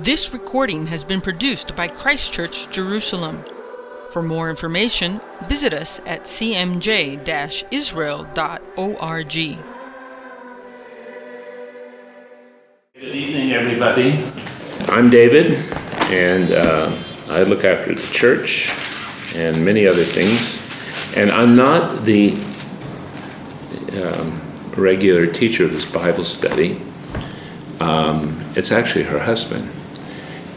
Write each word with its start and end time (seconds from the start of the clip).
This 0.00 0.34
recording 0.34 0.86
has 0.88 1.04
been 1.04 1.22
produced 1.22 1.74
by 1.74 1.88
Christ 1.88 2.30
Church 2.30 2.68
Jerusalem. 2.68 3.42
For 4.10 4.22
more 4.22 4.50
information, 4.50 5.22
visit 5.46 5.72
us 5.72 6.00
at 6.04 6.24
cmj 6.24 7.64
israel.org. 7.70 9.32
Good 12.94 13.14
evening, 13.16 13.52
everybody. 13.52 14.22
I'm 14.80 15.08
David, 15.08 15.52
and 16.12 16.52
uh, 16.52 16.94
I 17.28 17.44
look 17.44 17.64
after 17.64 17.94
the 17.94 18.12
church 18.12 18.70
and 19.34 19.64
many 19.64 19.86
other 19.86 20.04
things. 20.04 20.60
And 21.16 21.30
I'm 21.30 21.56
not 21.56 22.04
the 22.04 22.34
um, 23.92 24.42
regular 24.76 25.26
teacher 25.26 25.64
of 25.64 25.72
this 25.72 25.86
Bible 25.86 26.24
study. 26.24 26.82
Um, 27.80 28.44
it's 28.56 28.70
actually 28.70 29.04
her 29.04 29.20
husband. 29.20 29.72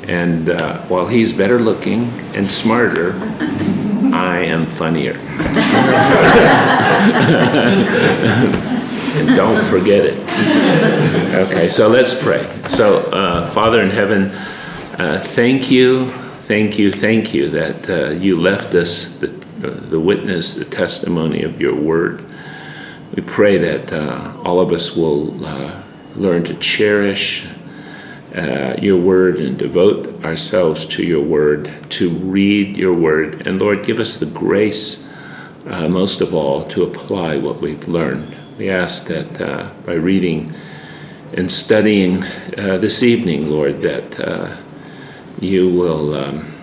And 0.10 0.50
uh, 0.50 0.82
while 0.88 1.06
he's 1.06 1.32
better 1.32 1.60
looking 1.60 2.10
and 2.34 2.50
smarter, 2.50 3.14
I 4.12 4.40
am 4.40 4.66
funnier. 4.66 5.14
and 9.14 9.28
don't 9.36 9.64
forget 9.66 10.08
it. 10.08 10.18
Okay, 11.36 11.70
so 11.70 11.88
let's 11.88 12.20
pray. 12.20 12.44
So, 12.70 13.02
uh, 13.12 13.52
Father 13.52 13.84
in 13.84 13.92
heaven, 13.92 14.32
uh, 14.98 15.20
thank 15.36 15.70
you, 15.70 16.10
thank 16.40 16.80
you, 16.80 16.92
thank 16.92 17.32
you 17.32 17.52
that 17.52 17.88
uh, 17.88 18.10
you 18.10 18.42
left 18.42 18.74
us 18.74 19.14
the, 19.20 19.28
the 19.60 20.00
witness, 20.00 20.56
the 20.56 20.66
testimony 20.66 21.44
of 21.44 21.62
your 21.62 21.76
word. 21.76 22.26
We 23.16 23.22
pray 23.22 23.60
that 23.60 23.94
uh, 23.94 24.42
all 24.44 24.60
of 24.60 24.72
us 24.72 24.96
will 24.96 25.46
uh, 25.46 25.84
learn 26.16 26.44
to 26.46 26.56
cherish 26.56 27.46
uh, 28.36 28.76
your 28.80 28.98
word 28.98 29.40
and 29.40 29.58
devote 29.58 30.24
ourselves 30.24 30.86
to 30.86 31.04
your 31.04 31.24
word, 31.24 31.72
to 31.90 32.10
read 32.10 32.78
your 32.78 32.94
word. 32.94 33.48
And 33.48 33.60
Lord, 33.60 33.86
give 33.86 34.00
us 34.00 34.18
the 34.18 34.28
grace, 34.28 35.10
uh, 35.66 35.88
most 35.88 36.22
of 36.22 36.34
all, 36.34 36.68
to 36.70 36.84
apply 36.84 37.38
what 37.38 37.60
we've 37.60 37.88
learned. 37.88 38.36
We 38.58 38.70
ask 38.70 39.08
that 39.08 39.42
uh, 39.42 39.72
by 39.86 39.94
reading 39.94 40.54
and 41.34 41.52
studying 41.52 42.24
uh, 42.58 42.78
this 42.78 43.02
evening, 43.02 43.50
Lord, 43.50 43.82
that 43.82 44.20
uh, 44.20 44.58
you 45.40 45.70
will 45.70 46.14
um, 46.16 46.54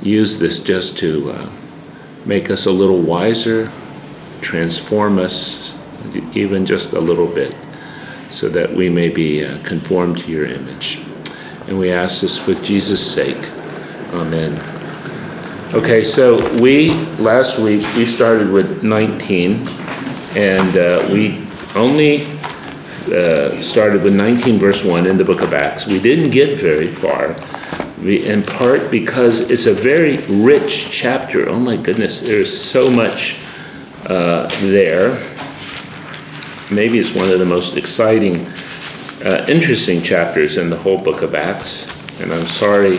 use 0.00 0.38
this 0.38 0.62
just 0.62 0.98
to 0.98 1.50
make 2.24 2.50
us 2.50 2.64
a 2.66 2.70
little 2.70 3.00
wiser, 3.00 3.70
transform 4.40 5.18
us 5.18 5.74
even 6.34 6.64
just 6.64 6.92
a 6.92 7.00
little 7.00 7.26
bit 7.26 7.54
so 8.34 8.48
that 8.48 8.72
we 8.72 8.88
may 8.90 9.08
be 9.08 9.44
uh, 9.44 9.56
conformed 9.62 10.18
to 10.18 10.30
your 10.30 10.44
image. 10.44 11.00
And 11.68 11.78
we 11.78 11.92
ask 11.92 12.20
this 12.20 12.36
for 12.36 12.54
Jesus' 12.54 13.14
sake. 13.14 13.38
Amen. 14.12 14.60
Okay, 15.72 16.02
so 16.02 16.36
we, 16.60 16.90
last 17.18 17.60
week, 17.60 17.86
we 17.94 18.04
started 18.04 18.50
with 18.50 18.82
19, 18.82 19.66
and 20.36 20.76
uh, 20.76 21.08
we 21.12 21.46
only 21.76 22.26
uh, 23.12 23.60
started 23.62 24.02
with 24.02 24.14
19, 24.14 24.58
verse 24.58 24.82
1 24.82 25.06
in 25.06 25.16
the 25.16 25.24
book 25.24 25.40
of 25.40 25.54
Acts. 25.54 25.86
We 25.86 26.00
didn't 26.00 26.30
get 26.30 26.58
very 26.58 26.88
far, 26.88 27.36
in 28.04 28.42
part 28.42 28.90
because 28.90 29.48
it's 29.48 29.66
a 29.66 29.74
very 29.74 30.18
rich 30.26 30.90
chapter. 30.90 31.48
Oh 31.48 31.60
my 31.60 31.76
goodness, 31.76 32.20
there's 32.20 32.56
so 32.56 32.90
much 32.90 33.36
uh, 34.06 34.48
there 34.60 35.33
maybe 36.70 36.98
it's 36.98 37.14
one 37.14 37.30
of 37.30 37.38
the 37.38 37.44
most 37.44 37.76
exciting, 37.76 38.46
uh, 39.24 39.44
interesting 39.48 40.02
chapters 40.02 40.56
in 40.56 40.70
the 40.70 40.76
whole 40.76 40.98
book 40.98 41.22
of 41.22 41.34
Acts. 41.34 41.92
And 42.20 42.32
I'm 42.32 42.46
sorry 42.46 42.98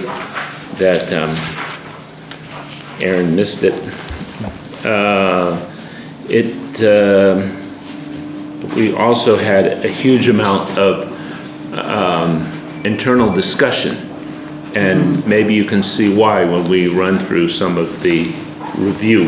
that 0.78 1.12
um, 1.14 1.34
Aaron 3.02 3.36
missed 3.36 3.64
it. 3.64 3.74
Uh, 4.86 5.74
it 6.28 6.82
uh, 6.82 7.56
we 8.76 8.94
also 8.94 9.38
had 9.38 9.86
a 9.86 9.88
huge 9.88 10.28
amount 10.28 10.78
of 10.78 11.12
um, 11.74 12.52
internal 12.84 13.32
discussion, 13.32 13.96
and 14.76 15.26
maybe 15.26 15.54
you 15.54 15.66
can 15.66 15.82
see 15.82 16.16
why 16.16 16.44
when 16.44 16.68
we 16.68 16.88
run 16.88 17.20
through 17.20 17.50
some 17.50 17.78
of 17.78 18.02
the 18.02 18.34
review. 18.78 19.28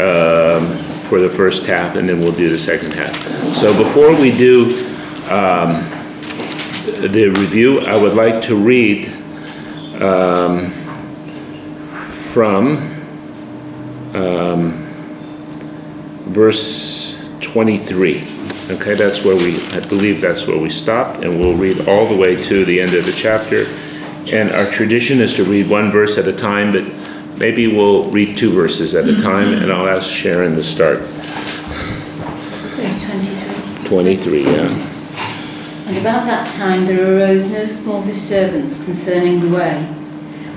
Um, 0.00 0.89
for 1.10 1.18
the 1.18 1.28
first 1.28 1.66
half, 1.66 1.96
and 1.96 2.08
then 2.08 2.20
we'll 2.20 2.30
do 2.30 2.48
the 2.48 2.58
second 2.58 2.92
half. 2.92 3.12
So 3.52 3.76
before 3.76 4.14
we 4.14 4.30
do 4.30 4.66
um, 5.28 5.84
the 7.10 7.34
review, 7.36 7.80
I 7.80 7.96
would 7.96 8.14
like 8.14 8.40
to 8.44 8.54
read 8.54 9.08
um, 10.00 10.70
from 12.30 12.76
um, 14.14 14.86
verse 16.28 17.18
23. 17.40 18.18
Okay, 18.70 18.94
that's 18.94 19.24
where 19.24 19.34
we, 19.34 19.60
I 19.70 19.80
believe 19.80 20.20
that's 20.20 20.46
where 20.46 20.58
we 20.58 20.70
stopped, 20.70 21.24
and 21.24 21.40
we'll 21.40 21.56
read 21.56 21.88
all 21.88 22.06
the 22.06 22.16
way 22.16 22.36
to 22.36 22.64
the 22.64 22.80
end 22.80 22.94
of 22.94 23.04
the 23.04 23.12
chapter. 23.12 23.66
And 24.32 24.52
our 24.52 24.70
tradition 24.70 25.20
is 25.20 25.34
to 25.34 25.44
read 25.44 25.68
one 25.68 25.90
verse 25.90 26.18
at 26.18 26.28
a 26.28 26.32
time, 26.32 26.70
but 26.70 26.84
Maybe 27.40 27.66
we'll 27.68 28.04
read 28.10 28.36
two 28.36 28.52
verses 28.52 28.94
at 28.94 29.08
a 29.08 29.12
mm-hmm. 29.12 29.22
time, 29.22 29.54
and 29.54 29.72
I'll 29.72 29.88
ask 29.88 30.10
Sharon 30.10 30.54
to 30.56 30.62
start. 30.62 30.98
Verse 32.76 33.02
23. 33.06 33.88
23, 33.88 34.44
yeah. 34.44 34.68
And 35.86 35.96
about 35.96 36.26
that 36.26 36.46
time 36.58 36.84
there 36.84 37.16
arose 37.16 37.50
no 37.50 37.64
small 37.64 38.04
disturbance 38.04 38.84
concerning 38.84 39.40
the 39.40 39.48
way. 39.56 39.88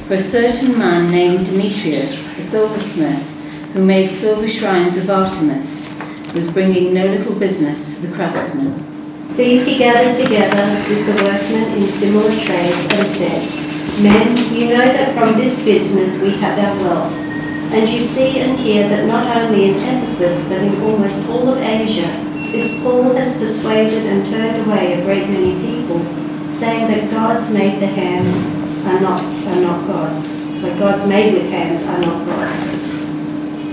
For 0.10 0.16
a 0.16 0.22
certain 0.22 0.78
man 0.78 1.10
named 1.10 1.46
Demetrius, 1.46 2.38
a 2.38 2.42
silversmith, 2.42 3.24
who 3.72 3.86
made 3.86 4.10
silver 4.10 4.50
shrines 4.50 4.98
of 4.98 5.10
Artemis, 5.10 5.90
was 6.34 6.52
bringing 6.52 6.94
no 6.94 7.08
little 7.08 7.36
business 7.36 7.96
to 7.96 8.08
the 8.08 8.14
craftsmen. 8.14 9.38
These 9.38 9.66
he 9.66 9.78
gathered 9.78 10.22
together 10.22 10.84
with 10.90 11.06
the 11.06 11.24
workmen 11.24 11.82
in 11.82 11.88
similar 11.88 12.30
trades 12.30 12.88
and 12.92 13.08
said, 13.08 13.63
Men, 14.02 14.54
you 14.54 14.70
know 14.70 14.86
that 14.86 15.14
from 15.16 15.38
this 15.38 15.64
business 15.64 16.22
we 16.22 16.32
have 16.38 16.58
our 16.58 16.84
wealth. 16.84 17.14
And 17.74 17.90
you 17.90 18.00
see 18.00 18.40
and 18.40 18.58
hear 18.60 18.88
that 18.90 19.08
not 19.08 19.36
only 19.36 19.70
in 19.70 19.76
Ephesus, 19.76 20.48
but 20.48 20.62
in 20.62 20.82
almost 20.82 21.28
all 21.30 21.50
of 21.50 21.58
Asia, 21.58 22.08
this 22.52 22.82
Paul 22.84 23.16
has 23.16 23.38
persuaded 23.38 24.06
and 24.06 24.26
turned 24.26 24.68
away 24.68 24.94
a 24.94 25.04
great 25.04 25.28
many 25.28 25.54
people, 25.56 26.00
saying 26.54 26.88
that 26.88 27.10
gods 27.10 27.52
made 27.52 27.80
the 27.80 27.88
hands 27.88 28.36
are 28.86 29.00
not, 29.00 29.22
are 29.22 29.62
not 29.62 29.88
gods. 29.88 30.24
So 30.62 30.78
gods 30.78 31.08
made 31.08 31.34
with 31.34 31.50
hands 31.50 31.84
are 31.84 32.00
not 32.00 32.26
gods. 32.26 32.74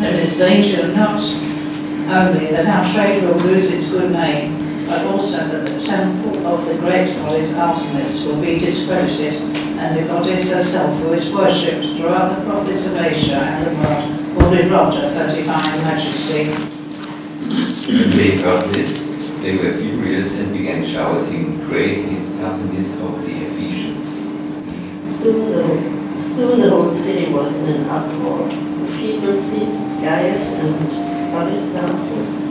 Is 0.03 0.39
danger 0.39 0.89
not 0.89 1.21
only 1.21 2.47
that 2.51 2.67
our 2.67 2.93
trade 2.93 3.23
will 3.23 3.37
lose 3.41 3.71
its 3.71 3.91
good 3.91 4.13
name, 4.13 4.60
but 4.91 5.07
also 5.07 5.47
that 5.47 5.65
the 5.65 5.81
temple 5.81 6.45
of 6.49 6.67
the 6.67 6.75
great 6.79 7.15
goddess 7.15 7.55
Artemis 7.55 8.27
will 8.27 8.41
be 8.43 8.59
discredited, 8.59 9.35
and 9.79 9.97
the 9.97 10.03
goddess 10.09 10.51
herself, 10.51 10.99
who 10.99 11.13
is 11.13 11.33
worshipped 11.33 11.97
throughout 11.97 12.37
the 12.37 12.45
province 12.45 12.89
of 12.89 12.97
Asia 12.97 13.37
and 13.37 13.67
the 13.67 13.73
world, 13.81 14.35
will 14.35 14.51
be 14.51 14.69
robbed 14.69 14.97
of 14.97 15.13
her 15.13 15.33
divine 15.33 15.81
majesty. 15.85 16.51
When 17.87 18.11
they 18.11 18.43
heard 18.43 18.75
this, 18.75 18.91
they 19.43 19.57
were 19.59 19.73
furious 19.75 20.41
and 20.41 20.53
began 20.53 20.85
shouting, 20.85 21.61
Great 21.69 21.99
is 22.11 22.29
Artemis 22.41 23.01
of 23.01 23.23
the 23.23 23.45
Ephesians. 23.47 24.09
Soon 25.09 25.53
the, 25.53 26.19
soon 26.19 26.59
the 26.63 26.69
whole 26.69 26.91
city 26.91 27.33
was 27.33 27.55
in 27.59 27.77
an 27.77 27.89
uproar. 27.89 28.49
People 28.99 29.33
seized 29.33 29.87
Gaius 30.03 30.59
and 30.59 31.33
Aristarchus 31.33 32.51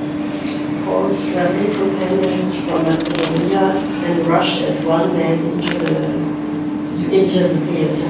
Paul's 0.90 1.32
traveling 1.32 1.72
companions 1.72 2.56
from 2.56 2.82
Macedonia 2.82 3.78
and 4.08 4.26
rushed 4.26 4.64
as 4.64 4.84
one 4.84 5.14
man 5.14 5.38
into 5.38 5.78
the, 5.78 5.96
into 7.16 7.40
the 7.48 7.60
theater. 7.68 8.10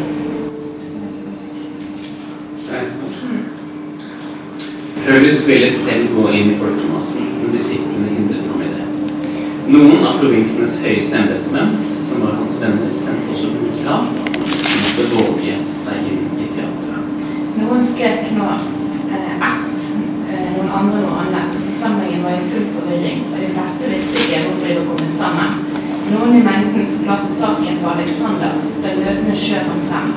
Paulus 5.05 5.47
ville 5.47 5.71
selv 5.71 6.07
gå 6.15 6.29
inn 6.29 6.51
i 6.53 6.57
folkemassen, 6.57 7.27
men 7.41 7.51
disiplene 7.57 8.15
hindret 8.15 8.47
ham 8.47 8.61
i 8.61 8.71
det. 8.71 8.87
Noen 9.67 10.05
av 10.07 10.19
provinsens 10.21 10.79
høyeste 10.83 11.17
embetsmenn, 11.19 11.75
som 12.01 12.23
var 12.23 12.37
hans 12.39 12.61
venner, 12.61 12.93
sendte 12.93 13.33
også 13.33 13.51
bud 13.57 13.73
til 13.75 13.89
ham 13.89 14.07
om 14.13 14.45
at 14.45 14.69
han 14.69 14.85
måtte 14.85 15.09
våge 15.17 15.57
seg 15.87 16.11
inn 16.13 16.29
i 16.37 16.51
teatret. 16.53 17.25
Noen 17.59 17.83
skrek 17.91 18.31
nå 18.37 18.53
eh, 18.53 19.49
ett, 19.49 19.89
eh, 20.29 20.47
noen 20.53 20.77
andre 20.83 21.03
noe 21.03 21.25
annet. 21.25 21.68
Forsamlingen 21.79 22.23
var 22.23 22.29
i 22.29 22.49
full 22.51 22.65
forvirring, 22.75 23.19
og 23.33 23.37
de 23.41 23.49
fleste 23.55 23.83
visste 23.91 24.15
ikke 24.21 24.39
hvorfor 24.45 24.65
de 24.67 24.73
var 24.79 24.85
kommet 24.89 25.13
sammen. 25.23 25.51
Noen 26.11 26.33
i 26.39 26.41
mengden 26.47 26.87
forklarte 26.95 27.29
saken 27.33 27.77
for 27.81 27.89
Alexander 27.95 28.51
da 28.83 28.89
løpende 28.97 29.35
skjøv 29.43 29.69
ham 29.69 29.79
frem. 29.89 30.09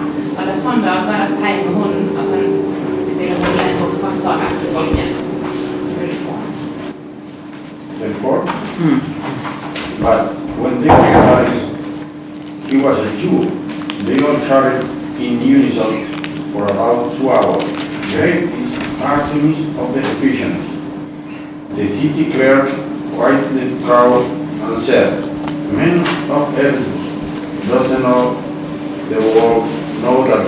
Alexander 0.44 1.05
ga 1.09 1.20
et 1.26 1.37
tegn 1.43 1.61
med 1.67 1.75
hånden 1.81 2.09
at 2.20 2.26
han 2.32 2.44
ville 3.19 3.37
holde 3.43 3.69
en 3.69 3.79
forsvarssag 3.82 4.43
etter 4.49 4.69
folket. 4.75 5.11
Mm. 8.82 9.00
But 10.05 10.20
when 10.62 10.75
they 10.82 10.93
realized 11.06 11.62
he 12.70 12.76
was 12.87 12.99
a 13.06 13.11
Jew. 13.20 13.38
They 14.06 14.19
all 14.26 14.38
shouted 14.49 14.82
in 15.20 15.41
unison 15.41 15.94
for 16.53 16.65
about 16.65 17.17
two 17.17 17.31
hours. 17.31 17.65
Great 18.12 18.44
is 18.61 19.00
Artemis 19.00 19.58
of 19.79 19.94
the 19.94 20.00
Ephesians. 20.00 20.72
The 21.75 21.89
city 21.89 22.31
clerk 22.31 22.71
the 22.71 23.85
crowd 23.85 24.25
and 24.25 24.85
said, 24.85 25.25
Men 25.73 26.01
of 26.31 26.59
Ephesus, 26.59 27.69
doesn't 27.69 28.03
know 28.03 28.41
the 29.09 29.21
world 29.21 29.65
know 30.03 30.27
that 30.27 30.45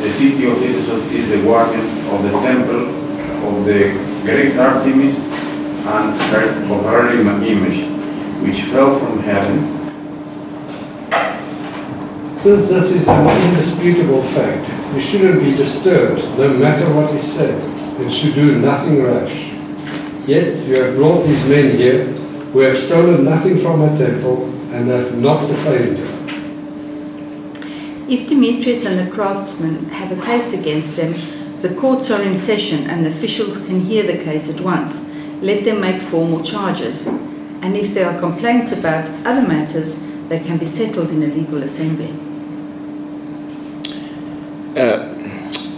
the 0.00 0.10
city 0.12 0.46
of 0.46 0.62
Ephesus 0.62 1.12
is 1.12 1.28
the 1.30 1.42
guardian 1.42 1.86
of 2.08 2.22
the 2.22 2.30
temple 2.40 2.88
of 3.48 3.64
the 3.64 3.92
great 4.22 4.56
Artemis 4.56 5.16
and 5.16 6.20
her, 6.20 6.74
of 6.74 6.84
her 6.84 7.10
image, 7.10 7.88
which 8.42 8.62
fell 8.70 8.98
from 8.98 9.18
heaven 9.20 9.80
Since 12.40 12.68
this 12.70 12.92
is 12.92 13.06
an 13.06 13.50
indisputable 13.50 14.22
fact, 14.22 14.94
you 14.94 15.00
shouldn't 15.00 15.42
be 15.42 15.54
disturbed, 15.54 16.22
no 16.38 16.48
matter 16.48 16.90
what 16.94 17.14
is 17.14 17.30
said, 17.30 17.62
and 18.00 18.10
should 18.10 18.34
do 18.34 18.58
nothing 18.58 19.02
rash. 19.02 19.49
Yet 20.30 20.64
you 20.64 20.80
have 20.80 20.94
brought 20.94 21.26
these 21.26 21.44
men 21.46 21.76
here 21.76 22.04
who 22.52 22.60
have 22.60 22.78
stolen 22.78 23.24
nothing 23.24 23.58
from 23.58 23.82
a 23.82 23.98
temple 23.98 24.44
and 24.72 24.88
have 24.88 25.18
not 25.18 25.48
defamed 25.48 25.98
it. 25.98 26.08
If 28.08 28.28
Demetrius 28.28 28.86
and 28.86 28.96
the 29.04 29.10
craftsmen 29.10 29.86
have 29.86 30.16
a 30.16 30.24
case 30.24 30.52
against 30.52 30.94
them, 30.94 31.16
the 31.62 31.74
courts 31.74 32.12
are 32.12 32.22
in 32.22 32.36
session 32.36 32.88
and 32.88 33.04
the 33.04 33.10
officials 33.10 33.56
can 33.66 33.80
hear 33.80 34.06
the 34.06 34.22
case 34.22 34.48
at 34.48 34.60
once. 34.60 35.10
Let 35.42 35.64
them 35.64 35.80
make 35.80 36.00
formal 36.00 36.44
charges. 36.44 37.08
And 37.08 37.76
if 37.76 37.92
there 37.92 38.08
are 38.08 38.20
complaints 38.20 38.70
about 38.70 39.08
other 39.26 39.42
matters, 39.42 39.98
they 40.28 40.38
can 40.38 40.58
be 40.58 40.68
settled 40.68 41.10
in 41.10 41.24
a 41.24 41.26
legal 41.26 41.64
assembly. 41.64 42.14
Uh, 44.76 45.12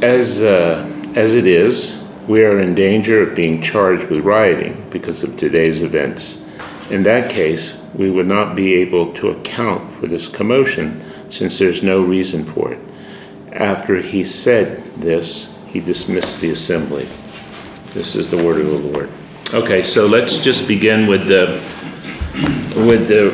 as, 0.02 0.42
uh, 0.42 0.86
as 1.14 1.34
it 1.34 1.46
is, 1.46 2.01
we 2.26 2.44
are 2.44 2.58
in 2.58 2.74
danger 2.74 3.22
of 3.22 3.34
being 3.34 3.60
charged 3.60 4.04
with 4.04 4.24
rioting 4.24 4.88
because 4.90 5.22
of 5.22 5.36
today's 5.36 5.82
events. 5.82 6.48
In 6.90 7.02
that 7.04 7.30
case, 7.30 7.78
we 7.94 8.10
would 8.10 8.26
not 8.26 8.54
be 8.54 8.74
able 8.74 9.12
to 9.14 9.30
account 9.30 9.92
for 9.94 10.06
this 10.06 10.28
commotion 10.28 11.04
since 11.30 11.58
there's 11.58 11.82
no 11.82 12.02
reason 12.02 12.44
for 12.44 12.72
it. 12.72 12.80
After 13.52 14.00
he 14.00 14.24
said 14.24 14.84
this, 14.94 15.58
he 15.66 15.80
dismissed 15.80 16.40
the 16.40 16.50
assembly. 16.50 17.08
This 17.90 18.14
is 18.14 18.30
the 18.30 18.42
word 18.42 18.60
of 18.60 18.66
the 18.66 18.78
Lord. 18.78 19.10
Okay, 19.52 19.82
so 19.82 20.06
let's 20.06 20.38
just 20.38 20.66
begin 20.66 21.06
with 21.06 21.26
the 21.26 21.60
with 22.86 23.06
the 23.08 23.30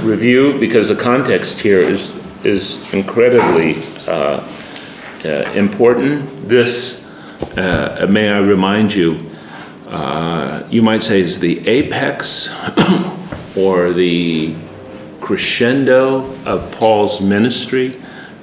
review 0.04 0.58
because 0.60 0.88
the 0.88 0.94
context 0.94 1.58
here 1.58 1.80
is 1.80 2.14
is 2.44 2.92
incredibly 2.92 3.82
uh, 4.06 4.46
uh, 5.24 5.28
important. 5.54 6.48
This, 6.48 6.99
uh, 7.56 8.06
may 8.08 8.28
I 8.28 8.38
remind 8.38 8.92
you, 8.92 9.18
uh, 9.88 10.64
you 10.70 10.82
might 10.82 11.02
say 11.02 11.20
is 11.20 11.40
the 11.40 11.66
apex 11.68 12.48
or 13.56 13.92
the 13.92 14.54
crescendo 15.20 16.24
of 16.44 16.70
Paul's 16.72 17.20
ministry 17.20 18.00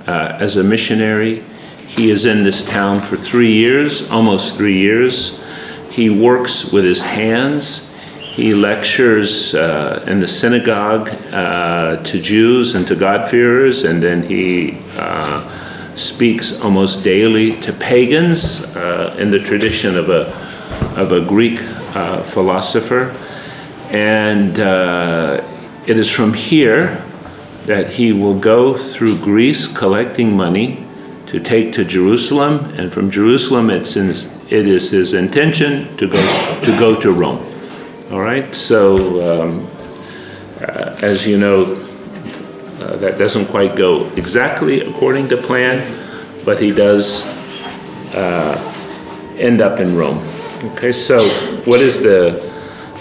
uh, 0.07 0.37
as 0.39 0.57
a 0.57 0.63
missionary. 0.63 1.43
He 1.87 2.11
is 2.11 2.25
in 2.25 2.43
this 2.43 2.63
town 2.63 3.01
for 3.01 3.17
three 3.17 3.53
years, 3.53 4.09
almost 4.09 4.55
three 4.55 4.77
years. 4.77 5.41
He 5.89 6.09
works 6.09 6.71
with 6.71 6.85
his 6.85 7.01
hands. 7.01 7.93
He 8.19 8.53
lectures 8.53 9.55
uh, 9.55 10.03
in 10.05 10.19
the 10.19 10.27
synagogue 10.27 11.09
uh, 11.31 12.03
to 12.03 12.21
Jews 12.21 12.75
and 12.75 12.85
to 12.87 12.95
God-fearers, 12.95 13.83
and 13.83 14.03
then 14.03 14.21
he 14.21 14.77
uh, 14.95 15.56
speaks 15.97 16.61
almost 16.61 17.03
daily 17.03 17.59
to 17.59 17.73
pagans 17.73 18.63
uh, 18.75 19.15
in 19.19 19.31
the 19.31 19.39
tradition 19.39 19.97
of 19.97 20.09
a, 20.09 20.33
of 20.95 21.11
a 21.11 21.21
Greek 21.21 21.59
uh, 21.95 22.21
philosopher. 22.23 23.15
And 23.89 24.59
uh, 24.59 25.43
it 25.87 25.97
is 25.97 26.09
from 26.09 26.33
here 26.33 27.03
that 27.65 27.89
he 27.89 28.13
will 28.13 28.39
go 28.39 28.77
through 28.77 29.17
Greece 29.17 29.67
collecting 29.67 30.35
money 30.35 30.85
to 31.25 31.39
take 31.39 31.73
to 31.73 31.83
Jerusalem, 31.83 32.73
and 32.77 32.93
from 32.93 33.11
Jerusalem 33.11 33.69
it's 33.69 33.97
in, 33.97 34.09
it 34.09 34.67
is 34.67 34.91
his 34.91 35.13
intention 35.13 35.95
to 35.97 36.07
go 36.07 36.61
to 36.63 36.79
go 36.79 36.99
to 36.99 37.11
Rome. 37.11 37.45
All 38.11 38.21
right, 38.21 38.55
so 38.55 39.41
um, 39.41 39.69
uh, 40.61 40.97
as 41.01 41.27
you 41.27 41.37
know, 41.37 41.75
uh, 42.79 42.95
that 42.97 43.17
doesn't 43.17 43.47
quite 43.47 43.75
go 43.75 44.07
exactly 44.15 44.81
according 44.81 45.27
to 45.29 45.37
plan, 45.37 45.81
but 46.45 46.59
he 46.59 46.71
does 46.71 47.25
uh, 48.13 49.35
end 49.37 49.61
up 49.61 49.79
in 49.79 49.95
Rome. 49.95 50.19
Okay, 50.63 50.91
so 50.91 51.19
what 51.65 51.81
is 51.81 52.01
the 52.01 52.47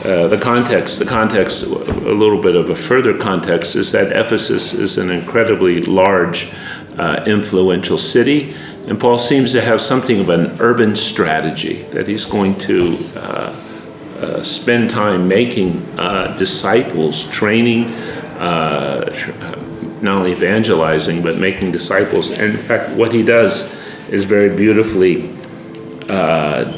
uh, 0.04 0.28
the 0.28 0.38
context, 0.38 0.98
the 0.98 1.04
context, 1.04 1.64
a 1.64 1.68
little 1.68 2.40
bit 2.40 2.54
of 2.54 2.70
a 2.70 2.76
further 2.76 3.16
context, 3.16 3.74
is 3.74 3.90
that 3.90 4.12
Ephesus 4.12 4.72
is 4.72 4.98
an 4.98 5.10
incredibly 5.10 5.82
large, 5.82 6.52
uh, 6.98 7.24
influential 7.26 7.98
city, 7.98 8.54
and 8.86 9.00
Paul 9.00 9.18
seems 9.18 9.52
to 9.52 9.60
have 9.60 9.80
something 9.80 10.20
of 10.20 10.28
an 10.28 10.56
urban 10.60 10.94
strategy 10.94 11.82
that 11.90 12.06
he's 12.06 12.24
going 12.24 12.58
to 12.60 12.96
uh, 13.16 13.62
uh 14.20 14.42
spend 14.42 14.90
time 14.90 15.26
making 15.26 15.82
uh, 15.98 16.36
disciples, 16.36 17.24
training, 17.30 17.92
not 20.06 20.18
only 20.18 20.32
evangelizing, 20.32 21.22
but 21.22 21.36
making 21.36 21.72
disciples. 21.72 22.30
And 22.30 22.52
in 22.52 22.56
fact, 22.56 22.96
what 22.96 23.12
he 23.12 23.22
does 23.22 23.74
is 24.08 24.24
very 24.24 24.54
beautifully 24.56 25.30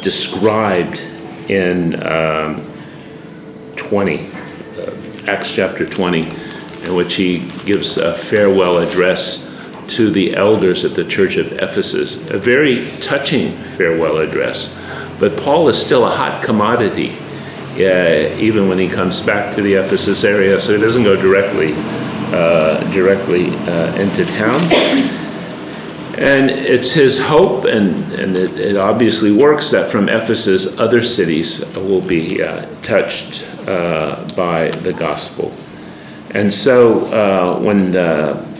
described 0.02 1.00
in. 1.48 2.02
Um, 2.02 2.68
20, 3.88 4.26
uh, 4.26 4.94
Acts 5.26 5.52
chapter 5.52 5.86
20, 5.86 6.28
in 6.84 6.94
which 6.94 7.14
he 7.14 7.38
gives 7.64 7.96
a 7.96 8.14
farewell 8.14 8.78
address 8.78 9.50
to 9.86 10.10
the 10.10 10.36
elders 10.36 10.84
at 10.84 10.94
the 10.94 11.04
church 11.04 11.36
of 11.36 11.52
Ephesus. 11.52 12.28
A 12.30 12.36
very 12.36 12.90
touching 13.00 13.56
farewell 13.76 14.18
address. 14.18 14.76
But 15.18 15.36
Paul 15.38 15.68
is 15.68 15.82
still 15.82 16.04
a 16.04 16.10
hot 16.10 16.44
commodity, 16.44 17.16
uh, 17.76 18.36
even 18.38 18.68
when 18.68 18.78
he 18.78 18.88
comes 18.88 19.20
back 19.20 19.56
to 19.56 19.62
the 19.62 19.74
Ephesus 19.74 20.22
area, 20.22 20.60
so 20.60 20.74
he 20.74 20.80
doesn't 20.80 21.04
go 21.04 21.16
directly, 21.16 21.72
uh, 21.72 21.97
directly 22.92 23.50
uh, 23.50 23.94
into 23.96 24.24
town. 24.24 24.60
And 26.18 26.50
it's 26.50 26.92
his 26.92 27.20
hope, 27.20 27.64
and, 27.64 28.12
and 28.12 28.36
it, 28.36 28.58
it, 28.58 28.76
obviously 28.76 29.30
works, 29.30 29.70
that 29.70 29.88
from 29.88 30.08
Ephesus, 30.08 30.76
other 30.76 31.00
cities 31.00 31.64
will 31.76 32.00
be 32.00 32.42
uh, 32.42 32.66
touched 32.82 33.46
uh, 33.68 34.26
by 34.36 34.70
the 34.70 34.92
gospel. 34.92 35.54
And 36.32 36.52
so, 36.52 37.06
uh, 37.12 37.60
when 37.60 37.92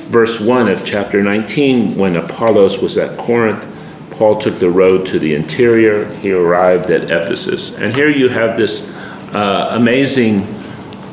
verse 0.09 0.41
1 0.41 0.69
of 0.69 0.85
chapter 0.85 1.21
19, 1.21 1.97
when 1.97 2.17
Apollos 2.17 2.79
was 2.79 2.97
at 2.97 3.19
Corinth, 3.19 3.67
Paul 4.11 4.41
took 4.41 4.59
the 4.59 4.71
road 4.71 5.07
to 5.07 5.19
the 5.19 5.35
interior. 5.35 6.13
He 6.15 6.33
arrived 6.33 6.91
at 6.91 7.05
Ephesus. 7.05 7.77
And 7.79 7.95
here 7.95 8.09
you 8.09 8.29
have 8.29 8.57
this 8.57 8.93
uh, 9.33 9.71
amazing 9.73 10.47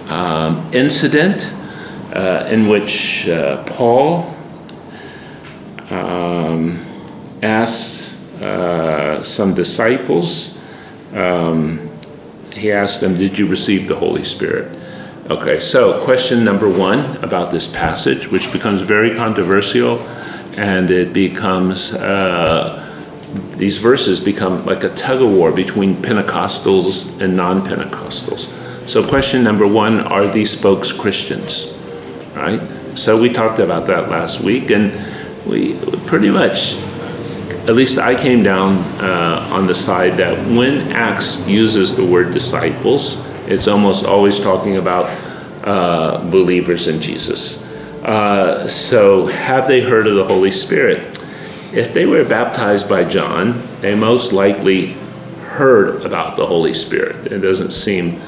um, 0.09 0.71
incident 0.74 1.43
uh, 2.15 2.48
in 2.50 2.69
which 2.69 3.27
uh, 3.27 3.63
Paul 3.65 4.34
um, 5.89 6.79
asked 7.43 8.17
uh, 8.41 9.22
some 9.22 9.53
disciples, 9.53 10.57
um, 11.13 11.91
he 12.53 12.72
asked 12.72 13.01
them, 13.01 13.17
Did 13.17 13.38
you 13.38 13.48
receive 13.48 13.88
the 13.88 13.95
Holy 13.95 14.24
Spirit? 14.24 14.77
Okay, 15.29 15.60
so 15.60 16.03
question 16.05 16.43
number 16.45 16.69
one 16.69 17.17
about 17.17 17.51
this 17.51 17.67
passage, 17.67 18.27
which 18.27 18.51
becomes 18.53 18.81
very 18.81 19.13
controversial, 19.15 20.00
and 20.57 20.89
it 20.91 21.12
becomes, 21.12 21.93
uh, 21.93 22.81
these 23.57 23.77
verses 23.77 24.22
become 24.22 24.65
like 24.65 24.84
a 24.84 24.93
tug 24.95 25.22
of 25.22 25.31
war 25.31 25.51
between 25.51 25.95
Pentecostals 25.98 27.19
and 27.19 27.36
non 27.36 27.65
Pentecostals. 27.65 28.48
So, 28.88 29.05
question 29.05 29.43
number 29.43 29.67
one 29.67 30.00
are 30.00 30.27
these 30.27 30.53
folks 30.53 30.91
Christians? 30.91 31.75
Right? 32.36 32.62
So, 32.98 33.20
we 33.20 33.32
talked 33.32 33.60
about 33.60 33.86
that 33.88 34.10
last 34.10 34.42
week, 34.42 34.70
and 34.70 34.94
we 35.46 35.80
pretty 36.06 36.30
much, 36.30 36.75
at 37.68 37.75
least 37.75 37.98
I 37.98 38.13
came 38.13 38.44
down 38.44 38.77
uh, 39.00 39.48
on 39.51 39.68
the 39.68 39.75
side 39.75 40.18
that 40.18 40.38
when 40.56 40.92
Acts 40.92 41.48
uses 41.48 41.96
the 41.96 42.06
word 42.06 42.34
disciples, 42.34 43.25
it's 43.48 43.68
almost 43.68 44.06
always 44.06 44.39
talking 44.39 44.77
about 44.77 45.06
uh, 45.63 46.20
believers 46.30 46.88
in 46.88 47.01
Jesus. 47.01 47.63
Uh, 48.04 48.68
so, 48.70 49.25
have 49.25 49.68
they 49.68 49.82
heard 49.82 50.06
of 50.06 50.15
the 50.15 50.25
Holy 50.25 50.51
Spirit? 50.51 51.18
If 51.74 51.94
they 51.94 52.06
were 52.06 52.24
baptized 52.24 52.88
by 52.88 53.04
John, 53.04 53.68
they 53.82 53.96
most 53.96 54.32
likely 54.32 54.92
heard 55.56 56.06
about 56.06 56.36
the 56.36 56.46
Holy 56.46 56.74
Spirit. 56.74 57.32
It 57.32 57.39
doesn't 57.39 57.72
seem 57.72 58.22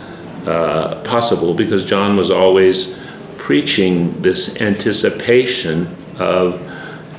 uh, 0.45 1.01
possible 1.03 1.53
because 1.53 1.83
John 1.85 2.15
was 2.15 2.31
always 2.31 2.99
preaching 3.47 4.21
this 4.21 4.59
anticipation 4.59 5.87
of, 6.19 6.61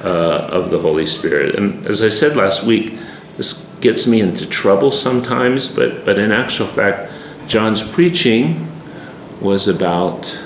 uh, 0.04 0.46
of 0.52 0.68
the 0.68 0.78
Holy 0.78 1.06
Spirit. 1.06 1.54
And 1.54 1.86
as 1.86 2.02
I 2.02 2.10
said 2.10 2.36
last 2.36 2.64
week, 2.64 2.92
this 3.38 3.64
gets 3.80 4.06
me 4.06 4.20
into 4.20 4.44
trouble 4.44 4.92
sometimes, 4.92 5.68
but, 5.68 6.04
but 6.04 6.18
in 6.18 6.30
actual 6.30 6.66
fact, 6.66 7.10
John's 7.46 7.80
preaching 7.80 8.68
was 9.40 9.68
about 9.68 10.38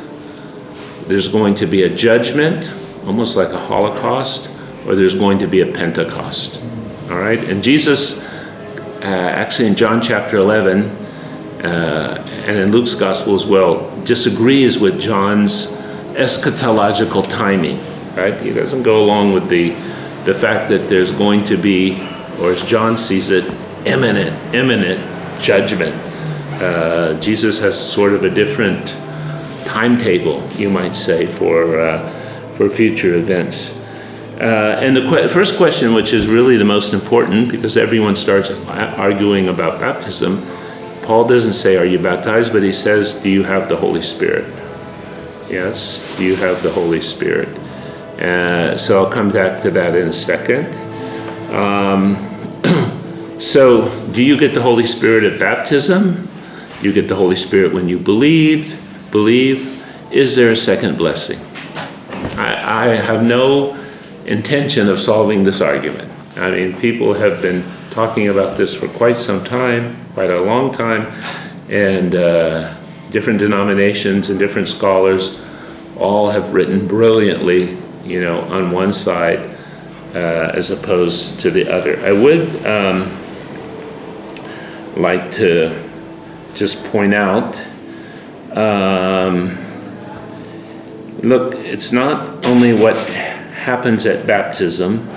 there's 1.08 1.26
going 1.26 1.56
to 1.56 1.66
be 1.66 1.82
a 1.82 1.88
judgment, 1.88 2.70
almost 3.04 3.36
like 3.36 3.48
a 3.48 3.58
Holocaust, 3.58 4.56
or 4.86 4.94
there's 4.94 5.16
going 5.16 5.40
to 5.40 5.48
be 5.48 5.62
a 5.62 5.66
Pentecost. 5.66 6.62
All 7.10 7.18
right? 7.18 7.40
And 7.40 7.60
Jesus, 7.60 8.22
uh, 8.22 9.02
actually 9.02 9.66
in 9.66 9.74
John 9.74 10.00
chapter 10.00 10.36
11, 10.36 10.82
uh, 11.64 12.31
and 12.42 12.58
in 12.58 12.72
Luke's 12.72 12.94
gospel 12.94 13.34
as 13.34 13.46
well, 13.46 13.88
disagrees 14.04 14.78
with 14.78 15.00
John's 15.00 15.72
eschatological 16.14 17.28
timing. 17.28 17.78
Right? 18.14 18.38
He 18.40 18.52
doesn't 18.52 18.82
go 18.82 19.02
along 19.02 19.32
with 19.32 19.48
the 19.48 19.70
the 20.24 20.34
fact 20.34 20.68
that 20.68 20.88
there's 20.88 21.10
going 21.10 21.42
to 21.44 21.56
be, 21.56 21.94
or 22.40 22.52
as 22.52 22.62
John 22.64 22.96
sees 22.96 23.30
it, 23.30 23.44
imminent, 23.84 24.54
imminent 24.54 25.00
judgment. 25.42 25.94
Uh, 26.62 27.18
Jesus 27.20 27.58
has 27.58 27.78
sort 27.78 28.12
of 28.12 28.22
a 28.22 28.30
different 28.30 28.94
timetable, 29.64 30.46
you 30.52 30.70
might 30.70 30.94
say, 30.94 31.26
for 31.26 31.80
uh, 31.80 32.08
for 32.54 32.68
future 32.68 33.14
events. 33.14 33.80
Uh, 34.40 34.78
and 34.80 34.96
the 34.96 35.02
que- 35.02 35.28
first 35.28 35.56
question, 35.56 35.94
which 35.94 36.12
is 36.12 36.26
really 36.26 36.56
the 36.56 36.64
most 36.64 36.92
important, 36.92 37.50
because 37.50 37.76
everyone 37.76 38.16
starts 38.16 38.50
arguing 38.68 39.48
about 39.48 39.80
baptism, 39.80 40.44
Paul 41.02 41.26
doesn't 41.26 41.54
say, 41.54 41.76
Are 41.76 41.84
you 41.84 41.98
baptized? 41.98 42.52
but 42.52 42.62
he 42.62 42.72
says, 42.72 43.12
Do 43.12 43.28
you 43.28 43.42
have 43.42 43.68
the 43.68 43.76
Holy 43.76 44.02
Spirit? 44.02 44.44
Yes, 45.50 46.18
you 46.18 46.36
have 46.36 46.62
the 46.62 46.70
Holy 46.70 47.02
Spirit? 47.02 47.48
Uh, 48.18 48.76
so 48.76 49.02
I'll 49.02 49.10
come 49.10 49.28
back 49.28 49.62
to 49.62 49.70
that 49.72 49.96
in 49.96 50.08
a 50.08 50.12
second. 50.12 50.72
Um, 51.52 52.16
so, 53.38 53.90
do 54.12 54.22
you 54.22 54.38
get 54.38 54.54
the 54.54 54.62
Holy 54.62 54.86
Spirit 54.86 55.24
at 55.24 55.38
baptism? 55.38 56.28
You 56.80 56.92
get 56.92 57.08
the 57.08 57.16
Holy 57.16 57.36
Spirit 57.36 57.72
when 57.72 57.88
you 57.88 57.98
believed, 57.98 58.76
believe. 59.10 59.84
Is 60.10 60.36
there 60.36 60.50
a 60.50 60.56
second 60.56 60.98
blessing? 60.98 61.38
I, 62.36 62.88
I 62.90 62.96
have 62.96 63.22
no 63.22 63.78
intention 64.26 64.88
of 64.88 65.00
solving 65.00 65.44
this 65.44 65.60
argument. 65.60 66.10
I 66.36 66.50
mean, 66.50 66.78
people 66.78 67.14
have 67.14 67.42
been 67.42 67.64
talking 67.92 68.28
about 68.28 68.56
this 68.56 68.74
for 68.74 68.88
quite 68.88 69.16
some 69.16 69.44
time, 69.44 70.04
quite 70.14 70.30
a 70.30 70.40
long 70.40 70.72
time, 70.72 71.06
and 71.68 72.14
uh, 72.14 72.74
different 73.10 73.38
denominations 73.38 74.30
and 74.30 74.38
different 74.38 74.66
scholars 74.66 75.40
all 75.98 76.30
have 76.30 76.54
written 76.54 76.88
brilliantly, 76.88 77.76
you 78.04 78.20
know, 78.20 78.40
on 78.42 78.70
one 78.70 78.92
side 78.92 79.56
uh, 80.14 80.52
as 80.54 80.70
opposed 80.70 81.38
to 81.40 81.50
the 81.50 81.70
other. 81.70 82.00
I 82.04 82.12
would 82.12 82.66
um, 82.66 83.18
like 84.96 85.30
to 85.32 85.88
just 86.54 86.82
point 86.86 87.14
out 87.14 87.54
um, 88.52 89.58
look, 91.22 91.54
it's 91.54 91.92
not 91.92 92.44
only 92.44 92.72
what 92.74 92.96
happens 92.96 94.06
at 94.06 94.26
baptism, 94.26 95.08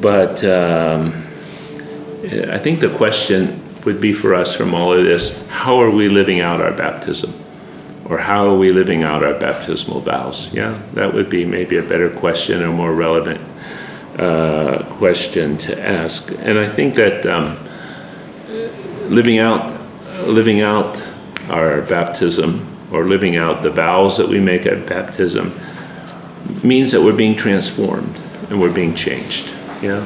but 0.00 0.44
um, 0.44 1.21
I 2.22 2.58
think 2.58 2.80
the 2.80 2.94
question 2.96 3.60
would 3.84 4.00
be 4.00 4.12
for 4.12 4.34
us 4.34 4.54
from 4.54 4.74
all 4.74 4.92
of 4.92 5.04
this 5.04 5.44
how 5.48 5.78
are 5.78 5.90
we 5.90 6.08
living 6.08 6.40
out 6.40 6.60
our 6.60 6.72
baptism? 6.72 7.32
Or 8.04 8.18
how 8.18 8.48
are 8.48 8.56
we 8.56 8.68
living 8.68 9.04
out 9.04 9.22
our 9.22 9.34
baptismal 9.34 10.00
vows? 10.00 10.52
Yeah, 10.52 10.80
that 10.94 11.14
would 11.14 11.30
be 11.30 11.44
maybe 11.44 11.78
a 11.78 11.82
better 11.82 12.10
question, 12.10 12.62
or 12.62 12.72
more 12.72 12.92
relevant 12.92 13.40
uh, 14.18 14.84
question 14.98 15.56
to 15.58 15.80
ask. 15.80 16.32
And 16.40 16.58
I 16.58 16.68
think 16.68 16.94
that 16.96 17.24
um, 17.26 17.58
living 19.08 19.38
out, 19.38 19.72
living 20.26 20.60
out 20.60 21.00
our 21.48 21.82
baptism 21.82 22.68
or 22.92 23.06
living 23.06 23.36
out 23.36 23.62
the 23.62 23.70
vows 23.70 24.16
that 24.18 24.28
we 24.28 24.38
make 24.38 24.66
at 24.66 24.86
baptism 24.86 25.58
means 26.62 26.92
that 26.92 27.00
we're 27.00 27.16
being 27.16 27.36
transformed 27.36 28.20
and 28.50 28.60
we're 28.60 28.72
being 28.72 28.94
changed. 28.94 29.52
Yeah, 29.82 29.98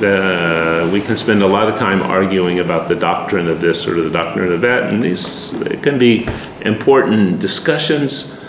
that, 0.00 0.92
we 0.92 1.00
can 1.00 1.16
spend 1.16 1.40
a 1.40 1.46
lot 1.46 1.68
of 1.68 1.78
time 1.78 2.02
arguing 2.02 2.58
about 2.58 2.88
the 2.88 2.96
doctrine 2.96 3.46
of 3.46 3.60
this 3.60 3.86
or 3.86 4.02
the 4.02 4.10
doctrine 4.10 4.52
of 4.52 4.60
that, 4.62 4.92
and 4.92 5.00
these 5.00 5.62
can 5.80 5.96
be 5.96 6.26
important 6.62 7.38
discussions. 7.38 8.40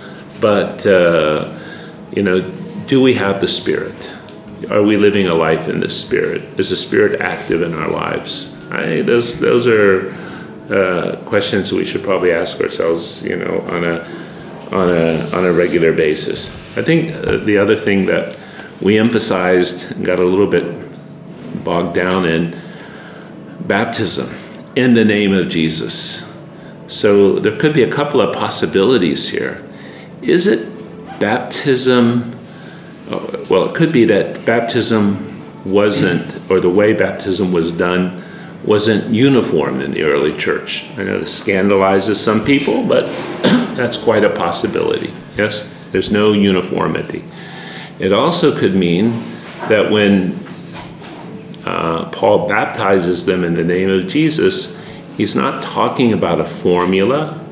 But 0.42 0.84
uh, 0.88 1.56
you 2.12 2.24
know, 2.24 2.42
do 2.88 3.04
we 3.04 3.14
have 3.14 3.40
the 3.40 3.48
Spirit? 3.48 3.96
Are 4.72 4.82
we 4.82 4.98
living 4.98 5.28
a 5.28 5.36
life 5.36 5.68
in 5.68 5.80
the 5.80 5.92
Spirit? 5.92 6.42
Is 6.60 6.72
the 6.72 6.78
Spirit 6.78 7.22
active 7.22 7.62
in 7.62 7.76
our 7.76 7.92
lives? 7.92 8.58
I, 8.72 9.04
those 9.04 9.40
those 9.40 9.68
are 9.68 10.10
uh, 10.74 11.18
questions 11.28 11.72
we 11.72 11.86
should 11.86 12.04
probably 12.04 12.32
ask 12.32 12.60
ourselves. 12.62 13.24
You 13.24 13.36
know, 13.36 13.62
on 13.70 13.84
a 13.84 14.00
on 14.72 14.90
a 14.90 15.30
on 15.38 15.46
a 15.46 15.54
regular 15.54 15.94
basis. 15.94 16.56
I 16.76 16.82
think 16.82 17.14
uh, 17.14 17.38
the 17.46 17.60
other 17.60 17.78
thing 17.78 18.08
that 18.08 18.38
we 18.82 19.00
emphasized 19.00 19.92
and 19.92 20.06
got 20.06 20.20
a 20.20 20.24
little 20.24 20.48
bit 20.48 20.66
bogged 21.64 21.96
down 21.96 22.26
in 22.26 22.60
baptism 23.62 24.34
in 24.76 24.94
the 24.94 25.04
name 25.04 25.34
of 25.34 25.50
Jesus. 25.50 26.32
So 26.88 27.40
there 27.40 27.58
could 27.58 27.74
be 27.74 27.84
a 27.84 27.92
couple 27.92 28.22
of 28.22 28.34
possibilities 28.34 29.28
here. 29.28 29.64
Is 30.22 30.48
it 30.48 30.68
baptism? 31.20 32.40
Uh, 33.10 33.46
well, 33.50 33.70
it 33.70 33.76
could 33.76 33.92
be 33.92 34.06
that 34.06 34.46
baptism 34.46 35.34
wasn't, 35.66 36.40
or 36.50 36.60
the 36.60 36.70
way 36.70 36.94
baptism 36.94 37.52
was 37.52 37.72
done 37.72 38.24
wasn't 38.64 39.14
uniform 39.14 39.82
in 39.82 39.92
the 39.92 40.04
early 40.04 40.36
church. 40.38 40.86
I 40.98 41.04
know 41.04 41.20
this 41.20 41.40
scandalizes 41.40 42.16
some 42.18 42.44
people, 42.44 42.86
but 42.86 43.06
that's 43.76 43.98
quite 43.98 44.24
a 44.24 44.30
possibility. 44.30 45.14
Yes? 45.38 45.74
There's 45.92 46.12
no 46.12 46.34
uniformity. 46.34 47.24
It 48.00 48.14
also 48.14 48.58
could 48.58 48.76
mean 48.76 49.12
that 49.70 49.92
when 49.92 50.38
uh, 51.66 52.10
Paul 52.10 52.48
baptizes 52.48 53.26
them 53.26 53.44
in 53.44 53.56
the 53.56 53.64
name 53.64 53.90
of 53.90 54.08
Jesus, 54.08 54.82
he's 55.18 55.36
not 55.36 55.64
talking 55.64 56.14
about 56.14 56.40
a 56.40 56.46
formula, 56.46 57.44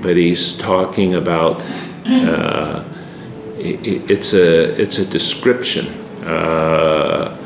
but 0.00 0.16
he's 0.16 0.56
talking 0.56 1.14
about 1.14 1.60
uh, 2.06 2.84
it, 3.58 4.10
it's 4.10 4.32
a 4.32 4.80
it's 4.80 4.98
a 4.98 5.04
description, 5.04 5.86
uh, 6.24 7.36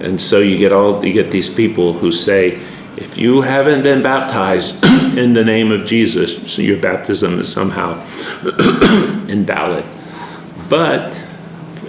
and 0.00 0.20
so 0.20 0.38
you 0.38 0.58
get 0.58 0.72
all 0.72 1.04
you 1.04 1.12
get 1.12 1.30
these 1.30 1.50
people 1.50 1.92
who 1.92 2.12
say, 2.12 2.60
if 2.96 3.18
you 3.18 3.40
haven't 3.40 3.82
been 3.82 4.02
baptized 4.02 4.84
in 5.18 5.32
the 5.32 5.44
name 5.44 5.72
of 5.72 5.84
Jesus, 5.84 6.50
so 6.50 6.62
your 6.62 6.80
baptism 6.80 7.40
is 7.40 7.52
somehow 7.52 7.94
invalid. 9.28 9.84
But 10.68 11.14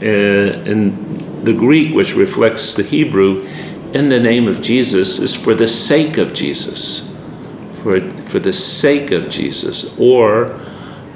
Uh, 0.02 0.62
in 0.66 1.44
the 1.44 1.54
Greek, 1.54 1.96
which 1.96 2.14
reflects 2.14 2.76
the 2.76 2.84
Hebrew, 2.84 3.40
in 3.94 4.10
the 4.10 4.20
name 4.20 4.48
of 4.48 4.62
Jesus 4.62 5.18
is 5.18 5.34
for 5.34 5.56
the 5.56 5.68
sake 5.68 6.18
of 6.18 6.34
Jesus, 6.34 7.16
for, 7.82 8.02
for 8.24 8.38
the 8.38 8.54
sake 8.54 9.12
of 9.12 9.30
Jesus, 9.30 9.98
or 9.98 10.60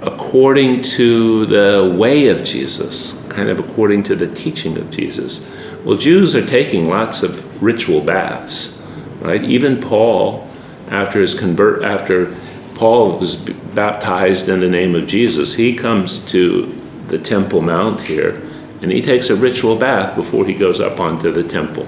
according 0.02 0.82
to 0.82 1.46
the 1.46 1.96
way 1.96 2.30
of 2.30 2.44
Jesus, 2.44 3.22
kind 3.30 3.50
of 3.50 3.60
according 3.60 4.04
to 4.04 4.16
the 4.16 4.34
teaching 4.34 4.78
of 4.78 4.90
Jesus. 4.90 5.48
Well, 5.84 5.98
Jews 5.98 6.34
are 6.34 6.46
taking 6.46 6.88
lots 6.88 7.24
of 7.24 7.62
ritual 7.62 8.02
baths, 8.02 8.82
right? 9.20 9.44
Even 9.44 9.82
Paul, 9.82 10.48
after 10.90 11.20
his 11.20 11.34
convert, 11.34 11.84
after 11.84 12.36
Paul 12.74 13.20
was 13.20 13.36
baptized 13.36 14.50
in 14.50 14.60
the 14.60 14.70
name 14.70 14.96
of 14.96 15.06
Jesus, 15.08 15.54
he 15.54 15.76
comes 15.76 16.26
to 16.28 16.66
the 17.10 17.20
Temple 17.20 17.62
Mount 17.62 18.02
here 18.02 18.42
and 18.82 18.92
he 18.92 19.02
takes 19.02 19.30
a 19.30 19.36
ritual 19.36 19.76
bath 19.76 20.16
before 20.16 20.46
he 20.46 20.54
goes 20.54 20.80
up 20.80 21.00
onto 21.00 21.32
the 21.32 21.44
temple, 21.44 21.86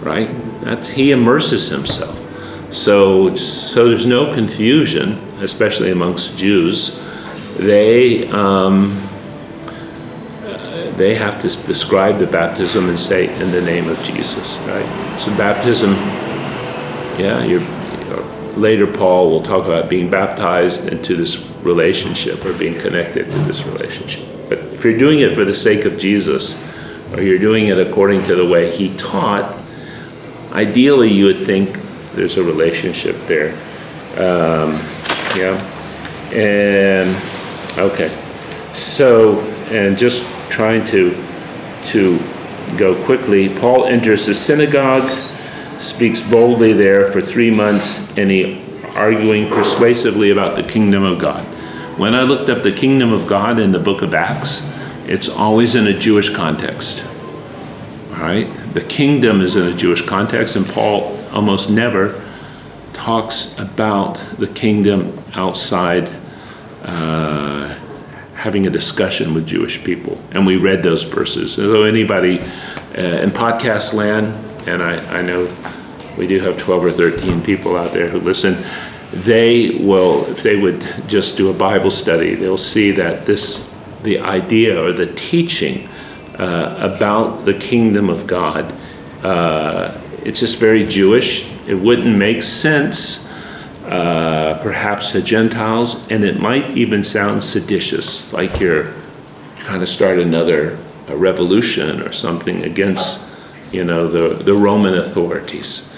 right? 0.00 0.30
That's, 0.62 0.88
he 0.88 1.10
immerses 1.10 1.68
himself. 1.68 2.20
So, 2.74 3.34
so 3.36 3.88
there's 3.88 4.06
no 4.06 4.32
confusion, 4.32 5.12
especially 5.40 5.90
amongst 5.90 6.36
Jews. 6.36 7.00
They, 7.56 8.26
um, 8.28 9.00
uh, 10.44 10.90
they 10.96 11.14
have 11.14 11.40
to 11.42 11.48
describe 11.66 12.18
the 12.18 12.26
baptism 12.26 12.88
and 12.88 12.98
say, 12.98 13.28
in 13.40 13.50
the 13.52 13.62
name 13.62 13.88
of 13.88 14.02
Jesus, 14.02 14.56
right? 14.66 15.18
So 15.18 15.30
baptism, 15.36 15.92
yeah, 17.20 17.44
you're, 17.44 17.60
later 18.56 18.86
Paul 18.86 19.30
will 19.30 19.42
talk 19.42 19.66
about 19.66 19.88
being 19.88 20.08
baptized 20.08 20.88
into 20.88 21.16
this 21.16 21.44
relationship 21.62 22.44
or 22.44 22.52
being 22.52 22.78
connected 22.78 23.30
to 23.30 23.38
this 23.40 23.62
relationship. 23.64 24.24
If 24.74 24.84
you're 24.84 24.98
doing 24.98 25.20
it 25.20 25.34
for 25.34 25.44
the 25.44 25.54
sake 25.54 25.84
of 25.84 25.98
Jesus, 25.98 26.62
or 27.12 27.22
you're 27.22 27.38
doing 27.38 27.68
it 27.68 27.78
according 27.78 28.24
to 28.24 28.34
the 28.34 28.44
way 28.46 28.74
he 28.74 28.94
taught, 28.96 29.56
ideally 30.52 31.10
you 31.10 31.26
would 31.26 31.46
think 31.46 31.78
there's 32.14 32.36
a 32.36 32.42
relationship 32.42 33.16
there. 33.26 33.52
Um, 34.16 34.72
yeah. 35.36 35.70
And, 36.32 37.78
okay. 37.78 38.16
So, 38.72 39.40
and 39.70 39.96
just 39.96 40.24
trying 40.50 40.84
to 40.86 41.12
to 41.86 42.18
go 42.78 43.02
quickly, 43.04 43.48
Paul 43.48 43.84
enters 43.84 44.26
the 44.26 44.34
synagogue, 44.34 45.08
speaks 45.78 46.22
boldly 46.22 46.72
there 46.72 47.12
for 47.12 47.20
three 47.20 47.50
months, 47.50 47.98
and 48.16 48.30
he 48.30 48.62
arguing 48.94 49.48
persuasively 49.48 50.30
about 50.30 50.56
the 50.56 50.62
kingdom 50.62 51.02
of 51.02 51.18
God. 51.18 51.44
When 51.96 52.16
I 52.16 52.22
looked 52.22 52.48
up 52.48 52.64
the 52.64 52.72
kingdom 52.72 53.12
of 53.12 53.28
God 53.28 53.60
in 53.60 53.70
the 53.70 53.78
book 53.78 54.02
of 54.02 54.14
Acts, 54.14 54.68
it's 55.06 55.28
always 55.28 55.76
in 55.76 55.86
a 55.86 55.96
Jewish 55.96 56.28
context. 56.28 57.06
All 58.10 58.18
right? 58.18 58.48
The 58.74 58.80
kingdom 58.80 59.40
is 59.40 59.54
in 59.54 59.68
a 59.68 59.76
Jewish 59.76 60.02
context, 60.02 60.56
and 60.56 60.66
Paul 60.66 61.16
almost 61.30 61.70
never 61.70 62.20
talks 62.94 63.56
about 63.58 64.20
the 64.38 64.48
kingdom 64.48 65.22
outside 65.34 66.10
uh, 66.82 67.78
having 68.34 68.66
a 68.66 68.70
discussion 68.70 69.32
with 69.32 69.46
Jewish 69.46 69.82
people. 69.84 70.20
And 70.32 70.44
we 70.44 70.56
read 70.56 70.82
those 70.82 71.04
verses. 71.04 71.54
So, 71.54 71.84
anybody 71.84 72.40
uh, 72.98 73.22
in 73.22 73.30
podcast 73.30 73.94
land, 73.94 74.34
and 74.68 74.82
I, 74.82 75.18
I 75.18 75.22
know 75.22 75.48
we 76.18 76.26
do 76.26 76.40
have 76.40 76.58
12 76.58 76.84
or 76.84 76.90
13 76.90 77.40
people 77.42 77.76
out 77.76 77.92
there 77.92 78.08
who 78.08 78.18
listen, 78.18 78.64
they 79.14 79.70
will, 79.70 80.26
if 80.26 80.42
they 80.42 80.56
would 80.56 80.80
just 81.06 81.36
do 81.36 81.50
a 81.50 81.54
Bible 81.54 81.90
study, 81.90 82.34
they'll 82.34 82.58
see 82.58 82.90
that 82.92 83.26
this, 83.26 83.72
the 84.02 84.18
idea 84.18 84.82
or 84.82 84.92
the 84.92 85.06
teaching 85.14 85.88
uh, 86.38 86.76
about 86.78 87.44
the 87.44 87.54
kingdom 87.54 88.10
of 88.10 88.26
God, 88.26 88.72
uh, 89.22 90.00
it's 90.24 90.40
just 90.40 90.58
very 90.58 90.84
Jewish. 90.84 91.48
It 91.66 91.74
wouldn't 91.74 92.18
make 92.18 92.42
sense, 92.42 93.28
uh, 93.86 94.58
perhaps, 94.62 95.12
to 95.12 95.22
Gentiles, 95.22 96.10
and 96.10 96.24
it 96.24 96.40
might 96.40 96.76
even 96.76 97.04
sound 97.04 97.42
seditious, 97.42 98.32
like 98.32 98.58
you're 98.58 98.92
trying 99.60 99.80
to 99.80 99.86
start 99.86 100.18
another 100.18 100.76
revolution 101.08 102.02
or 102.02 102.10
something 102.12 102.64
against, 102.64 103.28
you 103.70 103.84
know, 103.84 104.08
the, 104.08 104.42
the 104.42 104.54
Roman 104.54 104.98
authorities. 104.98 105.94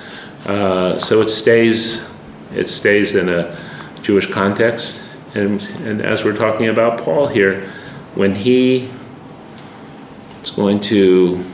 Uh, 0.46 0.98
so 0.98 1.22
it 1.22 1.28
stays, 1.28 2.08
it 2.56 2.68
stays 2.68 3.14
in 3.14 3.28
a 3.28 3.56
Jewish 4.02 4.30
context, 4.30 5.04
and 5.34 5.62
and 5.84 6.00
as 6.00 6.24
we're 6.24 6.36
talking 6.36 6.68
about 6.68 7.00
Paul 7.00 7.28
here, 7.28 7.70
when 8.14 8.34
he 8.34 8.90
is 10.42 10.50
going 10.50 10.80
to 10.80 11.44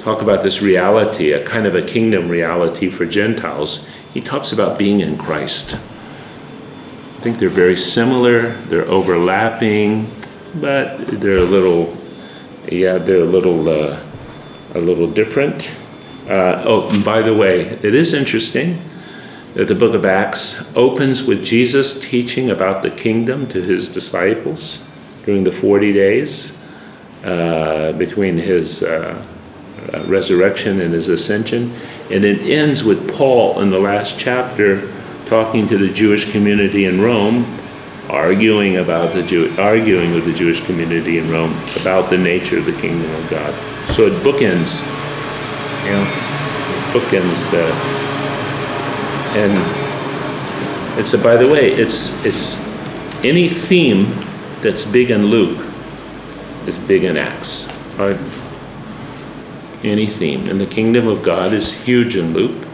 talk 0.00 0.22
about 0.22 0.42
this 0.42 0.60
reality, 0.60 1.32
a 1.32 1.44
kind 1.44 1.66
of 1.66 1.74
a 1.74 1.82
kingdom 1.82 2.28
reality 2.28 2.90
for 2.90 3.06
Gentiles, 3.06 3.88
he 4.12 4.20
talks 4.20 4.52
about 4.52 4.78
being 4.78 5.00
in 5.00 5.16
Christ. 5.16 5.74
I 5.74 7.22
think 7.22 7.38
they're 7.38 7.48
very 7.48 7.76
similar, 7.76 8.54
they're 8.68 8.86
overlapping, 8.86 10.10
but 10.54 11.06
they're 11.20 11.38
a 11.38 11.44
little, 11.44 11.96
yeah, 12.66 12.96
they're 12.96 13.20
a 13.20 13.26
little, 13.26 13.68
uh, 13.68 14.02
a 14.74 14.80
little 14.80 15.10
different. 15.10 15.68
Uh, 16.26 16.62
oh, 16.64 17.04
by 17.04 17.20
the 17.20 17.34
way, 17.34 17.60
it 17.60 17.94
is 17.94 18.14
interesting 18.14 18.80
the 19.54 19.74
book 19.74 19.94
of 19.94 20.04
Acts 20.04 20.74
opens 20.76 21.24
with 21.24 21.44
Jesus 21.44 22.00
teaching 22.00 22.50
about 22.50 22.82
the 22.82 22.90
kingdom 22.90 23.48
to 23.48 23.60
his 23.60 23.88
disciples 23.88 24.82
during 25.24 25.44
the 25.44 25.52
40 25.52 25.92
days 25.92 26.58
uh, 27.24 27.92
between 27.92 28.38
his 28.38 28.82
uh, 28.82 29.26
uh, 29.92 30.04
resurrection 30.06 30.80
and 30.80 30.94
his 30.94 31.08
ascension. 31.08 31.74
And 32.10 32.24
it 32.24 32.40
ends 32.42 32.84
with 32.84 33.10
Paul 33.12 33.60
in 33.60 33.70
the 33.70 33.78
last 33.78 34.18
chapter 34.18 34.90
talking 35.26 35.68
to 35.68 35.78
the 35.78 35.92
Jewish 35.92 36.30
community 36.30 36.86
in 36.86 37.00
Rome, 37.00 37.44
arguing 38.08 38.78
about 38.78 39.14
the 39.14 39.22
Jew, 39.22 39.54
arguing 39.58 40.12
with 40.14 40.24
the 40.24 40.32
Jewish 40.32 40.60
community 40.64 41.18
in 41.18 41.30
Rome 41.30 41.52
about 41.80 42.10
the 42.10 42.18
nature 42.18 42.58
of 42.58 42.66
the 42.66 42.72
kingdom 42.80 43.10
of 43.14 43.30
God. 43.30 43.54
So 43.90 44.06
it 44.06 44.12
bookends, 44.24 44.82
you 45.84 45.92
know, 45.92 46.04
bookends 46.92 47.50
the, 47.50 48.09
and 49.36 50.98
it's 50.98 51.12
a, 51.14 51.18
by 51.18 51.36
the 51.36 51.48
way, 51.50 51.70
it's 51.70 52.24
it's 52.24 52.56
any 53.24 53.48
theme 53.48 54.06
that's 54.60 54.84
big 54.84 55.10
in 55.10 55.26
Luke 55.26 55.66
is 56.66 56.78
big 56.78 57.04
in 57.04 57.16
Acts, 57.16 57.72
right? 57.96 58.18
any 59.84 60.06
theme. 60.06 60.46
And 60.48 60.60
the 60.60 60.66
kingdom 60.66 61.08
of 61.08 61.22
God 61.22 61.52
is 61.52 61.72
huge 61.72 62.16
in 62.16 62.32
Luke, 62.32 62.68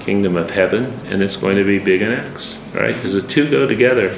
kingdom 0.00 0.36
of 0.36 0.50
heaven, 0.50 0.86
and 1.06 1.22
it's 1.22 1.36
going 1.36 1.56
to 1.56 1.64
be 1.64 1.78
big 1.78 2.02
in 2.02 2.10
Acts, 2.10 2.64
right? 2.74 2.94
Because 2.94 3.14
the 3.14 3.22
two 3.22 3.50
go 3.50 3.66
together. 3.66 4.16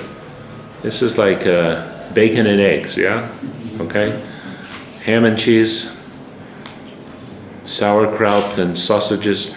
This 0.83 1.03
is 1.03 1.19
like 1.19 1.47
uh, 1.47 2.13
bacon 2.13 2.47
and 2.47 2.61
eggs, 2.61 2.97
yeah? 2.97 3.33
Okay? 3.81 4.23
Ham 5.05 5.25
and 5.25 5.39
cheese, 5.39 5.97
sauerkraut 7.65 8.59
and 8.59 8.79
sausages. 8.79 9.55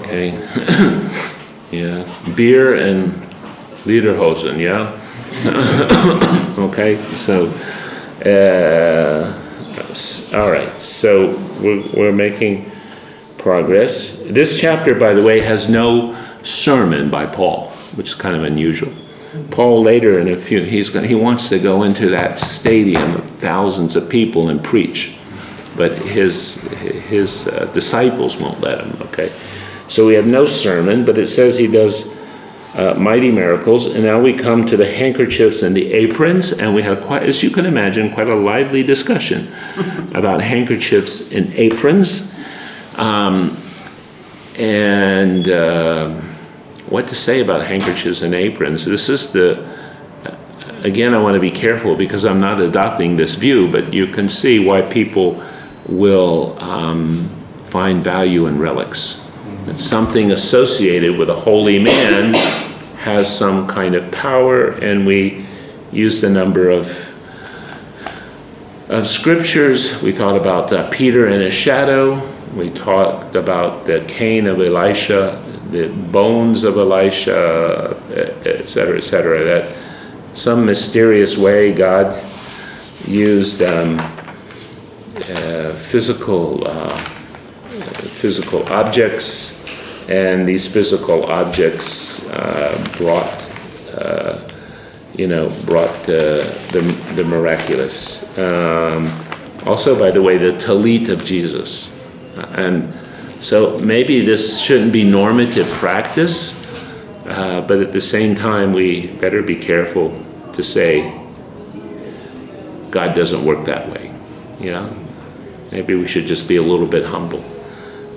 Okay. 0.00 0.30
yeah. 1.70 2.34
Beer 2.34 2.74
and 2.74 3.12
lederhosen, 3.84 4.58
yeah? 4.58 4.98
okay, 6.58 7.02
so. 7.14 7.46
Uh, 8.24 9.38
all 10.34 10.50
right, 10.50 10.80
so 10.80 11.36
we're, 11.60 11.82
we're 11.92 12.12
making 12.12 12.70
progress. 13.36 14.20
This 14.22 14.58
chapter, 14.60 14.94
by 14.94 15.12
the 15.12 15.22
way, 15.22 15.40
has 15.40 15.68
no 15.68 16.16
sermon 16.42 17.10
by 17.10 17.26
Paul, 17.26 17.70
which 17.96 18.10
is 18.10 18.14
kind 18.14 18.36
of 18.36 18.44
unusual. 18.44 18.92
Paul 19.50 19.82
later 19.82 20.18
in 20.20 20.28
a 20.28 20.36
few 20.36 20.62
he's 20.62 20.92
he 21.04 21.14
wants 21.14 21.48
to 21.48 21.58
go 21.58 21.84
into 21.84 22.10
that 22.10 22.38
stadium 22.38 23.14
of 23.14 23.24
thousands 23.38 23.96
of 23.96 24.08
people 24.08 24.50
and 24.50 24.62
preach, 24.62 25.16
but 25.74 25.92
his 25.92 26.62
his 27.08 27.48
uh, 27.48 27.64
disciples 27.72 28.36
won't 28.36 28.60
let 28.60 28.82
him. 28.82 28.96
Okay, 29.02 29.32
so 29.92 30.06
we 30.06 30.14
have 30.14 30.26
no 30.26 30.46
sermon, 30.46 31.04
but 31.04 31.18
it 31.18 31.26
says 31.26 31.58
he 31.58 31.66
does 31.66 32.16
uh, 32.74 32.94
mighty 32.94 33.30
miracles. 33.30 33.84
And 33.84 34.04
now 34.04 34.18
we 34.18 34.32
come 34.32 34.64
to 34.64 34.74
the 34.74 34.90
handkerchiefs 34.90 35.62
and 35.62 35.76
the 35.76 35.92
aprons, 35.92 36.50
and 36.50 36.74
we 36.74 36.80
have 36.80 37.02
quite, 37.02 37.24
as 37.24 37.42
you 37.42 37.50
can 37.50 37.66
imagine, 37.66 38.10
quite 38.10 38.30
a 38.30 38.34
lively 38.34 38.82
discussion 38.82 39.52
about 40.14 40.40
handkerchiefs 40.40 41.30
and 41.32 41.52
aprons, 41.52 42.32
um, 42.96 43.54
and 44.56 45.50
uh, 45.50 46.18
what 46.88 47.06
to 47.08 47.14
say 47.14 47.42
about 47.42 47.62
handkerchiefs 47.62 48.22
and 48.22 48.34
aprons. 48.34 48.86
This 48.86 49.10
is 49.10 49.30
the 49.30 49.70
again, 50.84 51.12
I 51.12 51.18
want 51.18 51.34
to 51.34 51.40
be 51.40 51.50
careful 51.50 51.96
because 51.96 52.24
I'm 52.24 52.40
not 52.40 52.62
adopting 52.62 53.16
this 53.16 53.34
view, 53.34 53.70
but 53.70 53.92
you 53.92 54.06
can 54.06 54.26
see 54.30 54.58
why 54.58 54.80
people 54.80 55.44
will 55.86 56.58
um, 56.62 57.14
find 57.66 58.02
value 58.02 58.46
in 58.46 58.58
relics. 58.58 59.21
It's 59.68 59.84
something 59.84 60.32
associated 60.32 61.16
with 61.16 61.30
a 61.30 61.34
holy 61.34 61.78
man 61.78 62.34
has 62.96 63.34
some 63.34 63.66
kind 63.68 63.94
of 63.94 64.10
power, 64.10 64.70
and 64.70 65.06
we 65.06 65.46
used 65.92 66.24
a 66.24 66.28
number 66.28 66.68
of 66.70 66.94
of 68.88 69.08
scriptures. 69.08 70.02
We 70.02 70.12
thought 70.12 70.36
about 70.36 70.72
uh, 70.72 70.90
Peter 70.90 71.26
and 71.26 71.40
his 71.40 71.54
shadow. 71.54 72.20
We 72.54 72.70
talked 72.70 73.36
about 73.36 73.86
the 73.86 74.04
cane 74.06 74.46
of 74.46 74.60
Elisha, 74.60 75.42
the 75.70 75.88
bones 75.88 76.64
of 76.64 76.76
Elisha, 76.76 77.96
et 78.44 78.68
cetera, 78.68 78.98
et 78.98 79.04
cetera. 79.04 79.44
That 79.44 79.78
some 80.34 80.66
mysterious 80.66 81.38
way 81.38 81.72
God 81.72 82.22
used 83.06 83.62
um, 83.62 83.98
uh, 84.00 85.72
physical 85.72 86.66
uh, 86.66 87.11
physical 88.22 88.62
objects 88.72 89.60
and 90.08 90.46
these 90.46 90.66
physical 90.66 91.24
objects 91.26 92.24
uh, 92.28 92.88
brought, 92.96 93.46
uh, 93.94 94.38
you 95.14 95.26
know, 95.26 95.48
brought 95.64 95.94
uh, 96.08 96.42
the, 96.70 96.80
the 97.16 97.24
miraculous. 97.24 98.22
Um, 98.38 99.10
also, 99.66 99.98
by 99.98 100.10
the 100.10 100.22
way, 100.22 100.38
the 100.38 100.52
talit 100.52 101.08
of 101.08 101.24
Jesus. 101.24 101.98
And 102.36 102.92
so 103.40 103.78
maybe 103.80 104.24
this 104.24 104.60
shouldn't 104.60 104.92
be 104.92 105.04
normative 105.04 105.68
practice, 105.68 106.64
uh, 107.26 107.60
but 107.66 107.80
at 107.80 107.92
the 107.92 108.00
same 108.00 108.34
time, 108.34 108.72
we 108.72 109.08
better 109.18 109.42
be 109.42 109.56
careful 109.56 110.12
to 110.52 110.62
say 110.62 111.10
God 112.90 113.14
doesn't 113.14 113.44
work 113.44 113.64
that 113.66 113.88
way. 113.90 114.12
You 114.60 114.72
know, 114.72 114.96
maybe 115.72 115.94
we 115.94 116.06
should 116.06 116.26
just 116.26 116.46
be 116.48 116.56
a 116.56 116.62
little 116.62 116.86
bit 116.86 117.04
humble. 117.04 117.44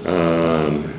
Um, 0.06 0.94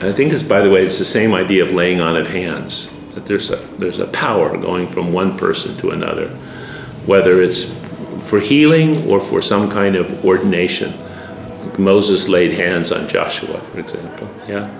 I 0.00 0.12
think 0.12 0.32
it's, 0.32 0.42
by 0.42 0.60
the 0.60 0.70
way, 0.70 0.84
it's 0.84 0.98
the 0.98 1.04
same 1.04 1.34
idea 1.34 1.64
of 1.64 1.70
laying 1.70 2.00
on 2.00 2.16
of 2.16 2.26
hands. 2.26 2.94
That 3.14 3.26
there's 3.26 3.50
a, 3.50 3.56
there's 3.78 3.98
a 3.98 4.06
power 4.08 4.56
going 4.56 4.88
from 4.88 5.12
one 5.12 5.38
person 5.38 5.76
to 5.78 5.90
another, 5.90 6.28
whether 7.06 7.40
it's 7.42 7.74
for 8.22 8.40
healing 8.40 9.08
or 9.08 9.20
for 9.20 9.40
some 9.40 9.70
kind 9.70 9.96
of 9.96 10.24
ordination. 10.24 10.92
Moses 11.78 12.28
laid 12.28 12.52
hands 12.52 12.92
on 12.92 13.08
Joshua, 13.08 13.60
for 13.60 13.78
example. 13.80 14.28
Yeah. 14.48 14.70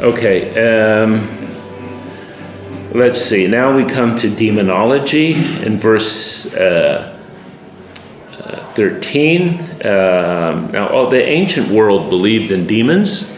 Okay. 0.00 0.50
Um, 0.58 1.26
let's 2.92 3.20
see. 3.20 3.46
Now 3.46 3.74
we 3.74 3.84
come 3.84 4.16
to 4.16 4.28
demonology 4.28 5.34
in 5.34 5.78
verse 5.78 6.52
uh, 6.54 7.11
13. 8.74 9.50
Um, 9.84 10.70
now, 10.70 10.88
oh, 10.90 11.10
the 11.10 11.22
ancient 11.22 11.68
world 11.68 12.08
believed 12.08 12.50
in 12.50 12.66
demons, 12.66 13.36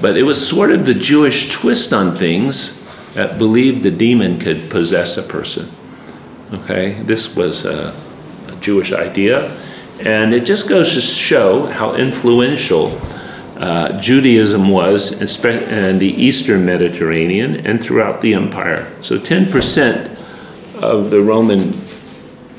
but 0.00 0.16
it 0.16 0.22
was 0.22 0.46
sort 0.46 0.70
of 0.70 0.84
the 0.84 0.94
Jewish 0.94 1.50
twist 1.50 1.92
on 1.92 2.16
things 2.16 2.80
that 3.14 3.38
believed 3.38 3.82
the 3.82 3.90
demon 3.90 4.38
could 4.38 4.70
possess 4.70 5.16
a 5.16 5.22
person. 5.22 5.70
Okay, 6.52 7.02
this 7.02 7.34
was 7.36 7.64
a, 7.64 7.94
a 8.48 8.56
Jewish 8.56 8.92
idea, 8.92 9.56
and 10.00 10.32
it 10.32 10.44
just 10.44 10.68
goes 10.68 10.94
to 10.94 11.00
show 11.00 11.66
how 11.66 11.94
influential 11.94 12.98
uh, 13.60 14.00
Judaism 14.00 14.70
was 14.70 15.20
in 15.44 15.98
the 15.98 16.14
Eastern 16.16 16.64
Mediterranean 16.64 17.66
and 17.66 17.82
throughout 17.82 18.20
the 18.22 18.34
empire. 18.34 18.90
So 19.02 19.18
10% 19.18 20.18
of 20.82 21.10
the 21.10 21.20
Roman 21.20 21.79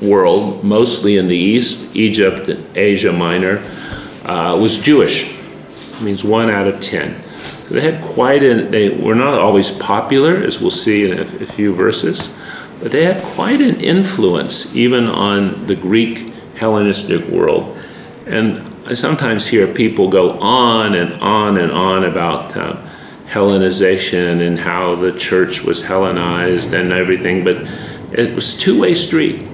world, 0.02 0.64
mostly 0.64 1.16
in 1.16 1.28
the 1.28 1.36
East, 1.36 1.94
Egypt 1.94 2.48
and 2.48 2.76
Asia 2.76 3.12
Minor, 3.12 3.58
uh, 4.24 4.58
was 4.60 4.78
Jewish. 4.78 5.32
It 5.32 6.02
means 6.02 6.24
one 6.24 6.50
out 6.50 6.66
of 6.66 6.80
10. 6.80 7.22
So 7.68 7.74
they 7.74 7.80
had 7.80 8.02
quite 8.02 8.42
a, 8.42 8.66
they 8.68 8.90
were 8.90 9.14
not 9.14 9.34
always 9.34 9.70
popular, 9.70 10.34
as 10.34 10.60
we'll 10.60 10.70
see 10.70 11.10
in 11.10 11.18
a, 11.18 11.22
a 11.22 11.46
few 11.46 11.74
verses, 11.74 12.38
but 12.80 12.90
they 12.90 13.04
had 13.04 13.22
quite 13.34 13.60
an 13.60 13.80
influence 13.80 14.74
even 14.74 15.06
on 15.06 15.66
the 15.66 15.76
Greek 15.76 16.34
Hellenistic 16.56 17.24
world. 17.28 17.78
And 18.26 18.72
I 18.86 18.94
sometimes 18.94 19.46
hear 19.46 19.66
people 19.72 20.08
go 20.08 20.32
on 20.32 20.94
and 20.94 21.14
on 21.22 21.58
and 21.58 21.70
on 21.70 22.04
about 22.04 22.56
uh, 22.56 22.76
Hellenization 23.26 24.46
and 24.46 24.58
how 24.58 24.96
the 24.96 25.16
church 25.18 25.62
was 25.62 25.82
Hellenized 25.82 26.74
and 26.74 26.92
everything, 26.92 27.44
but 27.44 27.56
it 28.12 28.34
was 28.34 28.58
two-way 28.58 28.94
street. 28.94 29.48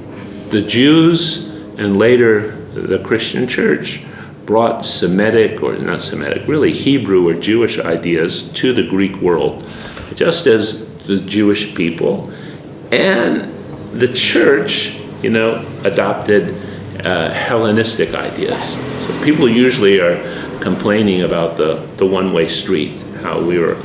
The 0.51 0.63
Jews 0.63 1.49
and 1.77 1.97
later 1.97 2.53
the 2.73 2.99
Christian 3.01 3.47
church 3.47 4.03
brought 4.47 4.87
Semitic, 4.87 5.63
or 5.63 5.77
not 5.77 6.01
Semitic, 6.01 6.49
really 6.49 6.73
Hebrew 6.73 7.29
or 7.29 7.35
Jewish 7.35 7.79
ideas 7.79 8.51
to 8.53 8.73
the 8.73 8.83
Greek 8.83 9.17
world, 9.17 9.69
just 10.15 10.47
as 10.47 10.89
the 11.05 11.19
Jewish 11.19 11.75
people 11.75 12.33
and 12.91 13.53
the 13.93 14.09
church, 14.09 14.97
you 15.23 15.31
know, 15.31 15.67
adopted 15.85 16.55
uh, 17.05 17.31
Hellenistic 17.31 18.15
ideas. 18.15 18.75
So 19.05 19.23
people 19.23 19.49
usually 19.49 20.01
are 20.01 20.17
complaining 20.61 21.23
about 21.23 21.57
the, 21.59 21.87
the 21.99 22.07
one 22.07 22.33
way 22.33 22.49
street, 22.49 23.03
how 23.23 23.41
we 23.41 23.59
were 23.59 23.77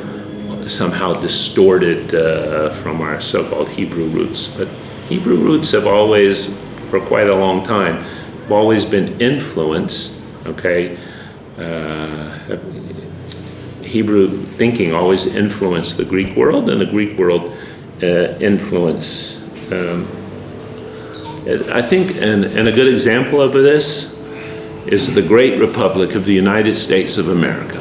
somehow 0.70 1.12
distorted 1.12 2.16
uh, 2.16 2.70
from 2.76 3.02
our 3.02 3.20
so 3.20 3.48
called 3.50 3.68
Hebrew 3.68 4.08
roots. 4.08 4.48
But 4.48 4.70
Hebrew 5.08 5.38
roots 5.38 5.72
have 5.72 5.88
always, 5.88 6.58
for 6.90 7.00
quite 7.00 7.30
a 7.30 7.36
long 7.36 7.64
time, 7.64 8.04
have 8.04 8.52
always 8.52 8.86
been 8.86 9.20
influenced, 9.22 10.22
okay? 10.46 10.98
Uh, 11.58 12.58
Hebrew 13.82 14.44
thinking 14.44 14.94
always 14.94 15.26
influenced 15.28 15.98
the 15.98 16.06
Greek 16.06 16.36
world, 16.36 16.70
and 16.70 16.82
the 16.82 16.86
Greek 16.86 17.18
world 17.18 17.58
uh, 18.02 18.38
influenced. 18.40 19.44
Um, 19.72 20.08
I 21.46 21.82
think, 21.82 22.16
and, 22.22 22.46
and 22.46 22.68
a 22.68 22.72
good 22.72 22.88
example 22.88 23.42
of 23.42 23.54
this 23.54 24.18
is 24.88 25.14
the 25.14 25.22
great 25.22 25.60
republic 25.60 26.16
of 26.16 26.26
the 26.26 26.34
United 26.34 26.76
States 26.76 27.18
of 27.18 27.30
America, 27.30 27.80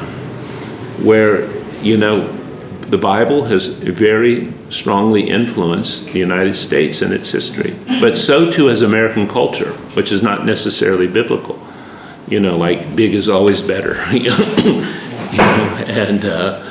where, 1.01 1.49
you 1.81 1.97
know, 1.97 2.27
the 2.87 2.97
Bible 2.97 3.45
has 3.45 3.67
very 3.67 4.53
strongly 4.73 5.29
influenced 5.29 6.05
the 6.05 6.19
United 6.19 6.55
States 6.55 7.01
and 7.01 7.13
its 7.13 7.31
history, 7.31 7.75
but 8.01 8.17
so 8.17 8.51
too 8.51 8.67
has 8.67 8.81
American 8.81 9.27
culture, 9.27 9.71
which 9.95 10.11
is 10.11 10.21
not 10.21 10.45
necessarily 10.45 11.07
biblical. 11.07 11.61
You 12.27 12.39
know, 12.39 12.57
like 12.57 12.95
big 12.95 13.13
is 13.13 13.29
always 13.29 13.61
better, 13.61 13.93
you 14.15 14.29
know, 14.29 14.99
and 15.87 16.25
uh, 16.25 16.69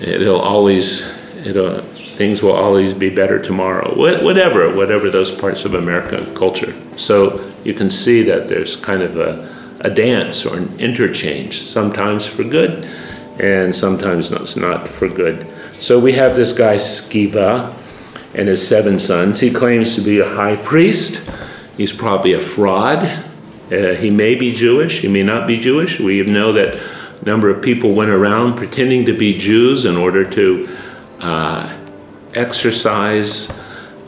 it'll 0.00 0.40
always, 0.40 1.10
it'll, 1.44 1.80
things 1.80 2.42
will 2.42 2.52
always 2.52 2.92
be 2.92 3.08
better 3.08 3.40
tomorrow. 3.40 3.94
Whatever, 3.96 4.74
whatever 4.74 5.10
those 5.10 5.30
parts 5.30 5.64
of 5.64 5.74
American 5.74 6.34
culture. 6.34 6.74
So 6.96 7.50
you 7.64 7.74
can 7.74 7.88
see 7.88 8.22
that 8.24 8.48
there's 8.48 8.76
kind 8.76 9.02
of 9.02 9.16
a, 9.16 9.48
a 9.80 9.90
dance 9.90 10.44
or 10.44 10.58
an 10.58 10.78
interchange, 10.78 11.62
sometimes 11.62 12.26
for 12.26 12.44
good 12.44 12.86
and 13.38 13.74
sometimes 13.74 14.30
not, 14.30 14.56
not 14.56 14.88
for 14.88 15.08
good. 15.08 15.52
So 15.82 15.98
we 15.98 16.12
have 16.12 16.36
this 16.36 16.52
guy 16.52 16.76
Sceva 16.76 17.74
and 18.34 18.46
his 18.46 18.64
seven 18.64 19.00
sons. 19.00 19.40
He 19.40 19.50
claims 19.50 19.96
to 19.96 20.00
be 20.00 20.20
a 20.20 20.28
high 20.28 20.54
priest. 20.54 21.28
He's 21.76 21.92
probably 21.92 22.34
a 22.34 22.40
fraud. 22.40 23.02
Uh, 23.02 23.94
he 23.94 24.08
may 24.08 24.36
be 24.36 24.52
Jewish, 24.52 25.00
he 25.00 25.08
may 25.08 25.24
not 25.24 25.48
be 25.48 25.58
Jewish. 25.58 25.98
We 25.98 26.22
know 26.22 26.52
that 26.52 26.76
a 26.76 27.24
number 27.24 27.50
of 27.50 27.60
people 27.64 27.94
went 27.94 28.10
around 28.10 28.54
pretending 28.54 29.06
to 29.06 29.12
be 29.12 29.36
Jews 29.36 29.84
in 29.84 29.96
order 29.96 30.22
to 30.30 30.76
uh, 31.18 31.76
exorcise 32.34 33.50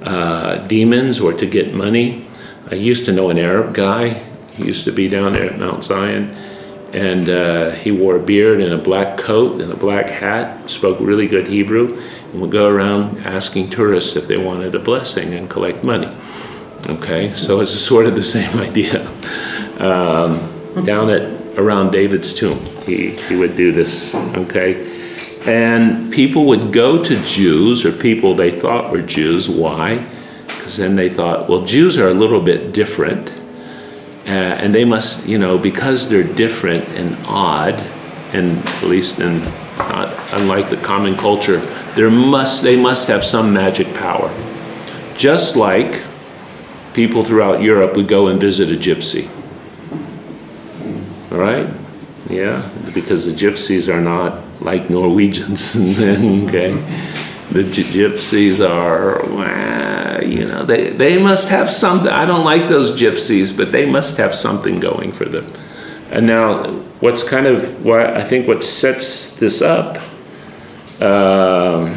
uh, 0.02 0.64
demons 0.68 1.18
or 1.18 1.32
to 1.32 1.44
get 1.44 1.74
money. 1.74 2.24
I 2.70 2.76
used 2.76 3.04
to 3.06 3.12
know 3.12 3.30
an 3.30 3.38
Arab 3.38 3.74
guy. 3.74 4.10
He 4.52 4.64
used 4.64 4.84
to 4.84 4.92
be 4.92 5.08
down 5.08 5.32
there 5.32 5.50
at 5.50 5.58
Mount 5.58 5.82
Zion. 5.82 6.37
And 6.94 7.28
uh, 7.28 7.70
he 7.72 7.90
wore 7.90 8.14
a 8.14 8.22
beard 8.22 8.61
and 8.61 8.72
a 8.72 8.78
black 8.78 9.18
coat 9.18 9.61
and 9.61 9.72
a 9.72 9.76
black 9.76 10.09
hat, 10.09 10.70
spoke 10.70 11.00
really 11.00 11.26
good 11.26 11.48
Hebrew, 11.48 12.00
and 12.33 12.40
would 12.40 12.52
go 12.52 12.68
around 12.68 13.18
asking 13.26 13.70
tourists 13.70 14.14
if 14.14 14.28
they 14.28 14.37
wanted 14.37 14.76
a 14.76 14.78
blessing 14.78 15.35
and 15.35 15.50
collect 15.50 15.83
money. 15.83 16.14
Okay, 16.87 17.35
so 17.35 17.61
it's 17.61 17.72
sort 17.90 18.07
of 18.07 18.14
the 18.14 18.22
same 18.22 18.57
idea. 18.61 19.07
Um, 19.80 20.85
down 20.85 21.11
at 21.11 21.59
around 21.59 21.90
David's 21.90 22.33
tomb, 22.33 22.64
he, 22.85 23.11
he 23.11 23.35
would 23.35 23.57
do 23.57 23.72
this. 23.72 24.14
Okay, 24.14 24.94
and 25.46 26.12
people 26.12 26.46
would 26.46 26.72
go 26.72 27.02
to 27.02 27.22
Jews 27.24 27.85
or 27.85 27.92
people 27.92 28.35
they 28.35 28.50
thought 28.50 28.90
were 28.90 29.02
Jews. 29.02 29.48
Why? 29.48 30.07
Because 30.46 30.76
then 30.76 30.96
they 30.96 31.11
thought, 31.11 31.48
well, 31.48 31.64
Jews 31.64 31.98
are 31.98 32.09
a 32.09 32.14
little 32.14 32.40
bit 32.40 32.72
different. 32.72 33.43
Uh, 34.26 34.30
and 34.30 34.74
they 34.74 34.84
must, 34.84 35.28
you 35.28 35.38
know, 35.38 35.58
because 35.58 36.08
they're 36.08 36.22
different 36.22 36.88
and 36.90 37.14
odd, 37.26 37.74
and 38.32 38.66
at 38.66 38.84
least 38.84 39.20
in 39.20 39.38
not 39.78 40.14
unlike 40.32 40.70
the 40.70 40.76
common 40.78 41.16
culture, 41.16 41.58
there 41.94 42.10
must 42.10 42.62
they 42.62 42.76
must 42.76 43.08
have 43.08 43.24
some 43.24 43.52
magic 43.52 43.92
power. 43.94 44.32
Just 45.16 45.56
like 45.56 46.02
people 46.94 47.24
throughout 47.24 47.60
Europe 47.60 47.96
would 47.96 48.08
go 48.08 48.28
and 48.28 48.40
visit 48.40 48.70
a 48.70 48.76
gypsy. 48.76 49.28
All 51.30 51.38
right? 51.38 51.68
Yeah, 52.30 52.68
because 52.94 53.26
the 53.26 53.32
gypsies 53.32 53.92
are 53.92 54.00
not 54.00 54.42
like 54.60 54.88
Norwegians. 54.88 55.76
okay, 55.98 56.72
the 57.50 57.62
gypsies 57.62 58.66
are, 58.66 59.22
well, 59.26 60.03
you 60.26 60.46
know, 60.46 60.64
they, 60.64 60.90
they 60.90 61.18
must 61.18 61.48
have 61.48 61.70
something. 61.70 62.08
I 62.08 62.24
don't 62.24 62.44
like 62.44 62.68
those 62.68 62.90
gypsies, 62.90 63.56
but 63.56 63.72
they 63.72 63.87
must 63.87 64.16
have 64.16 64.34
something 64.34 64.80
going 64.80 65.12
for 65.12 65.24
them. 65.24 65.52
And 66.10 66.26
now, 66.26 66.70
what's 67.00 67.22
kind 67.22 67.46
of 67.46 67.84
what 67.84 68.00
I 68.00 68.22
think 68.24 68.46
what 68.46 68.62
sets 68.62 69.37
this 69.37 69.62
up, 69.62 70.00
uh, 71.00 71.88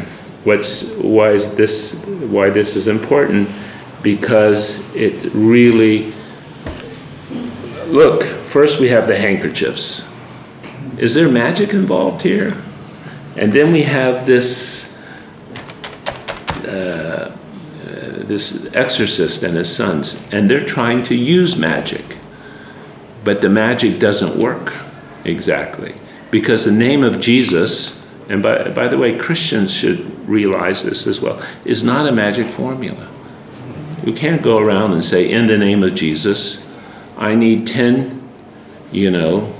what's 0.44 0.94
why 0.96 1.30
is 1.30 1.54
this 1.54 2.04
why 2.06 2.50
this 2.50 2.74
is 2.74 2.88
important, 2.88 3.48
because 4.02 4.82
it 4.94 5.32
really 5.34 6.12
look. 7.86 8.24
First, 8.24 8.80
we 8.80 8.88
have 8.88 9.06
the 9.06 9.16
handkerchiefs 9.16 10.08
is 10.98 11.14
there 11.14 11.28
magic 11.28 11.72
involved 11.72 12.22
here? 12.22 12.56
And 13.36 13.52
then 13.52 13.72
we 13.72 13.82
have 13.84 14.26
this 14.26 15.00
uh, 16.64 17.32
uh, 17.86 18.17
this 18.28 18.72
exorcist 18.74 19.42
and 19.42 19.56
his 19.56 19.74
sons, 19.74 20.26
and 20.32 20.50
they're 20.50 20.64
trying 20.64 21.02
to 21.04 21.14
use 21.14 21.56
magic, 21.56 22.16
but 23.24 23.40
the 23.40 23.48
magic 23.48 23.98
doesn't 23.98 24.38
work 24.38 24.74
exactly 25.24 25.94
because 26.30 26.64
the 26.64 26.72
name 26.72 27.02
of 27.04 27.20
Jesus, 27.20 28.06
and 28.28 28.42
by, 28.42 28.70
by 28.70 28.88
the 28.88 28.98
way, 28.98 29.16
Christians 29.16 29.72
should 29.72 30.28
realize 30.28 30.82
this 30.82 31.06
as 31.06 31.20
well, 31.20 31.42
is 31.64 31.82
not 31.82 32.06
a 32.06 32.12
magic 32.12 32.46
formula. 32.46 33.08
You 34.04 34.12
can't 34.12 34.42
go 34.42 34.58
around 34.58 34.92
and 34.92 35.04
say, 35.04 35.30
in 35.30 35.46
the 35.46 35.58
name 35.58 35.82
of 35.82 35.94
Jesus, 35.94 36.68
I 37.16 37.34
need 37.34 37.66
10, 37.66 38.22
you 38.92 39.10
know, 39.10 39.52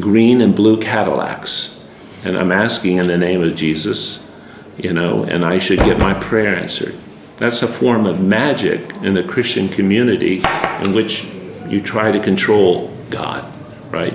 green 0.00 0.40
and 0.40 0.54
blue 0.54 0.80
Cadillacs. 0.80 1.84
And 2.24 2.36
I'm 2.36 2.52
asking 2.52 2.96
in 2.96 3.06
the 3.06 3.16
name 3.16 3.42
of 3.42 3.54
Jesus, 3.54 4.28
you 4.76 4.92
know, 4.92 5.24
and 5.24 5.44
I 5.44 5.58
should 5.58 5.78
get 5.78 5.98
my 5.98 6.14
prayer 6.14 6.56
answered. 6.56 6.96
That's 7.38 7.62
a 7.62 7.68
form 7.68 8.06
of 8.06 8.20
magic 8.20 8.96
in 9.02 9.14
the 9.14 9.22
Christian 9.22 9.68
community 9.68 10.42
in 10.84 10.94
which 10.94 11.24
you 11.68 11.80
try 11.80 12.10
to 12.10 12.20
control 12.20 12.96
God, 13.10 13.44
right? 13.90 14.14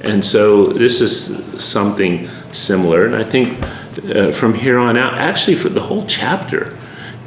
And 0.00 0.24
so 0.24 0.66
this 0.66 1.00
is 1.00 1.62
something 1.62 2.28
similar. 2.52 3.06
And 3.06 3.16
I 3.16 3.24
think 3.24 3.62
uh, 4.04 4.32
from 4.32 4.54
here 4.54 4.78
on 4.78 4.98
out, 4.98 5.14
actually, 5.14 5.56
for 5.56 5.68
the 5.68 5.80
whole 5.80 6.06
chapter. 6.06 6.76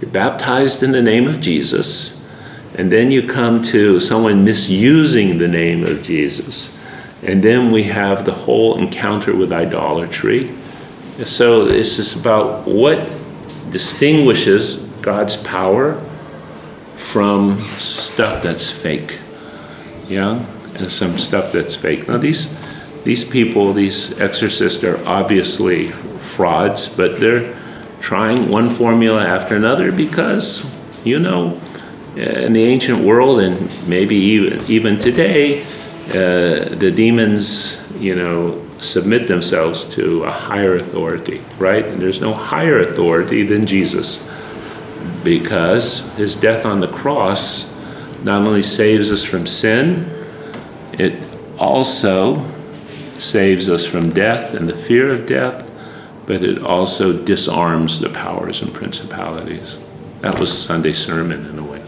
You're 0.02 0.12
baptized 0.12 0.82
in 0.82 0.92
the 0.92 1.02
name 1.02 1.28
of 1.28 1.42
Jesus, 1.42 2.26
and 2.76 2.92
then 2.92 3.12
you 3.12 3.28
come 3.28 3.62
to 3.64 4.00
someone 4.00 4.46
misusing 4.46 5.38
the 5.38 5.48
name 5.48 5.84
of 5.84 6.02
Jesus. 6.04 6.78
And 7.24 7.44
then 7.44 7.72
we 7.72 7.84
have 7.84 8.24
the 8.24 8.34
whole 8.34 8.78
encounter 8.78 9.36
with 9.36 9.52
idolatry. 9.52 10.56
So 11.26 11.66
this 11.66 12.00
is 12.00 12.18
about 12.18 12.66
what 12.66 13.10
distinguishes 13.72 14.89
God's 15.10 15.38
power 15.38 16.00
from 16.96 17.66
stuff 17.78 18.44
that's 18.44 18.70
fake. 18.70 19.18
Yeah? 20.08 20.46
And 20.76 20.92
some 20.92 21.18
stuff 21.18 21.52
that's 21.52 21.76
fake. 21.76 22.08
Now 22.08 22.20
these 22.20 22.56
these 23.04 23.24
people, 23.24 23.74
these 23.74 24.22
exorcists 24.22 24.84
are 24.84 25.00
obviously 25.08 25.88
frauds, 26.36 26.88
but 26.88 27.20
they're 27.20 27.58
trying 28.02 28.50
one 28.50 28.70
formula 28.70 29.26
after 29.26 29.56
another 29.56 29.92
because, 29.92 30.48
you 31.04 31.18
know, 31.18 31.60
in 32.16 32.54
the 32.54 32.64
ancient 32.64 33.00
world 33.04 33.40
and 33.40 33.56
maybe 33.88 34.16
even, 34.16 34.64
even 34.68 35.00
today, 35.00 35.64
uh, 36.10 36.76
the 36.84 36.92
demons, 36.96 37.82
you 37.98 38.14
know, 38.14 38.64
submit 38.80 39.28
themselves 39.28 39.86
to 39.96 40.24
a 40.24 40.32
higher 40.32 40.76
authority, 40.76 41.40
right? 41.58 41.86
And 41.86 42.00
there's 42.00 42.22
no 42.22 42.34
higher 42.34 42.80
authority 42.80 43.42
than 43.44 43.66
Jesus 43.66 44.24
because 45.24 46.08
his 46.16 46.36
death 46.36 46.66
on 46.66 46.80
the 46.80 46.88
cross 46.88 47.76
not 48.24 48.46
only 48.46 48.64
saves 48.64 49.12
us 49.12 49.24
from 49.24 49.48
sin, 49.48 50.10
it 50.94 51.18
also 51.58 52.46
saves 53.18 53.70
us 53.70 53.86
from 53.86 54.12
death 54.12 54.54
and 54.54 54.68
the 54.68 54.76
fear 54.76 55.10
of 55.10 55.26
death, 55.26 55.70
but 56.26 56.44
it 56.44 56.64
also 56.64 57.14
disarms 57.14 58.00
the 58.00 58.10
powers 58.10 58.62
and 58.62 58.74
principalities. 58.74 59.78
That 60.22 60.40
was 60.40 60.56
Sunday 60.56 60.94
sermon 60.94 61.46
in 61.46 61.60
a 61.60 61.64
way. 61.64 61.82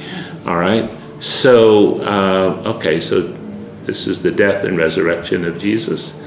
All 0.46 0.58
right? 0.58 0.90
So, 1.20 2.02
uh, 2.02 2.74
okay, 2.76 3.00
so 3.00 3.22
this 3.86 4.08
is 4.08 4.22
the 4.22 4.32
death 4.32 4.64
and 4.64 4.78
resurrection 4.78 5.46
of 5.46 5.60
Jesus. 5.60 6.20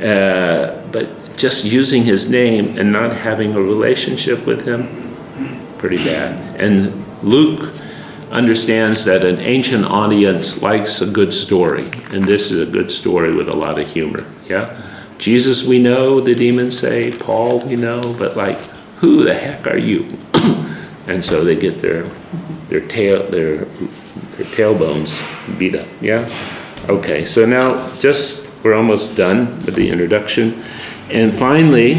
Uh, 0.00 0.86
but 0.90 1.36
just 1.36 1.64
using 1.64 2.02
his 2.02 2.28
name 2.28 2.78
and 2.78 2.92
not 2.92 3.14
having 3.16 3.54
a 3.54 3.60
relationship 3.60 4.44
with 4.46 4.64
him, 4.66 5.11
pretty 5.82 5.96
bad. 5.96 6.38
And 6.60 7.04
Luke 7.24 7.74
understands 8.30 9.04
that 9.04 9.24
an 9.24 9.40
ancient 9.40 9.84
audience 9.84 10.62
likes 10.62 11.02
a 11.02 11.06
good 11.10 11.34
story, 11.34 11.90
and 12.12 12.22
this 12.22 12.52
is 12.52 12.60
a 12.66 12.70
good 12.70 12.88
story 12.88 13.34
with 13.34 13.48
a 13.48 13.56
lot 13.56 13.80
of 13.80 13.88
humor. 13.88 14.24
Yeah? 14.46 14.80
Jesus, 15.18 15.66
we 15.66 15.82
know, 15.82 16.20
the 16.20 16.36
demons 16.36 16.78
say, 16.78 17.10
Paul, 17.10 17.58
we 17.66 17.74
know, 17.74 18.00
but 18.16 18.36
like, 18.36 18.58
who 19.00 19.24
the 19.24 19.34
heck 19.34 19.66
are 19.66 19.76
you? 19.76 20.16
and 21.08 21.24
so 21.24 21.42
they 21.42 21.56
get 21.56 21.82
their 21.82 22.04
their 22.68 22.86
tail 22.86 23.28
their 23.28 23.64
their 24.36 24.46
tailbones 24.54 25.20
beat 25.58 25.74
up. 25.74 25.88
Yeah? 26.00 26.30
Okay, 26.88 27.24
so 27.24 27.44
now 27.44 27.92
just 27.96 28.48
we're 28.62 28.74
almost 28.74 29.16
done 29.16 29.60
with 29.66 29.74
the 29.74 29.90
introduction. 29.90 30.62
And 31.10 31.36
finally, 31.36 31.94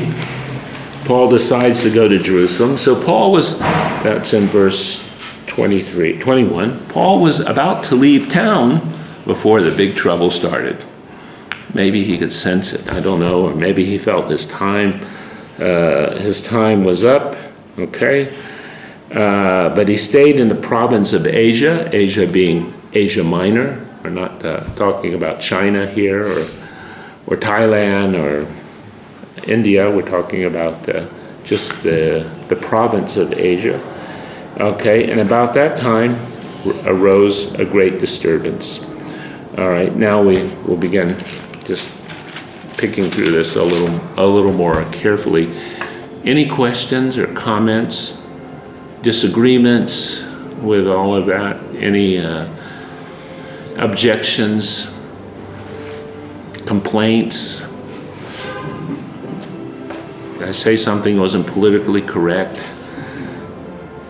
Paul 1.06 1.30
decides 1.30 1.84
to 1.84 1.92
go 1.92 2.08
to 2.08 2.18
Jerusalem. 2.18 2.78
So 2.78 3.02
Paul 3.02 3.32
was 3.32 3.60
that's 3.60 4.34
in 4.34 4.48
verse 4.48 5.04
23, 5.48 6.20
21. 6.20 6.88
Paul 6.88 7.20
was 7.22 7.42
about 7.42 7.84
to 7.86 7.96
leave 7.96 8.30
town 8.30 8.80
before 9.26 9.62
the 9.62 9.72
big 9.72 9.96
trouble 9.96 10.32
started. 10.32 10.86
Maybe 11.74 12.04
he 12.04 12.18
could 12.18 12.32
sense 12.32 12.72
it. 12.72 12.88
I 12.90 13.00
don't 13.00 13.20
know, 13.20 13.48
or 13.48 13.56
maybe 13.56 13.84
he 13.84 13.98
felt 13.98 14.30
his 14.30 14.46
time 14.46 15.06
uh, 15.60 16.18
his 16.20 16.42
time 16.42 16.84
was 16.84 17.04
up. 17.04 17.36
Okay, 17.78 18.36
uh, 19.12 19.76
but 19.76 19.88
he 19.88 19.98
stayed 19.98 20.40
in 20.40 20.48
the 20.48 20.56
province 20.56 21.14
of 21.14 21.26
Asia. 21.26 21.90
Asia 21.94 22.26
being 22.26 22.74
Asia 22.94 23.24
Minor. 23.24 23.86
We're 24.04 24.10
not 24.10 24.44
uh, 24.46 24.64
talking 24.76 25.14
about 25.14 25.42
China 25.42 25.86
here 25.86 26.26
or 26.26 26.50
or 27.28 27.38
Thailand 27.38 28.16
or 28.18 28.48
India. 29.48 29.90
We're 29.90 30.08
talking 30.08 30.46
about 30.46 30.88
uh, 30.90 31.10
just 31.44 31.84
the 31.84 32.30
the 32.48 32.56
province 32.56 33.18
of 33.18 33.34
Asia. 33.34 33.82
Okay, 34.60 35.10
and 35.12 35.20
about 35.20 35.54
that 35.56 35.76
time 35.78 36.16
arose 36.86 37.54
a 37.56 37.66
great 37.66 38.00
disturbance. 38.00 38.90
All 39.58 39.70
right, 39.70 39.96
now 39.96 40.22
we 40.22 40.48
will 40.66 40.78
begin 40.78 41.18
just 41.64 42.00
picking 42.78 43.10
through 43.10 43.32
this 43.32 43.56
a 43.56 43.64
little 43.64 44.00
a 44.18 44.26
little 44.26 44.54
more 44.54 44.84
carefully. 44.92 45.56
Any 46.24 46.48
questions 46.48 47.18
or 47.18 47.28
comments, 47.34 48.24
disagreements 49.02 50.24
with 50.62 50.88
all 50.88 51.16
of 51.16 51.26
that? 51.26 51.62
Any 51.76 52.20
uh, 52.20 52.48
objections, 53.78 54.98
complaints? 56.66 57.73
I 60.44 60.52
say 60.52 60.78
something 60.78 61.20
wasn't 61.20 61.48
politically 61.48 62.02
correct? 62.02 62.64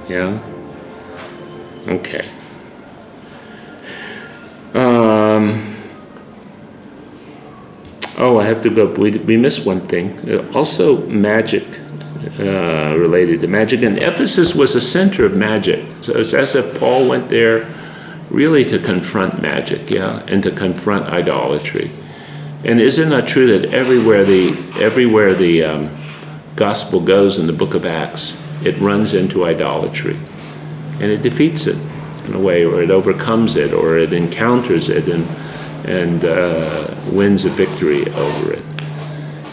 Yeah? 0.10 0.40
Okay. 1.88 2.30
Um, 4.74 5.76
oh, 8.18 8.40
I 8.40 8.46
have 8.46 8.62
to 8.64 8.70
go. 8.70 8.88
We, 8.88 9.12
we 9.12 9.38
missed 9.38 9.66
one 9.66 9.82
thing. 9.88 10.18
Uh, 10.30 10.52
Also, 10.54 11.06
magic 11.08 11.66
uh, 12.40 12.96
related 12.98 13.42
to 13.42 13.48
magic. 13.48 13.84
And 13.84 13.98
Ephesus 13.98 14.56
was 14.56 14.76
a 14.76 14.82
center 14.82 15.26
of 15.26 15.36
magic. 15.36 15.86
So 16.02 16.14
it's 16.14 16.34
as 16.34 16.56
if 16.56 16.80
Paul 16.80 17.08
went 17.08 17.30
there 17.30 17.70
really 18.30 18.66
to 18.66 18.80
confront 18.80 19.42
magic, 19.42 19.90
yeah, 19.90 20.24
and 20.28 20.42
to 20.44 20.52
confront 20.52 21.06
idolatry. 21.06 21.92
And 22.64 22.80
isn't 22.80 23.10
that 23.10 23.28
true 23.28 23.60
that 23.60 23.74
everywhere 23.74 24.24
the 24.24 24.58
everywhere 24.82 25.36
the 25.36 25.64
um, 25.64 25.90
gospel 26.56 27.00
goes 27.00 27.38
in 27.38 27.48
the 27.48 27.54
book 27.54 27.74
of 27.74 27.86
Acts, 27.86 28.42
it 28.64 28.78
runs 28.80 29.14
into 29.14 29.46
idolatry, 29.46 30.18
and 31.00 31.12
it 31.12 31.22
defeats 31.22 31.68
it 31.68 31.78
in 32.26 32.34
a 32.34 32.40
way, 32.40 32.64
or 32.64 32.82
it 32.82 32.92
overcomes 32.92 33.56
it, 33.56 33.74
or 33.74 33.98
it 33.98 34.14
encounters 34.14 34.90
it, 34.90 35.08
and 35.08 35.28
and 35.86 36.24
uh, 36.24 36.96
wins 37.12 37.44
a 37.44 37.50
victory 37.50 38.08
over 38.14 38.54
it. 38.54 38.64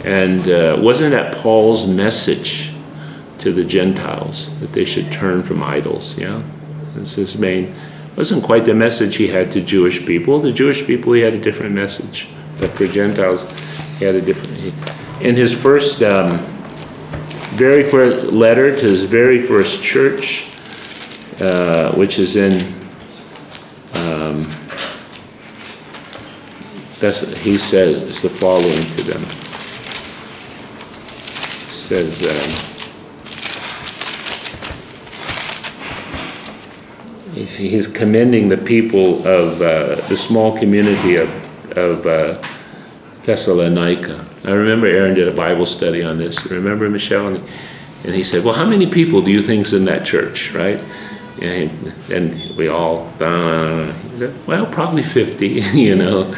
And 0.04 0.48
uh, 0.48 0.76
wasn't 0.80 1.10
that 1.10 1.34
Paul's 1.34 1.86
message 1.86 2.72
to 3.40 3.52
the 3.52 3.64
Gentiles 3.64 4.48
that 4.60 4.72
they 4.72 4.84
should 4.84 5.10
turn 5.12 5.42
from 5.42 5.62
idols? 5.62 6.16
Yeah, 6.16 6.42
that's 6.94 7.14
his 7.14 7.38
main. 7.38 7.74
Wasn't 8.16 8.44
quite 8.44 8.64
the 8.64 8.74
message 8.74 9.16
he 9.16 9.28
had 9.28 9.50
to 9.52 9.60
Jewish 9.60 10.04
people. 10.06 10.40
The 10.40 10.52
Jewish 10.52 10.86
people 10.86 11.12
he 11.12 11.20
had 11.22 11.34
a 11.34 11.40
different 11.40 11.74
message, 11.74 12.28
but 12.58 12.70
for 12.70 12.86
Gentiles 12.86 13.42
he 13.98 14.04
had 14.04 14.14
a 14.14 14.20
different. 14.20 14.74
In 15.20 15.36
his 15.36 15.52
first, 15.52 16.02
um, 16.02 16.38
very 17.61 17.83
first 17.83 18.25
letter 18.33 18.75
to 18.75 18.87
his 18.88 19.03
very 19.03 19.42
first 19.42 19.83
church, 19.83 20.49
uh, 21.42 21.92
which 21.92 22.18
is 22.18 22.37
in. 22.37 22.55
Um, 23.92 24.51
that's, 27.01 27.20
he 27.37 27.59
says 27.59 28.01
is 28.01 28.23
the 28.23 28.31
following 28.31 28.81
to 28.96 29.03
them. 29.03 29.27
Says, 31.68 32.23
um, 32.25 32.51
he's, 37.35 37.57
he's 37.57 37.87
commending 37.87 38.49
the 38.49 38.57
people 38.57 39.18
of 39.27 39.61
uh, 39.61 39.96
the 40.09 40.16
small 40.16 40.57
community 40.59 41.16
of, 41.16 41.29
of 41.77 42.07
uh, 42.07 42.42
Thessalonica. 43.25 44.30
I 44.44 44.53
remember 44.53 44.87
Aaron 44.87 45.14
did 45.14 45.29
a 45.29 45.35
Bible 45.35 45.66
study 45.66 46.03
on 46.03 46.18
this. 46.18 46.44
Remember 46.46 46.88
Michelle? 46.88 47.29
And, 47.29 47.48
and 48.05 48.14
he 48.14 48.24
said, 48.24 48.44
"Well, 48.44 48.55
how 48.55 48.66
many 48.66 48.90
people 48.90 49.20
do 49.20 49.31
you 49.31 49.42
think's 49.42 49.72
in 49.72 49.85
that 49.85 50.07
church, 50.07 50.53
right?" 50.53 50.83
And, 51.40 51.92
and 52.11 52.57
we 52.57 52.68
all, 52.68 53.07
uh, 53.20 53.92
well, 54.46 54.66
probably 54.66 55.03
fifty, 55.03 55.48
you 55.74 55.94
know. 55.94 56.35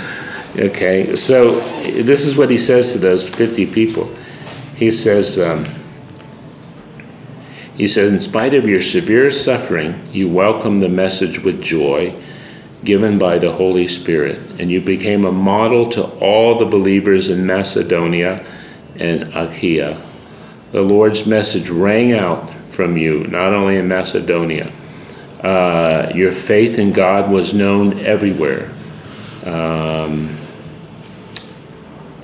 Okay, 0.55 1.17
so 1.17 1.59
this 1.81 2.27
is 2.27 2.37
what 2.37 2.51
he 2.51 2.59
says 2.59 2.93
to 2.93 2.99
those 2.99 3.27
50 3.27 3.65
people. 3.73 4.15
He 4.77 4.91
says, 4.91 5.39
um, 5.39 5.65
he 7.75 7.89
says, 7.89 8.13
in 8.13 8.21
spite 8.21 8.53
of 8.53 8.69
your 8.69 8.83
severe 8.83 9.31
suffering, 9.31 10.11
you 10.13 10.29
welcome 10.29 10.81
the 10.81 10.91
message 10.91 11.43
with 11.43 11.63
joy 11.63 12.15
given 12.85 13.19
by 13.19 13.39
the 13.39 13.53
Holy 13.53 13.87
Spirit, 13.89 14.39
and 14.59 14.71
you 14.71 14.81
became 14.81 15.25
a 15.25 15.33
model 15.33 15.91
to 15.91 16.05
all 16.19 16.59
the 16.59 16.67
believers 16.67 17.29
in 17.29 17.47
Macedonia 17.47 18.45
and 18.97 19.23
Achaia. 19.35 20.03
The 20.73 20.83
Lord's 20.83 21.27
message 21.27 21.69
rang 21.69 22.13
out 22.13 22.53
from 22.71 22.97
you, 22.97 23.27
not 23.29 23.53
only 23.53 23.77
in 23.77 23.89
Macedonia. 23.89 24.73
Uh, 25.43 26.11
your 26.15 26.33
faith 26.33 26.79
in 26.79 26.93
God 26.93 27.31
was 27.31 27.53
known 27.53 27.99
everywhere. 28.01 28.73
Um, 29.45 30.39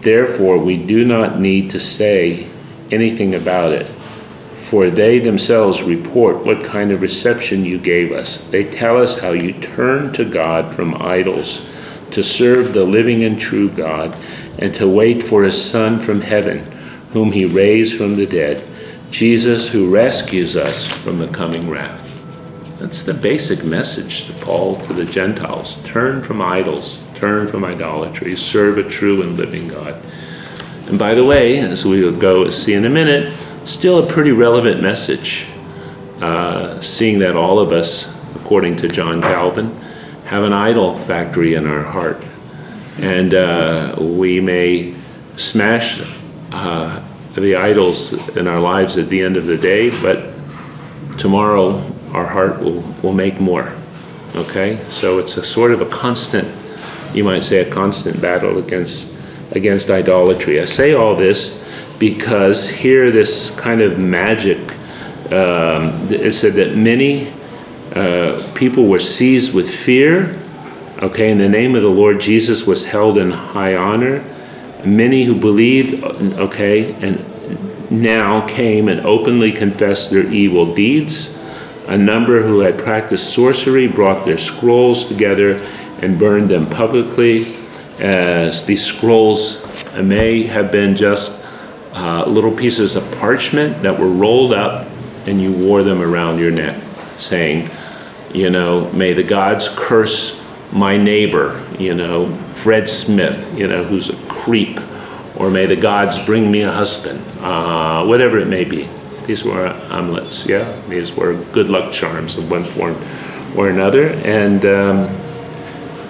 Therefore, 0.01 0.59
we 0.59 0.77
do 0.77 1.05
not 1.05 1.41
need 1.41 1.71
to 1.71 1.81
say 1.81 2.49
anything 2.91 3.35
about 3.35 3.73
it. 3.73 3.91
For 4.69 4.91
they 4.91 5.19
themselves 5.19 5.81
report 5.81 6.45
what 6.45 6.63
kind 6.63 6.93
of 6.93 7.01
reception 7.01 7.65
you 7.65 7.79
gave 7.79 8.13
us. 8.13 8.47
They 8.51 8.65
tell 8.65 9.01
us 9.01 9.19
how 9.19 9.31
you 9.31 9.55
turned 9.55 10.15
to 10.17 10.27
God 10.27 10.75
from 10.75 11.01
idols 11.01 11.67
to 12.11 12.23
serve 12.23 12.75
the 12.75 12.85
living 12.85 13.23
and 13.23 13.41
true 13.41 13.71
God 13.71 14.15
and 14.59 14.75
to 14.75 14.87
wait 14.87 15.23
for 15.23 15.43
his 15.43 15.59
Son 15.59 15.99
from 15.99 16.21
heaven, 16.21 16.59
whom 17.13 17.33
he 17.33 17.47
raised 17.47 17.97
from 17.97 18.15
the 18.15 18.27
dead, 18.27 18.71
Jesus 19.11 19.67
who 19.67 19.89
rescues 19.89 20.55
us 20.55 20.87
from 20.87 21.17
the 21.17 21.29
coming 21.29 21.71
wrath. 21.71 22.05
That's 22.79 23.03
the 23.03 23.15
basic 23.15 23.65
message 23.65 24.27
to 24.27 24.35
Paul 24.35 24.77
to 24.83 24.93
the 24.93 25.07
Gentiles. 25.07 25.79
Turn 25.85 26.23
from 26.23 26.43
idols, 26.43 26.99
turn 27.15 27.49
from 27.49 27.65
idolatry, 27.65 28.37
serve 28.37 28.77
a 28.77 28.87
true 28.87 29.23
and 29.23 29.35
living 29.35 29.67
God. 29.69 29.99
And 30.89 30.99
by 30.99 31.15
the 31.15 31.25
way, 31.25 31.59
as 31.59 31.87
we 31.87 32.05
will 32.05 32.19
go 32.19 32.51
see 32.51 32.75
in 32.75 32.85
a 32.85 32.91
minute, 32.91 33.35
still 33.69 34.03
a 34.03 34.07
pretty 34.07 34.33
relevant 34.33 34.83
message, 34.83 35.47
uh, 36.23 36.81
seeing 36.81 37.19
that 37.19 37.37
all 37.37 37.59
of 37.59 37.71
us, 37.71 38.17
according 38.35 38.75
to 38.77 38.89
John 38.89 39.21
Calvin, 39.21 39.77
have 40.25 40.43
an 40.43 40.55
idol 40.55 40.99
factory 40.99 41.55
in 41.55 41.67
our 41.67 41.83
heart. 41.83 42.25
And 42.99 43.35
uh, 43.35 43.95
we 43.99 44.41
may 44.41 44.95
smash 45.37 46.01
uh, 46.51 47.05
the 47.35 47.57
idols 47.57 48.15
in 48.37 48.49
our 48.49 48.59
lives 48.59 48.97
at 48.97 49.11
the 49.11 49.21
end 49.21 49.37
of 49.37 49.45
the 49.45 49.59
day, 49.59 49.91
but 50.01 50.33
tomorrow 51.19 51.79
our 52.13 52.27
heart 52.27 52.61
will, 52.61 52.81
will 53.03 53.13
make 53.13 53.39
more. 53.39 53.77
Okay? 54.35 54.83
So 54.89 55.19
it's 55.19 55.37
a 55.37 55.45
sort 55.45 55.73
of 55.73 55.83
a 55.83 55.87
constant, 55.87 56.49
you 57.15 57.23
might 57.23 57.45
say, 57.45 57.59
a 57.59 57.71
constant 57.71 58.19
battle 58.21 58.57
against, 58.59 59.15
against 59.51 59.91
idolatry. 59.91 60.59
I 60.59 60.65
say 60.65 60.95
all 60.95 61.15
this 61.15 61.68
because 61.99 62.69
here, 62.69 63.11
this 63.11 63.51
kind 63.59 63.81
of 63.81 63.99
magic, 63.99 64.59
um, 65.33 66.09
it 66.11 66.33
said 66.33 66.55
that 66.55 66.77
many 66.77 67.33
uh, 67.95 68.43
people 68.55 68.87
were 68.87 69.01
seized 69.01 69.55
with 69.55 69.69
fear. 69.69 70.41
Okay, 71.01 71.31
in 71.31 71.39
the 71.39 71.49
name 71.49 71.75
of 71.75 71.83
the 71.83 71.89
Lord 71.89 72.21
Jesus 72.21 72.67
was 72.67 72.85
held 72.85 73.19
in 73.19 73.31
high 73.31 73.77
honor. 73.77 74.25
Many 74.85 75.25
who 75.25 75.35
believed, 75.35 76.03
okay, 76.05 76.93
and 76.95 77.25
now 77.91 78.47
came 78.47 78.89
and 78.89 79.01
openly 79.01 79.53
confessed 79.53 80.11
their 80.11 80.27
evil 80.27 80.75
deeds. 80.75 81.37
A 81.87 81.97
number 81.97 82.43
who 82.43 82.61
had 82.61 82.79
practiced 82.79 83.33
sorcery 83.33 83.87
brought 83.89 84.25
their 84.25 84.39
scrolls 84.39 85.09
together 85.09 85.55
and 86.03 86.19
burned 86.19 86.49
them 86.49 86.69
publicly. 86.69 87.57
As 87.99 88.67
these 88.67 88.85
scrolls 88.85 89.67
may 89.97 90.45
have 90.45 90.71
been 90.71 90.95
just 90.95 91.38
uh, 91.93 92.25
little 92.27 92.55
pieces 92.55 92.95
of 92.95 93.11
parchment 93.13 93.83
that 93.83 93.99
were 93.99 94.11
rolled 94.11 94.53
up 94.53 94.87
and 95.27 95.41
you 95.41 95.53
wore 95.53 95.83
them 95.83 96.01
around 96.01 96.39
your 96.39 96.51
neck, 96.51 96.83
saying, 97.17 97.71
you 98.33 98.51
know, 98.51 98.91
may 98.93 99.13
the 99.13 99.23
gods 99.23 99.69
curse 99.69 100.45
my 100.73 100.97
neighbor, 100.97 101.65
you 101.79 101.95
know, 101.95 102.29
Fred 102.51 102.89
Smith, 102.89 103.59
you 103.59 103.67
know, 103.67 103.85
who's 103.85 104.11
a 104.11 104.17
creep, 104.29 104.81
or 105.37 105.51
may 105.51 105.67
the 105.67 105.77
gods 105.77 106.19
bring 106.19 106.51
me 106.51 106.63
a 106.63 106.71
husband, 106.71 107.23
uh, 107.41 108.05
whatever 108.05 108.39
it 108.39 108.49
may 108.49 108.65
be. 108.65 108.89
These 109.27 109.45
were 109.45 109.69
amulets, 109.91 110.47
yeah? 110.47 110.81
These 110.89 111.13
were 111.13 111.35
good 111.53 111.69
luck 111.69 111.93
charms 111.93 112.37
of 112.37 112.51
one 112.51 112.65
form 112.65 112.97
or 113.57 113.69
another. 113.69 114.09
And 114.25 114.65
um, 114.65 115.21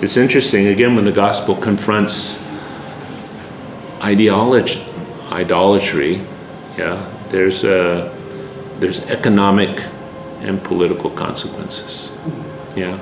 it's 0.00 0.16
interesting, 0.16 0.68
again, 0.68 0.94
when 0.94 1.04
the 1.04 1.12
gospel 1.12 1.56
confronts 1.56 2.38
ideology, 4.00 4.84
idolatry, 5.30 6.16
yeah, 6.76 7.04
there's, 7.30 7.64
a, 7.64 8.14
there's 8.78 9.06
economic 9.08 9.82
and 10.40 10.62
political 10.62 11.10
consequences. 11.10 12.16
Yeah. 12.76 12.98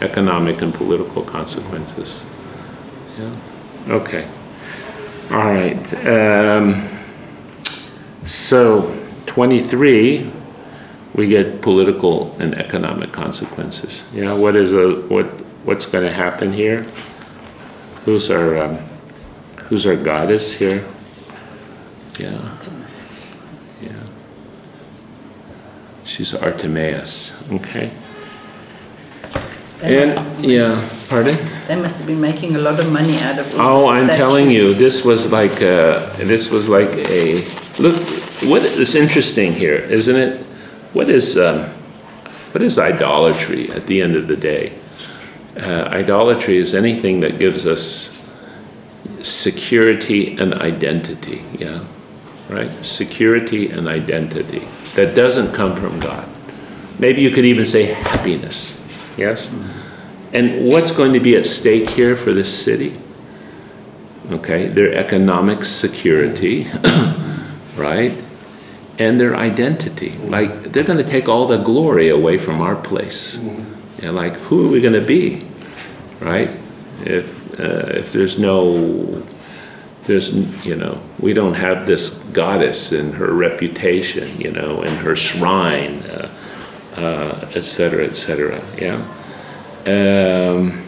Economic 0.00 0.62
and 0.62 0.72
political 0.72 1.22
consequences. 1.22 2.22
Yeah. 3.18 3.36
Okay. 3.88 4.28
All 5.30 5.38
right. 5.38 6.06
Um, 6.06 6.88
so, 8.24 8.96
23, 9.26 10.30
we 11.14 11.28
get 11.28 11.62
political 11.62 12.34
and 12.38 12.54
economic 12.54 13.12
consequences. 13.12 14.10
Yeah. 14.14 14.34
What 14.34 14.56
is 14.56 14.72
a 14.72 15.00
what? 15.08 15.26
What's 15.64 15.86
going 15.86 16.04
to 16.04 16.12
happen 16.12 16.52
here? 16.52 16.84
Who's 18.04 18.30
our 18.30 18.58
um, 18.58 18.78
Who's 19.74 19.86
our 19.86 19.96
goddess 19.96 20.52
here? 20.52 20.86
Yeah. 22.16 22.56
Yeah. 23.82 23.90
She's 26.04 26.32
Artemis, 26.32 27.42
okay? 27.50 27.90
They 29.80 30.12
and, 30.12 30.44
yeah, 30.44 30.88
pardon? 31.08 31.36
They 31.66 31.74
must 31.74 31.96
have 31.96 32.06
been 32.06 32.20
making 32.20 32.54
a 32.54 32.60
lot 32.60 32.78
of 32.78 32.92
money 32.92 33.18
out 33.18 33.40
of 33.40 33.52
Oh, 33.58 33.88
I'm 33.88 34.06
telling 34.06 34.48
you, 34.48 34.74
this 34.74 35.04
was 35.04 35.32
like, 35.32 35.60
a, 35.60 36.14
this 36.18 36.50
was 36.50 36.68
like 36.68 36.90
a, 36.90 37.44
look, 37.80 37.96
what 38.44 38.62
is 38.62 38.94
interesting 38.94 39.52
here, 39.52 39.78
isn't 39.78 40.14
it? 40.14 40.46
What 40.92 41.10
is, 41.10 41.36
um, 41.36 41.64
what 42.52 42.62
is 42.62 42.78
idolatry 42.78 43.72
at 43.72 43.88
the 43.88 44.02
end 44.02 44.14
of 44.14 44.28
the 44.28 44.36
day? 44.36 44.78
Uh, 45.56 45.88
idolatry 45.90 46.58
is 46.58 46.76
anything 46.76 47.18
that 47.18 47.40
gives 47.40 47.66
us 47.66 48.23
security 49.24 50.36
and 50.36 50.54
identity, 50.54 51.42
yeah? 51.58 51.84
Right? 52.48 52.70
Security 52.84 53.70
and 53.70 53.88
identity 53.88 54.66
that 54.94 55.14
doesn't 55.14 55.52
come 55.52 55.76
from 55.76 55.98
God. 55.98 56.28
Maybe 56.98 57.22
you 57.22 57.30
could 57.30 57.44
even 57.44 57.64
say 57.64 57.84
happiness. 57.84 58.84
Yes? 59.16 59.54
And 60.32 60.66
what's 60.66 60.90
going 60.90 61.12
to 61.12 61.20
be 61.20 61.36
at 61.36 61.46
stake 61.46 61.90
here 61.90 62.16
for 62.16 62.32
this 62.32 62.52
city? 62.52 62.94
Okay, 64.30 64.68
their 64.68 64.94
economic 64.94 65.64
security, 65.64 66.66
right? 67.76 68.16
And 68.98 69.20
their 69.20 69.36
identity. 69.36 70.10
Like, 70.18 70.72
they're 70.72 70.84
going 70.84 70.98
to 70.98 71.04
take 71.04 71.28
all 71.28 71.46
the 71.46 71.58
glory 71.58 72.08
away 72.08 72.38
from 72.38 72.60
our 72.60 72.74
place. 72.74 73.36
Mm-hmm. 73.36 74.06
And 74.06 74.16
like, 74.16 74.32
who 74.34 74.66
are 74.66 74.70
we 74.70 74.80
going 74.80 74.94
to 74.94 75.04
be? 75.04 75.44
Right? 76.20 76.56
If, 77.02 77.43
uh, 77.58 77.98
if 77.98 78.12
there's 78.12 78.38
no 78.38 79.22
there's 80.06 80.34
you 80.64 80.76
know 80.76 81.00
we 81.18 81.32
don't 81.32 81.54
have 81.54 81.86
this 81.86 82.18
goddess 82.32 82.92
and 82.92 83.14
her 83.14 83.32
reputation 83.32 84.28
you 84.40 84.50
know 84.50 84.82
and 84.82 84.96
her 84.98 85.16
shrine 85.16 86.02
uh, 86.02 86.28
uh, 86.96 87.50
et 87.54 87.62
cetera 87.62 88.04
et 88.04 88.14
cetera 88.16 88.62
yeah? 88.78 88.96
Um, 89.86 90.82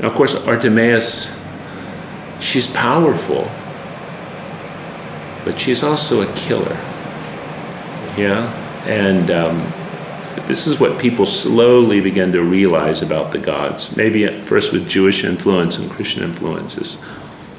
of 0.00 0.14
course 0.14 0.34
artemis 0.34 1.38
she's 2.40 2.66
powerful 2.66 3.50
but 5.44 5.58
she's 5.60 5.82
also 5.82 6.22
a 6.22 6.32
killer 6.34 6.78
yeah? 8.16 8.56
And 8.86 9.30
um, 9.30 9.72
this 10.50 10.66
is 10.66 10.78
what 10.78 10.98
people 10.98 11.24
slowly 11.24 12.00
begin 12.00 12.30
to 12.32 12.42
realize 12.42 13.02
about 13.02 13.32
the 13.32 13.38
gods 13.38 13.96
maybe 13.96 14.24
at 14.24 14.44
first 14.44 14.72
with 14.72 14.88
jewish 14.88 15.24
influence 15.24 15.78
and 15.78 15.90
christian 15.90 16.22
influences 16.22 17.02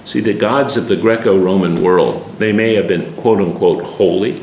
See, 0.04 0.20
the 0.20 0.34
gods 0.34 0.78
of 0.78 0.88
the 0.88 0.96
Greco 0.96 1.38
Roman 1.38 1.82
world, 1.82 2.38
they 2.40 2.52
may 2.52 2.74
have 2.76 2.88
been 2.88 3.14
quote 3.18 3.40
unquote 3.40 3.84
holy, 3.84 4.42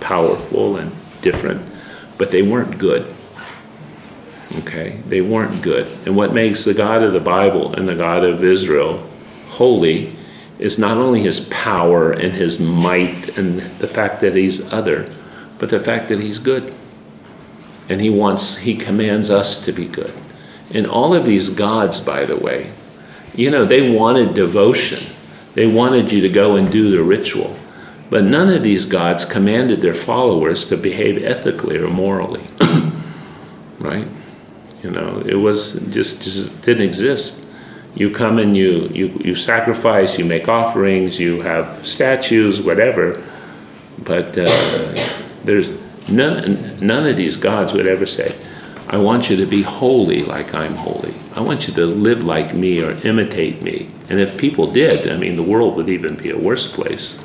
powerful, 0.00 0.76
and 0.76 0.90
different, 1.20 1.62
but 2.16 2.30
they 2.30 2.42
weren't 2.42 2.78
good. 2.78 3.14
Okay? 4.56 5.00
They 5.06 5.20
weren't 5.20 5.60
good. 5.62 5.86
And 6.06 6.16
what 6.16 6.32
makes 6.32 6.64
the 6.64 6.74
God 6.74 7.02
of 7.02 7.12
the 7.12 7.20
Bible 7.20 7.74
and 7.74 7.86
the 7.86 7.94
God 7.94 8.24
of 8.24 8.42
Israel 8.42 9.06
holy 9.48 10.16
is 10.58 10.78
not 10.78 10.96
only 10.96 11.22
his 11.22 11.40
power 11.48 12.12
and 12.12 12.32
his 12.32 12.58
might 12.58 13.36
and 13.36 13.60
the 13.78 13.88
fact 13.88 14.20
that 14.20 14.34
he's 14.34 14.72
other, 14.72 15.08
but 15.58 15.68
the 15.68 15.80
fact 15.80 16.08
that 16.08 16.20
he's 16.20 16.38
good. 16.38 16.74
And 17.88 18.00
he 18.00 18.10
wants, 18.10 18.56
he 18.56 18.76
commands 18.76 19.30
us 19.30 19.64
to 19.64 19.72
be 19.72 19.86
good. 19.86 20.14
And 20.70 20.86
all 20.86 21.14
of 21.14 21.24
these 21.24 21.50
gods, 21.50 22.00
by 22.00 22.24
the 22.24 22.36
way, 22.36 22.70
you 23.34 23.50
know, 23.50 23.64
they 23.64 23.94
wanted 23.94 24.34
devotion. 24.34 25.04
They 25.54 25.66
wanted 25.66 26.10
you 26.10 26.20
to 26.22 26.28
go 26.28 26.56
and 26.56 26.70
do 26.70 26.90
the 26.90 27.02
ritual. 27.02 27.56
But 28.10 28.24
none 28.24 28.48
of 28.48 28.62
these 28.62 28.84
gods 28.84 29.24
commanded 29.24 29.80
their 29.80 29.94
followers 29.94 30.64
to 30.66 30.76
behave 30.76 31.22
ethically 31.22 31.78
or 31.78 31.88
morally. 31.88 32.44
right? 33.78 34.06
You 34.82 34.90
know, 34.90 35.20
it 35.24 35.34
was 35.34 35.74
just, 35.90 36.22
just 36.22 36.62
didn't 36.62 36.86
exist. 36.86 37.50
You 37.94 38.10
come 38.10 38.38
and 38.38 38.56
you, 38.56 38.88
you, 38.88 39.20
you 39.24 39.34
sacrifice, 39.34 40.18
you 40.18 40.24
make 40.24 40.48
offerings, 40.48 41.18
you 41.18 41.40
have 41.40 41.86
statues, 41.86 42.60
whatever. 42.60 43.24
But 43.98 44.36
uh, 44.36 44.46
there's 45.44 45.72
none, 46.08 46.73
none 46.86 47.06
of 47.06 47.16
these 47.16 47.36
gods 47.36 47.72
would 47.72 47.86
ever 47.86 48.06
say, 48.06 48.34
I 48.88 48.98
want 48.98 49.30
you 49.30 49.36
to 49.36 49.46
be 49.46 49.62
holy 49.62 50.22
like 50.22 50.54
I'm 50.54 50.74
holy. 50.74 51.14
I 51.34 51.40
want 51.40 51.66
you 51.66 51.74
to 51.74 51.86
live 51.86 52.22
like 52.22 52.54
me 52.54 52.82
or 52.82 52.92
imitate 53.06 53.62
me. 53.62 53.88
And 54.08 54.20
if 54.20 54.36
people 54.36 54.70
did, 54.70 55.10
I 55.10 55.16
mean, 55.16 55.36
the 55.36 55.42
world 55.42 55.76
would 55.76 55.88
even 55.88 56.16
be 56.16 56.30
a 56.30 56.38
worse 56.38 56.70
place, 56.70 57.18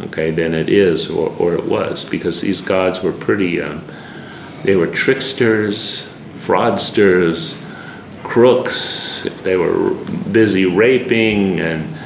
okay, 0.00 0.30
than 0.30 0.54
it 0.54 0.68
is 0.68 1.10
or, 1.10 1.28
or 1.38 1.54
it 1.54 1.64
was, 1.64 2.04
because 2.04 2.40
these 2.40 2.60
gods 2.60 3.02
were 3.02 3.12
pretty, 3.12 3.60
um, 3.60 3.84
they 4.64 4.76
were 4.76 4.86
tricksters, 4.86 6.08
fraudsters, 6.36 7.62
crooks. 8.24 9.28
They 9.42 9.56
were 9.56 9.90
busy 10.32 10.66
raping 10.66 11.60
and 11.60 11.97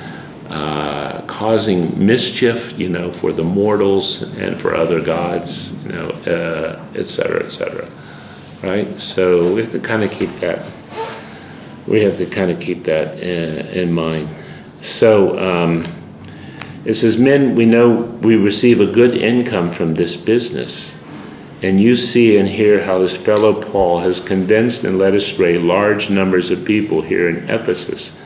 uh, 0.53 1.23
causing 1.23 2.05
mischief, 2.05 2.79
you 2.79 2.91
know, 2.91 3.11
for 3.11 3.33
the 3.33 3.43
mortals 3.43 4.23
and 4.37 4.61
for 4.61 4.75
other 4.75 5.01
gods, 5.01 5.73
you 5.85 5.93
know, 5.93 6.11
uh, 6.27 6.85
et 6.95 7.07
cetera, 7.07 7.43
et 7.43 7.49
cetera. 7.49 7.89
Right? 8.63 9.01
So 9.01 9.55
we 9.55 9.63
have 9.63 9.71
to 9.73 9.81
kind 9.81 10.05
of 10.05 10.11
keep 10.11 10.31
that. 10.37 10.67
We 11.87 12.03
have 12.03 12.19
to 12.19 12.27
kind 12.27 12.51
of 12.51 12.61
keep 12.61 12.85
that 12.85 13.19
in, 13.19 13.67
in 13.69 13.93
mind. 13.93 14.29
So 14.83 15.39
um, 15.39 15.87
it 16.85 16.95
says, 16.95 17.17
men, 17.17 17.55
we 17.55 17.65
know 17.65 18.03
we 18.21 18.37
receive 18.37 18.83
a 18.83 18.87
good 18.87 19.15
income 19.15 19.71
from 19.71 19.95
this 19.95 20.17
business. 20.17 20.99
And 21.63 21.81
you 21.81 21.97
see 21.97 22.37
and 22.37 22.47
hear 22.47 22.85
how 22.85 22.99
this 22.99 23.17
fellow 23.17 23.55
Paul 23.55 24.01
has 24.01 24.21
convinced 24.21 24.85
and 24.85 24.99
led 24.99 25.15
astray 25.15 25.57
large 25.57 26.11
numbers 26.11 26.51
of 26.51 26.63
people 26.63 27.01
here 27.01 27.31
in 27.31 27.49
Ephesus 27.49 28.21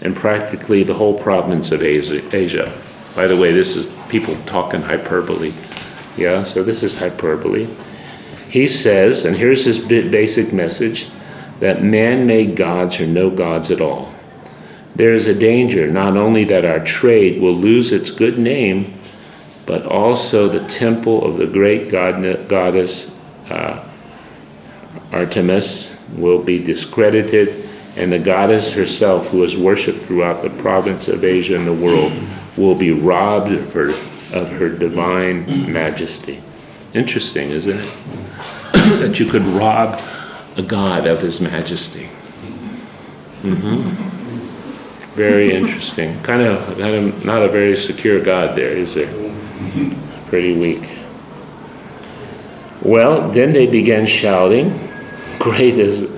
and 0.00 0.14
practically 0.14 0.82
the 0.82 0.94
whole 0.94 1.18
province 1.18 1.72
of 1.72 1.82
Asia. 1.82 2.72
By 3.14 3.26
the 3.26 3.36
way, 3.36 3.52
this 3.52 3.76
is 3.76 3.86
people 4.08 4.36
talking 4.46 4.82
hyperbole. 4.82 5.52
Yeah, 6.16 6.44
so 6.44 6.62
this 6.62 6.82
is 6.82 6.98
hyperbole. 6.98 7.68
He 8.48 8.66
says, 8.68 9.24
and 9.24 9.36
here's 9.36 9.64
his 9.64 9.78
basic 9.78 10.52
message 10.52 11.08
that 11.60 11.82
man 11.82 12.26
made 12.26 12.56
gods 12.56 13.00
are 13.00 13.06
no 13.06 13.30
gods 13.30 13.70
at 13.70 13.80
all. 13.80 14.14
There 14.94 15.14
is 15.14 15.26
a 15.26 15.34
danger 15.34 15.86
not 15.88 16.16
only 16.16 16.44
that 16.44 16.64
our 16.64 16.84
trade 16.84 17.40
will 17.40 17.54
lose 17.54 17.92
its 17.92 18.10
good 18.10 18.38
name, 18.38 18.98
but 19.66 19.84
also 19.84 20.48
the 20.48 20.66
temple 20.68 21.24
of 21.24 21.36
the 21.36 21.46
great 21.46 21.90
god, 21.90 22.48
goddess 22.48 23.14
uh, 23.50 23.84
Artemis 25.12 26.00
will 26.16 26.42
be 26.42 26.58
discredited, 26.58 27.67
and 27.98 28.12
the 28.12 28.18
goddess 28.18 28.70
herself, 28.70 29.26
who 29.28 29.42
is 29.42 29.56
worshipped 29.56 30.04
throughout 30.06 30.40
the 30.40 30.50
province 30.50 31.08
of 31.08 31.24
Asia 31.24 31.56
and 31.56 31.66
the 31.66 31.72
world, 31.72 32.12
will 32.56 32.76
be 32.76 32.92
robbed 32.92 33.50
of 33.50 33.72
her, 33.72 33.90
of 34.32 34.50
her 34.52 34.68
divine 34.68 35.72
majesty. 35.72 36.40
Interesting, 36.94 37.50
isn't 37.50 37.80
it? 37.80 37.92
that 38.72 39.18
you 39.18 39.26
could 39.26 39.42
rob 39.42 40.00
a 40.56 40.62
god 40.62 41.08
of 41.08 41.20
his 41.20 41.40
majesty. 41.40 42.08
Mm-hmm. 43.42 45.14
Very 45.14 45.52
interesting. 45.52 46.22
Kind 46.22 46.42
of, 46.42 46.78
kind 46.78 46.94
of 46.94 47.24
not 47.24 47.42
a 47.42 47.48
very 47.48 47.76
secure 47.76 48.22
God 48.22 48.56
there, 48.56 48.70
is 48.70 48.94
there? 48.94 49.12
Pretty 50.28 50.56
weak. 50.56 50.88
Well, 52.80 53.28
then 53.28 53.52
they 53.52 53.66
began 53.66 54.06
shouting, 54.06 54.88
Great 55.40 55.78
is 55.78 56.17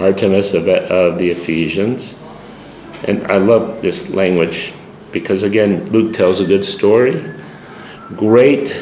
Artemis 0.00 0.54
of, 0.54 0.66
of 0.68 1.18
the 1.18 1.30
Ephesians. 1.30 2.16
And 3.04 3.24
I 3.30 3.36
love 3.38 3.82
this 3.82 4.10
language 4.10 4.72
because, 5.12 5.42
again, 5.42 5.88
Luke 5.90 6.14
tells 6.14 6.40
a 6.40 6.44
good 6.44 6.64
story. 6.64 7.24
Great. 8.16 8.74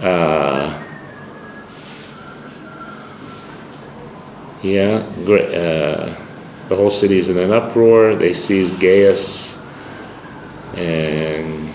Uh, 0.00 0.82
yeah, 4.62 5.10
great. 5.24 5.54
Uh, 5.54 6.16
the 6.68 6.76
whole 6.76 6.90
city 6.90 7.18
is 7.18 7.28
in 7.28 7.38
an 7.38 7.52
uproar. 7.52 8.14
They 8.16 8.32
seize 8.32 8.70
Gaius 8.70 9.58
and 10.74 11.72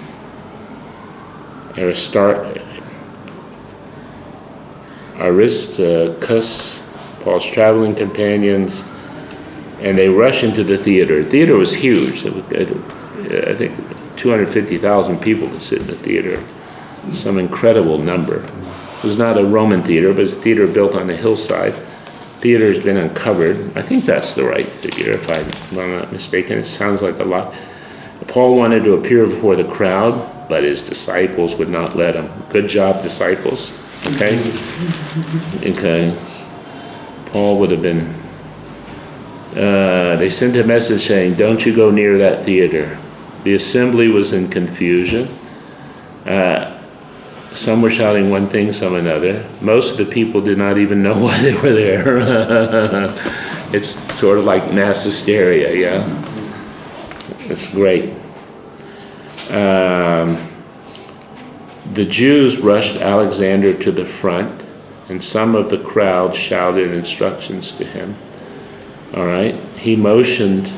Aristar- 1.74 2.64
Aristarchus, 5.20 6.87
Paul's 7.22 7.46
traveling 7.46 7.96
companions, 7.96 8.84
and 9.80 9.98
they 9.98 10.10
rush 10.10 10.44
into 10.44 10.64
the 10.64 10.78
theater. 10.78 11.24
The 11.24 11.30
theater 11.30 11.56
was 11.56 11.74
huge. 11.74 12.26
I 12.26 13.56
think 13.56 13.78
250,000 14.18 15.20
people 15.20 15.50
could 15.50 15.62
sit 15.62 15.82
in 15.82 15.88
the 15.88 15.96
theater. 15.96 16.44
Some 17.14 17.38
incredible 17.38 17.98
number. 17.98 18.44
It 18.44 19.04
was 19.04 19.18
not 19.18 19.38
a 19.38 19.46
Roman 19.46 19.84
theater, 19.84 20.14
but 20.14 20.24
it's 20.24 20.34
a 20.34 20.38
theater 20.38 20.68
built 20.68 20.96
on 20.96 21.08
the 21.08 21.16
hillside. 21.16 21.74
Theater 22.40 22.72
has 22.74 22.84
been 22.84 22.98
uncovered. 22.98 23.78
I 23.78 23.82
think 23.82 24.06
that's 24.06 24.34
the 24.34 24.44
right 24.44 24.74
figure, 24.76 25.12
if 25.12 25.30
I'm 25.30 26.00
not 26.00 26.12
mistaken. 26.12 26.58
It 26.58 26.66
sounds 26.66 27.02
like 27.02 27.20
a 27.20 27.24
lot. 27.24 27.54
Paul 28.28 28.58
wanted 28.58 28.84
to 28.84 28.94
appear 28.94 29.26
before 29.26 29.56
the 29.56 29.64
crowd 29.64 30.34
but 30.48 30.64
his 30.64 30.82
disciples 30.82 31.56
would 31.56 31.70
not 31.70 31.96
let 31.96 32.16
him. 32.16 32.32
Good 32.50 32.70
job, 32.70 33.04
disciples. 33.04 33.78
Okay? 34.06 34.40
Okay. 35.66 36.18
Paul 37.38 37.60
would 37.60 37.70
have 37.70 37.84
been. 37.84 38.16
Uh, 39.56 40.16
they 40.16 40.28
sent 40.28 40.56
a 40.56 40.64
message 40.64 41.06
saying, 41.06 41.36
Don't 41.36 41.64
you 41.64 41.76
go 41.76 41.92
near 41.92 42.18
that 42.18 42.44
theater. 42.44 42.98
The 43.44 43.54
assembly 43.54 44.08
was 44.08 44.34
in 44.34 44.50
confusion. 44.50 45.30
Uh, 46.26 46.82
some 47.52 47.84
were 47.84 47.92
shouting 47.92 48.32
one 48.32 48.50
thing, 48.50 48.74
some 48.74 48.96
another. 48.96 49.48
Most 49.62 49.92
of 49.92 50.08
the 50.08 50.12
people 50.12 50.42
did 50.42 50.58
not 50.58 50.80
even 50.80 51.04
know 51.04 51.14
why 51.26 51.40
they 51.40 51.54
were 51.54 51.74
there. 51.74 52.04
it's 53.72 53.90
sort 54.16 54.40
of 54.40 54.44
like 54.44 54.74
mass 54.74 55.04
hysteria, 55.04 55.76
yeah? 55.76 56.02
It's 57.52 57.72
great. 57.72 58.16
Um, 59.52 60.44
the 61.94 62.06
Jews 62.06 62.58
rushed 62.58 62.96
Alexander 62.96 63.78
to 63.78 63.92
the 63.92 64.06
front, 64.06 64.64
and 65.10 65.24
some 65.24 65.56
of 65.56 65.70
the 65.70 65.80
crowd 65.80 66.36
shouted 66.36 66.92
instructions 66.92 67.72
to 67.74 67.86
him. 67.86 68.18
All 69.14 69.26
right? 69.26 69.56
He 69.78 69.96
motioned 69.96 70.72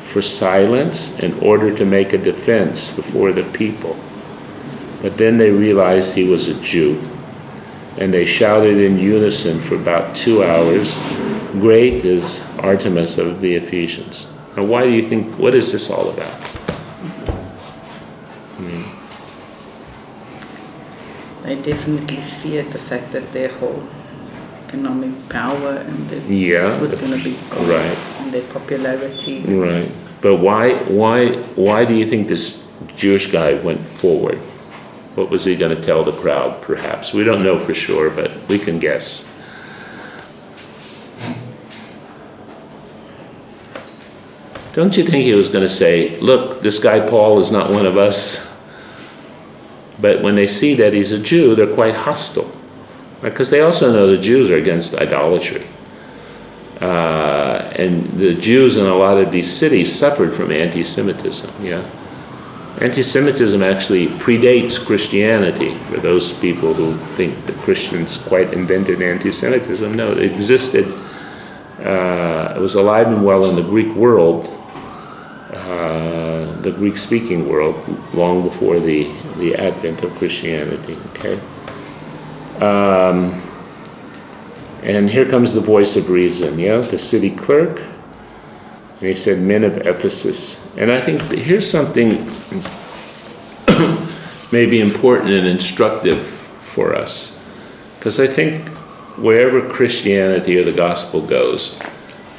for 0.00 0.22
silence 0.22 1.18
in 1.20 1.38
order 1.40 1.74
to 1.76 1.84
make 1.84 2.12
a 2.12 2.18
defense 2.18 2.90
before 2.90 3.32
the 3.32 3.44
people. 3.52 3.96
But 5.02 5.16
then 5.16 5.38
they 5.38 5.50
realized 5.50 6.14
he 6.14 6.28
was 6.28 6.48
a 6.48 6.60
Jew, 6.60 7.00
and 7.98 8.12
they 8.12 8.24
shouted 8.24 8.78
in 8.78 8.98
unison 8.98 9.58
for 9.58 9.76
about 9.76 10.16
two 10.16 10.42
hours 10.42 10.94
Great 11.52 12.04
is 12.04 12.46
Artemis 12.60 13.18
of 13.18 13.40
the 13.40 13.54
Ephesians. 13.56 14.32
Now, 14.56 14.64
why 14.64 14.84
do 14.84 14.92
you 14.92 15.08
think, 15.08 15.36
what 15.36 15.52
is 15.52 15.72
this 15.72 15.90
all 15.90 16.08
about? 16.10 16.49
They 21.50 21.72
definitely 21.72 22.16
feared 22.16 22.70
the 22.70 22.78
fact 22.78 23.10
that 23.10 23.32
their 23.32 23.48
whole 23.58 23.82
economic 24.68 25.28
power 25.28 25.78
and 25.78 26.08
the, 26.08 26.16
yeah, 26.32 26.80
was 26.80 26.94
going 26.94 27.10
to 27.10 27.24
be 27.24 27.36
gone 27.50 27.68
right. 27.68 27.98
and 28.20 28.32
their 28.32 28.46
popularity. 28.52 29.40
Right. 29.40 29.90
But 30.20 30.36
why, 30.36 30.74
why, 30.84 31.32
why 31.56 31.84
do 31.84 31.94
you 31.94 32.06
think 32.06 32.28
this 32.28 32.62
Jewish 32.96 33.32
guy 33.32 33.54
went 33.54 33.80
forward? 33.80 34.38
What 35.16 35.28
was 35.28 35.44
he 35.44 35.56
going 35.56 35.74
to 35.74 35.82
tell 35.82 36.04
the 36.04 36.12
crowd, 36.12 36.62
perhaps? 36.62 37.12
We 37.12 37.24
don't 37.24 37.42
know 37.42 37.58
for 37.58 37.74
sure, 37.74 38.10
but 38.10 38.30
we 38.48 38.56
can 38.56 38.78
guess. 38.78 39.26
Don't 44.72 44.96
you 44.96 45.04
think 45.04 45.24
he 45.24 45.34
was 45.34 45.48
going 45.48 45.64
to 45.64 45.68
say, 45.68 46.16
Look, 46.20 46.62
this 46.62 46.78
guy 46.78 47.04
Paul 47.08 47.40
is 47.40 47.50
not 47.50 47.70
one 47.72 47.86
of 47.86 47.96
us? 47.96 48.49
But 50.00 50.22
when 50.22 50.34
they 50.34 50.46
see 50.46 50.74
that 50.76 50.92
he's 50.92 51.12
a 51.12 51.18
Jew, 51.18 51.54
they're 51.54 51.74
quite 51.74 51.94
hostile. 51.94 52.50
Because 53.22 53.50
they 53.50 53.60
also 53.60 53.92
know 53.92 54.06
the 54.06 54.18
Jews 54.18 54.50
are 54.50 54.56
against 54.56 54.94
idolatry. 54.94 55.66
Uh, 56.80 57.70
and 57.76 58.06
the 58.18 58.34
Jews 58.34 58.78
in 58.78 58.86
a 58.86 58.94
lot 58.94 59.18
of 59.18 59.30
these 59.30 59.52
cities 59.52 59.94
suffered 59.94 60.32
from 60.32 60.50
anti 60.50 60.82
Semitism. 60.82 61.50
Yeah? 61.62 61.88
Anti 62.80 63.02
Semitism 63.02 63.62
actually 63.62 64.06
predates 64.06 64.82
Christianity. 64.82 65.74
For 65.90 65.98
those 65.98 66.32
people 66.32 66.72
who 66.72 66.96
think 67.16 67.44
that 67.44 67.56
Christians 67.56 68.16
quite 68.16 68.54
invented 68.54 69.02
anti 69.02 69.30
Semitism, 69.30 69.92
no, 69.92 70.12
it 70.12 70.32
existed. 70.32 70.86
Uh, 71.78 72.54
it 72.56 72.60
was 72.60 72.74
alive 72.74 73.08
and 73.08 73.24
well 73.24 73.44
in 73.46 73.56
the 73.56 73.62
Greek 73.62 73.94
world, 73.94 74.44
uh, 75.52 76.60
the 76.62 76.70
Greek 76.70 76.96
speaking 76.96 77.48
world, 77.48 77.76
long 78.14 78.42
before 78.42 78.78
the 78.80 79.12
the 79.38 79.54
advent 79.56 80.02
of 80.02 80.14
Christianity. 80.16 80.96
Okay. 81.10 81.40
Um, 82.60 83.42
and 84.82 85.10
here 85.10 85.28
comes 85.28 85.52
the 85.52 85.60
voice 85.60 85.96
of 85.96 86.08
reason, 86.08 86.58
yeah, 86.58 86.78
the 86.78 86.98
city 86.98 87.30
clerk. 87.30 87.80
And 87.80 89.08
he 89.08 89.14
said, 89.14 89.40
Men 89.40 89.64
of 89.64 89.78
Ephesus. 89.78 90.74
And 90.76 90.92
I 90.92 91.00
think 91.00 91.22
here's 91.22 91.70
something 91.70 92.10
maybe 94.52 94.80
important 94.80 95.30
and 95.30 95.46
instructive 95.46 96.26
for 96.26 96.94
us. 96.94 97.38
Because 97.98 98.20
I 98.20 98.26
think 98.26 98.68
wherever 99.18 99.66
Christianity 99.68 100.58
or 100.58 100.64
the 100.64 100.72
gospel 100.72 101.26
goes, 101.26 101.78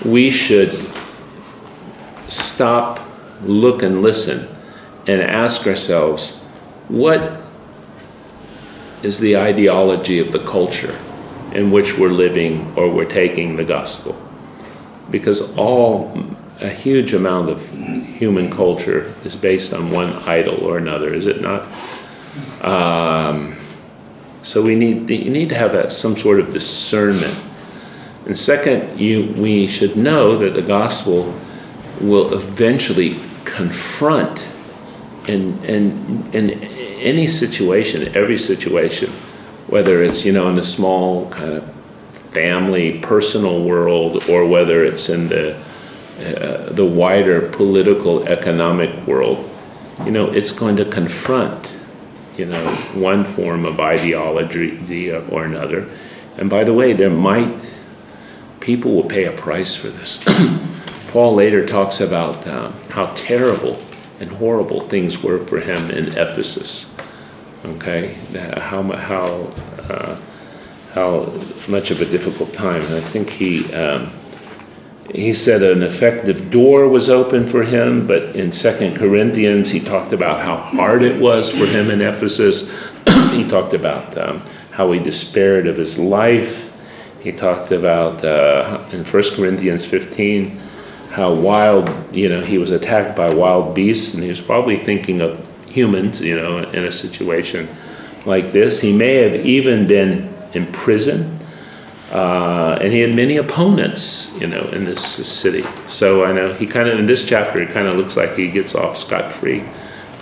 we 0.03 0.31
should 0.31 0.89
stop, 2.27 3.00
look, 3.43 3.83
and 3.83 4.01
listen 4.01 4.47
and 5.07 5.21
ask 5.21 5.65
ourselves 5.67 6.41
what 6.87 7.41
is 9.03 9.19
the 9.19 9.37
ideology 9.37 10.19
of 10.19 10.31
the 10.31 10.39
culture 10.39 10.97
in 11.53 11.71
which 11.71 11.97
we're 11.97 12.09
living 12.09 12.73
or 12.77 12.89
we're 12.89 13.05
taking 13.05 13.55
the 13.55 13.63
gospel? 13.63 14.15
Because 15.09 15.55
all, 15.57 16.17
a 16.59 16.69
huge 16.69 17.13
amount 17.13 17.49
of 17.49 17.67
human 17.69 18.51
culture 18.51 19.13
is 19.23 19.35
based 19.35 19.73
on 19.73 19.91
one 19.91 20.13
idol 20.27 20.63
or 20.63 20.77
another, 20.77 21.13
is 21.13 21.25
it 21.25 21.41
not? 21.41 21.67
Um, 22.61 23.57
so 24.43 24.61
we 24.61 24.75
need, 24.75 25.09
you 25.09 25.29
need 25.29 25.49
to 25.49 25.55
have 25.55 25.73
a, 25.73 25.89
some 25.89 26.15
sort 26.15 26.39
of 26.39 26.53
discernment. 26.53 27.37
And 28.25 28.37
second, 28.37 28.99
you, 28.99 29.33
we 29.37 29.67
should 29.67 29.97
know 29.97 30.37
that 30.37 30.53
the 30.53 30.61
gospel 30.61 31.33
will 31.99 32.33
eventually 32.33 33.19
confront 33.45 34.45
in, 35.27 35.63
in, 35.63 36.29
in 36.33 36.51
any 37.01 37.27
situation, 37.27 38.15
every 38.15 38.37
situation, 38.37 39.09
whether 39.67 40.03
it's, 40.03 40.25
you 40.25 40.31
know, 40.31 40.49
in 40.49 40.57
a 40.57 40.63
small 40.63 41.29
kind 41.29 41.53
of 41.53 41.75
family, 42.31 42.99
personal 42.99 43.63
world, 43.63 44.23
or 44.29 44.45
whether 44.45 44.83
it's 44.83 45.09
in 45.09 45.27
the, 45.27 45.55
uh, 46.19 46.71
the 46.71 46.85
wider 46.85 47.49
political, 47.49 48.27
economic 48.27 49.07
world, 49.07 49.49
you 50.05 50.11
know, 50.11 50.31
it's 50.31 50.51
going 50.51 50.75
to 50.77 50.85
confront, 50.85 51.71
you 52.37 52.45
know, 52.45 52.65
one 52.93 53.23
form 53.25 53.65
of 53.65 53.79
ideology 53.79 55.11
or 55.11 55.45
another. 55.45 55.87
And 56.37 56.49
by 56.49 56.63
the 56.63 56.73
way, 56.73 56.93
there 56.93 57.09
might, 57.09 57.53
people 58.59 58.93
will 58.93 59.03
pay 59.03 59.25
a 59.25 59.31
price 59.31 59.75
for 59.75 59.89
this. 59.89 60.25
Paul 61.11 61.35
later 61.35 61.65
talks 61.65 61.99
about 61.99 62.47
um, 62.47 62.73
how 62.89 63.07
terrible 63.15 63.77
and 64.21 64.29
horrible 64.29 64.81
things 64.81 65.21
were 65.21 65.45
for 65.45 65.59
him 65.59 65.91
in 65.91 66.07
Ephesus. 66.17 66.95
Okay, 67.65 68.13
how 68.57 68.83
how 68.83 69.53
uh, 69.89 70.17
how 70.93 71.25
much 71.67 71.91
of 71.91 72.01
a 72.01 72.05
difficult 72.05 72.53
time. 72.53 72.81
And 72.83 72.95
I 72.95 73.01
think 73.01 73.29
he 73.29 73.73
um, 73.73 74.13
he 75.13 75.33
said 75.33 75.63
an 75.63 75.83
effective 75.83 76.49
door 76.49 76.87
was 76.87 77.09
open 77.09 77.45
for 77.45 77.63
him, 77.63 78.07
but 78.07 78.33
in 78.35 78.53
Second 78.53 78.95
Corinthians 78.95 79.69
he 79.69 79.81
talked 79.81 80.13
about 80.13 80.39
how 80.39 80.55
hard 80.55 81.01
it 81.01 81.21
was 81.21 81.49
for 81.49 81.65
him 81.65 81.91
in 81.91 82.01
Ephesus. 82.01 82.73
he 83.31 83.45
talked 83.49 83.73
about 83.73 84.17
um, 84.17 84.41
how 84.71 84.93
he 84.93 84.99
despaired 84.99 85.67
of 85.67 85.75
his 85.75 85.99
life. 85.99 86.71
He 87.19 87.33
talked 87.33 87.73
about 87.73 88.23
uh, 88.23 88.83
in 88.93 89.03
First 89.03 89.33
Corinthians 89.33 89.85
15 89.85 90.59
how 91.11 91.33
wild, 91.33 91.89
you 92.15 92.29
know, 92.29 92.41
he 92.41 92.57
was 92.57 92.71
attacked 92.71 93.15
by 93.15 93.33
wild 93.33 93.75
beasts, 93.75 94.13
and 94.13 94.23
he 94.23 94.29
was 94.29 94.39
probably 94.39 94.77
thinking 94.77 95.19
of 95.19 95.45
humans, 95.67 96.21
you 96.21 96.35
know, 96.35 96.59
in 96.59 96.85
a 96.85 96.91
situation 96.91 97.67
like 98.25 98.51
this. 98.51 98.79
He 98.79 98.95
may 98.95 99.15
have 99.15 99.35
even 99.45 99.87
been 99.87 100.33
imprisoned, 100.53 101.39
uh, 102.11 102.77
and 102.81 102.93
he 102.93 102.99
had 102.99 103.13
many 103.15 103.37
opponents, 103.37 104.33
you 104.39 104.47
know, 104.47 104.63
in 104.69 104.85
this 104.85 105.03
city. 105.03 105.65
So 105.87 106.23
I 106.23 106.31
know 106.31 106.53
he 106.53 106.65
kind 106.65 106.87
of, 106.87 106.97
in 106.97 107.05
this 107.05 107.25
chapter, 107.27 107.61
it 107.61 107.69
kind 107.69 107.87
of 107.87 107.95
looks 107.95 108.15
like 108.15 108.35
he 108.35 108.49
gets 108.49 108.73
off 108.73 108.97
scot 108.97 109.31
free, 109.33 109.63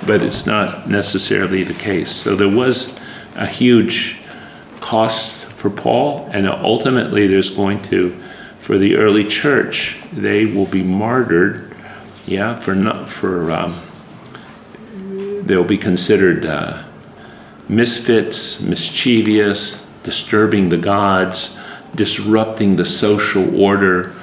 but 0.05 0.23
it's 0.23 0.45
not 0.45 0.89
necessarily 0.89 1.63
the 1.63 1.73
case. 1.73 2.11
So 2.11 2.35
there 2.35 2.49
was 2.49 2.99
a 3.35 3.45
huge 3.45 4.17
cost 4.79 5.33
for 5.45 5.69
Paul, 5.69 6.29
and 6.33 6.47
ultimately 6.47 7.27
there's 7.27 7.49
going 7.49 7.81
to 7.83 8.15
for 8.69 8.77
the 8.77 8.97
early 8.97 9.25
church, 9.25 9.97
they 10.13 10.45
will 10.45 10.67
be 10.67 10.83
martyred, 10.83 11.75
yeah, 12.27 12.55
for 12.55 12.75
not 12.75 13.09
for 13.09 13.51
um, 13.51 13.81
they'll 15.41 15.63
be 15.63 15.75
considered 15.75 16.45
uh, 16.45 16.83
misfits, 17.67 18.61
mischievous, 18.61 19.89
disturbing 20.03 20.69
the 20.69 20.77
gods, 20.77 21.57
disrupting 21.95 22.75
the 22.75 22.85
social 22.85 23.59
order, 23.59 24.13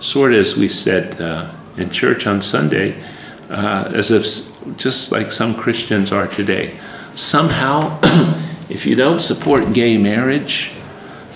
sort 0.00 0.34
of 0.34 0.40
as 0.40 0.54
we 0.54 0.68
said 0.68 1.18
uh, 1.18 1.50
in 1.78 1.88
church 1.88 2.26
on 2.26 2.42
Sunday, 2.42 3.02
uh, 3.48 3.90
as 3.94 4.10
if 4.10 4.76
just 4.76 5.12
like 5.12 5.32
some 5.32 5.54
Christians 5.54 6.12
are 6.12 6.26
today. 6.26 6.78
Somehow, 7.14 7.98
if 8.68 8.84
you 8.84 8.96
don't 8.96 9.20
support 9.20 9.72
gay 9.72 9.96
marriage, 9.96 10.72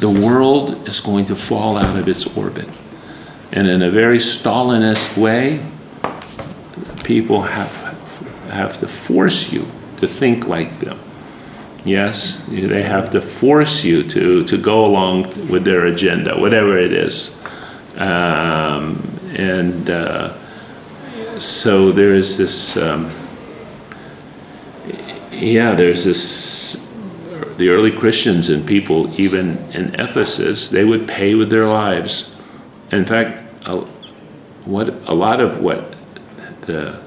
the 0.00 0.08
world 0.08 0.88
is 0.88 1.00
going 1.00 1.24
to 1.26 1.36
fall 1.36 1.76
out 1.76 1.96
of 1.96 2.08
its 2.08 2.26
orbit. 2.36 2.68
And 3.52 3.66
in 3.66 3.82
a 3.82 3.90
very 3.90 4.18
Stalinist 4.18 5.16
way, 5.16 5.60
people 7.02 7.42
have, 7.42 7.72
have 8.50 8.78
to 8.78 8.88
force 8.88 9.52
you 9.52 9.66
to 9.96 10.06
think 10.06 10.46
like 10.46 10.78
them. 10.78 11.00
Yes, 11.84 12.42
they 12.48 12.82
have 12.82 13.10
to 13.10 13.20
force 13.20 13.82
you 13.82 14.02
to, 14.04 14.44
to 14.44 14.58
go 14.58 14.84
along 14.84 15.22
with 15.48 15.64
their 15.64 15.86
agenda, 15.86 16.38
whatever 16.38 16.76
it 16.78 16.92
is. 16.92 17.36
Um, 17.96 19.18
and 19.34 19.88
uh, 19.88 20.36
so 21.38 21.90
there 21.90 22.14
is 22.14 22.36
this, 22.36 22.76
um, 22.76 23.10
yeah, 25.32 25.74
there's 25.74 26.04
this 26.04 26.87
the 27.58 27.68
early 27.68 27.92
Christians 27.92 28.48
and 28.48 28.66
people, 28.66 29.12
even 29.20 29.58
in 29.72 29.94
Ephesus, 29.96 30.68
they 30.68 30.84
would 30.84 31.06
pay 31.06 31.34
with 31.34 31.50
their 31.50 31.66
lives. 31.66 32.36
In 32.90 33.04
fact, 33.04 33.52
a, 33.66 33.80
what 34.64 34.88
a 35.08 35.14
lot 35.14 35.40
of 35.40 35.60
what 35.60 35.94
the 36.62 37.06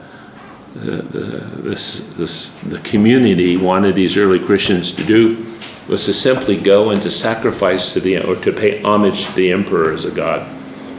the, 0.74 1.02
the, 1.02 1.28
this, 1.62 2.14
this, 2.14 2.50
the 2.62 2.80
community 2.80 3.58
wanted 3.58 3.94
these 3.96 4.16
early 4.16 4.40
Christians 4.40 4.92
to 4.92 5.04
do 5.04 5.46
was 5.88 6.06
to 6.06 6.14
simply 6.14 6.58
go 6.58 6.92
and 6.92 7.02
to 7.02 7.10
sacrifice 7.10 7.92
to 7.94 8.00
the 8.00 8.20
or 8.20 8.36
to 8.38 8.54
pay 8.54 8.82
homage 8.82 9.26
to 9.26 9.34
the 9.34 9.52
emperor 9.52 9.94
as 9.94 10.06
a 10.06 10.12
god. 10.12 10.50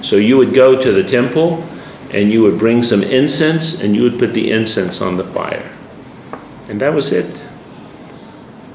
So 0.05 0.17
you 0.17 0.37
would 0.37 0.53
go 0.53 0.81
to 0.81 0.93
the 0.93 1.05
temple 1.05 1.67
and 2.11 2.31
you 2.31 2.43
would 2.43 2.59
bring 2.59 2.83
some 2.83 3.03
incense 3.03 3.81
and 3.81 3.97
you 3.97 4.03
would 4.03 4.19
put 4.19 4.35
the 4.35 4.51
incense 4.51 5.01
on 5.01 5.17
the 5.17 5.25
fire. 5.25 5.73
And 6.69 6.81
that 6.81 6.93
was 6.93 7.13
it. 7.13 7.42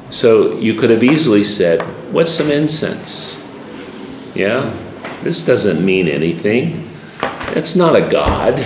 So 0.09 0.57
you 0.57 0.75
could 0.75 0.89
have 0.89 1.03
easily 1.03 1.43
said, 1.43 1.81
What's 2.11 2.31
some 2.31 2.49
incense? 2.49 3.45
Yeah? 4.33 4.75
This 5.23 5.45
doesn't 5.45 5.83
mean 5.83 6.07
anything. 6.07 6.89
It's 7.55 7.75
not 7.75 7.95
a 7.95 8.09
god. 8.09 8.65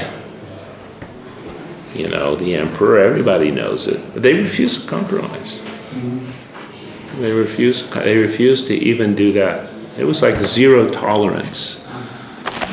You 1.95 2.09
know, 2.09 2.35
the 2.35 2.55
emperor, 2.55 2.99
everybody 2.99 3.51
knows 3.51 3.87
it. 3.87 4.13
But 4.13 4.23
they 4.23 4.33
refuse 4.33 4.83
to 4.83 4.89
compromise. 4.89 5.59
Mm-hmm. 5.91 7.21
They 7.21 7.31
refuse, 7.31 7.89
they 7.89 8.17
refuse 8.17 8.65
to 8.67 8.75
even 8.75 9.15
do 9.15 9.33
that. 9.33 9.69
It 9.97 10.05
was 10.05 10.21
like 10.21 10.41
zero 10.43 10.89
tolerance 10.91 11.87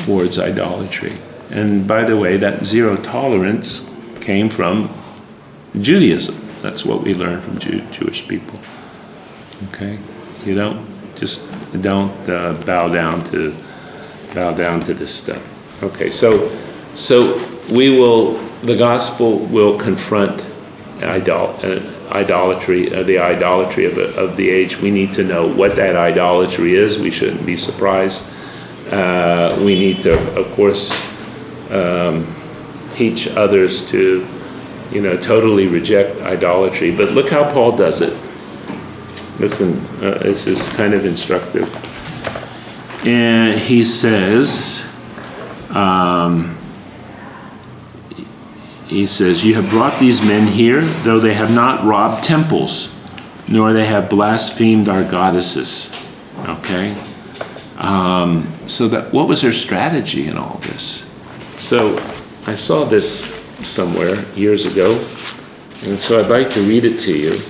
towards 0.03 0.39
idolatry. 0.39 1.13
And 1.49 1.87
by 1.87 2.03
the 2.03 2.17
way, 2.17 2.37
that 2.37 2.63
zero 2.63 2.95
tolerance 2.97 3.89
came 4.21 4.49
from 4.49 4.93
Judaism. 5.79 6.38
That's 6.61 6.85
what 6.85 7.03
we 7.03 7.13
learn 7.13 7.41
from 7.41 7.59
Jew, 7.59 7.81
Jewish 7.91 8.27
people. 8.27 8.59
Okay, 9.69 9.99
you 10.45 10.55
don't 10.55 10.85
just 11.15 11.49
don't 11.81 12.29
uh, 12.29 12.53
bow 12.65 12.87
down 12.89 13.23
to 13.31 13.55
bow 14.33 14.53
down 14.53 14.81
to 14.81 14.93
this 14.93 15.13
stuff. 15.13 15.41
Okay, 15.83 16.09
so 16.09 16.55
so 16.95 17.37
we 17.71 17.89
will 17.89 18.33
the 18.63 18.75
gospel 18.75 19.39
will 19.39 19.77
confront 19.77 20.45
idol, 21.01 21.55
uh, 21.63 21.79
idolatry, 22.11 22.93
uh, 22.93 23.03
the 23.03 23.17
idolatry 23.17 23.85
of, 23.85 23.97
of 23.97 24.35
the 24.35 24.49
age. 24.49 24.77
We 24.77 24.91
need 24.91 25.13
to 25.13 25.23
know 25.23 25.47
what 25.47 25.75
that 25.77 25.95
idolatry 25.95 26.75
is. 26.75 26.97
We 26.97 27.11
shouldn't 27.11 27.45
be 27.45 27.57
surprised. 27.57 28.25
Uh, 28.91 29.57
we 29.63 29.75
need 29.75 30.01
to, 30.01 30.17
of 30.37 30.51
course, 30.55 30.91
um, 31.69 32.27
teach 32.91 33.27
others 33.27 33.87
to 33.91 34.27
you 34.91 35.01
know, 35.01 35.17
totally 35.17 35.67
reject 35.67 36.21
idolatry. 36.21 36.95
But 36.95 37.11
look 37.11 37.29
how 37.29 37.51
Paul 37.51 37.75
does 37.75 38.01
it. 38.01 38.17
Listen, 39.39 39.77
uh, 40.03 40.19
this 40.21 40.47
is 40.47 40.67
kind 40.69 40.93
of 40.93 41.05
instructive. 41.05 41.73
And 43.05 43.57
he 43.57 43.85
says, 43.85 44.83
um, 45.69 46.57
he 48.87 49.05
says, 49.05 49.45
You 49.45 49.53
have 49.55 49.69
brought 49.69 49.97
these 49.99 50.21
men 50.25 50.47
here, 50.47 50.81
though 50.81 51.19
they 51.19 51.33
have 51.33 51.53
not 51.53 51.85
robbed 51.85 52.23
temples, 52.23 52.93
nor 53.47 53.71
they 53.71 53.85
have 53.85 54.09
blasphemed 54.09 54.89
our 54.89 55.03
goddesses. 55.03 55.95
Okay? 56.39 56.99
Um, 57.77 58.51
so 58.67 58.89
that 58.89 59.13
what 59.13 59.27
was 59.27 59.41
their 59.41 59.53
strategy 59.53 60.27
in 60.27 60.37
all 60.37 60.57
this? 60.63 61.09
So 61.57 61.97
I 62.45 62.55
saw 62.55 62.83
this 62.83 63.38
somewhere 63.63 64.23
years 64.35 64.65
ago, 64.65 64.97
and 65.85 65.99
so 65.99 66.19
I'd 66.19 66.29
like 66.29 66.49
to 66.51 66.61
read 66.61 66.85
it 66.85 66.99
to 67.01 67.11
you. 67.11 67.41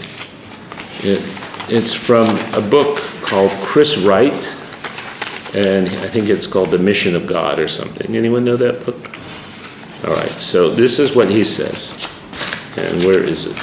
It, 1.02 1.22
it's 1.70 1.94
from 1.94 2.28
a 2.54 2.62
book 2.62 2.98
called 3.22 3.52
Chris 3.62 3.98
Wright, 3.98 4.48
and 5.54 5.88
I 5.88 6.08
think 6.08 6.30
it's 6.30 6.48
called 6.48 6.72
The 6.72 6.80
Mission 6.80 7.16
of 7.16 7.28
God 7.28 7.60
or 7.60 7.68
something. 7.68 8.16
Anyone 8.16 8.44
know 8.44 8.58
that 8.58 8.86
book? 8.86 9.18
All 10.04 10.14
right, 10.14 10.32
so 10.32 10.70
this 10.70 10.98
is 11.00 11.16
what 11.16 11.30
he 11.30 11.44
says. 11.44 12.08
And 12.78 13.04
where 13.04 13.22
is 13.24 13.46
it? 13.46 13.58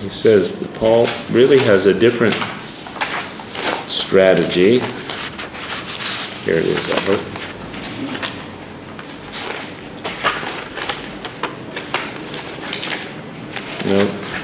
He 0.00 0.08
says 0.08 0.58
that 0.58 0.74
Paul 0.74 1.06
really 1.30 1.58
has 1.60 1.86
a 1.86 1.94
different 1.94 2.34
strategy. 3.88 4.80
Here 6.44 6.56
it 6.56 6.66
is, 6.66 6.90
I 6.90 7.00
hope. 7.02 7.20
No, 13.86 14.00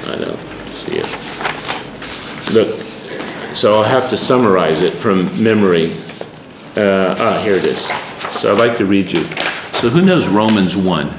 I 0.07 0.17
don't 0.17 0.39
see 0.71 0.99
it. 0.99 2.55
Look, 2.55 2.81
so 3.57 3.75
I'll 3.75 3.83
have 3.83 4.11
to 4.11 4.17
summarize 4.17 4.83
it 4.85 4.93
from 4.93 5.43
memory. 5.43 5.95
Uh, 6.77 7.17
ah, 7.19 7.41
here 7.43 7.57
it 7.57 7.65
is. 7.65 7.87
So 8.39 8.53
I'd 8.53 8.59
like 8.59 8.79
to 8.79 8.85
read 8.85 9.11
you. 9.11 9.25
So 9.75 9.89
who 9.89 10.01
knows 10.01 10.29
Romans 10.29 10.77
1? 10.77 11.13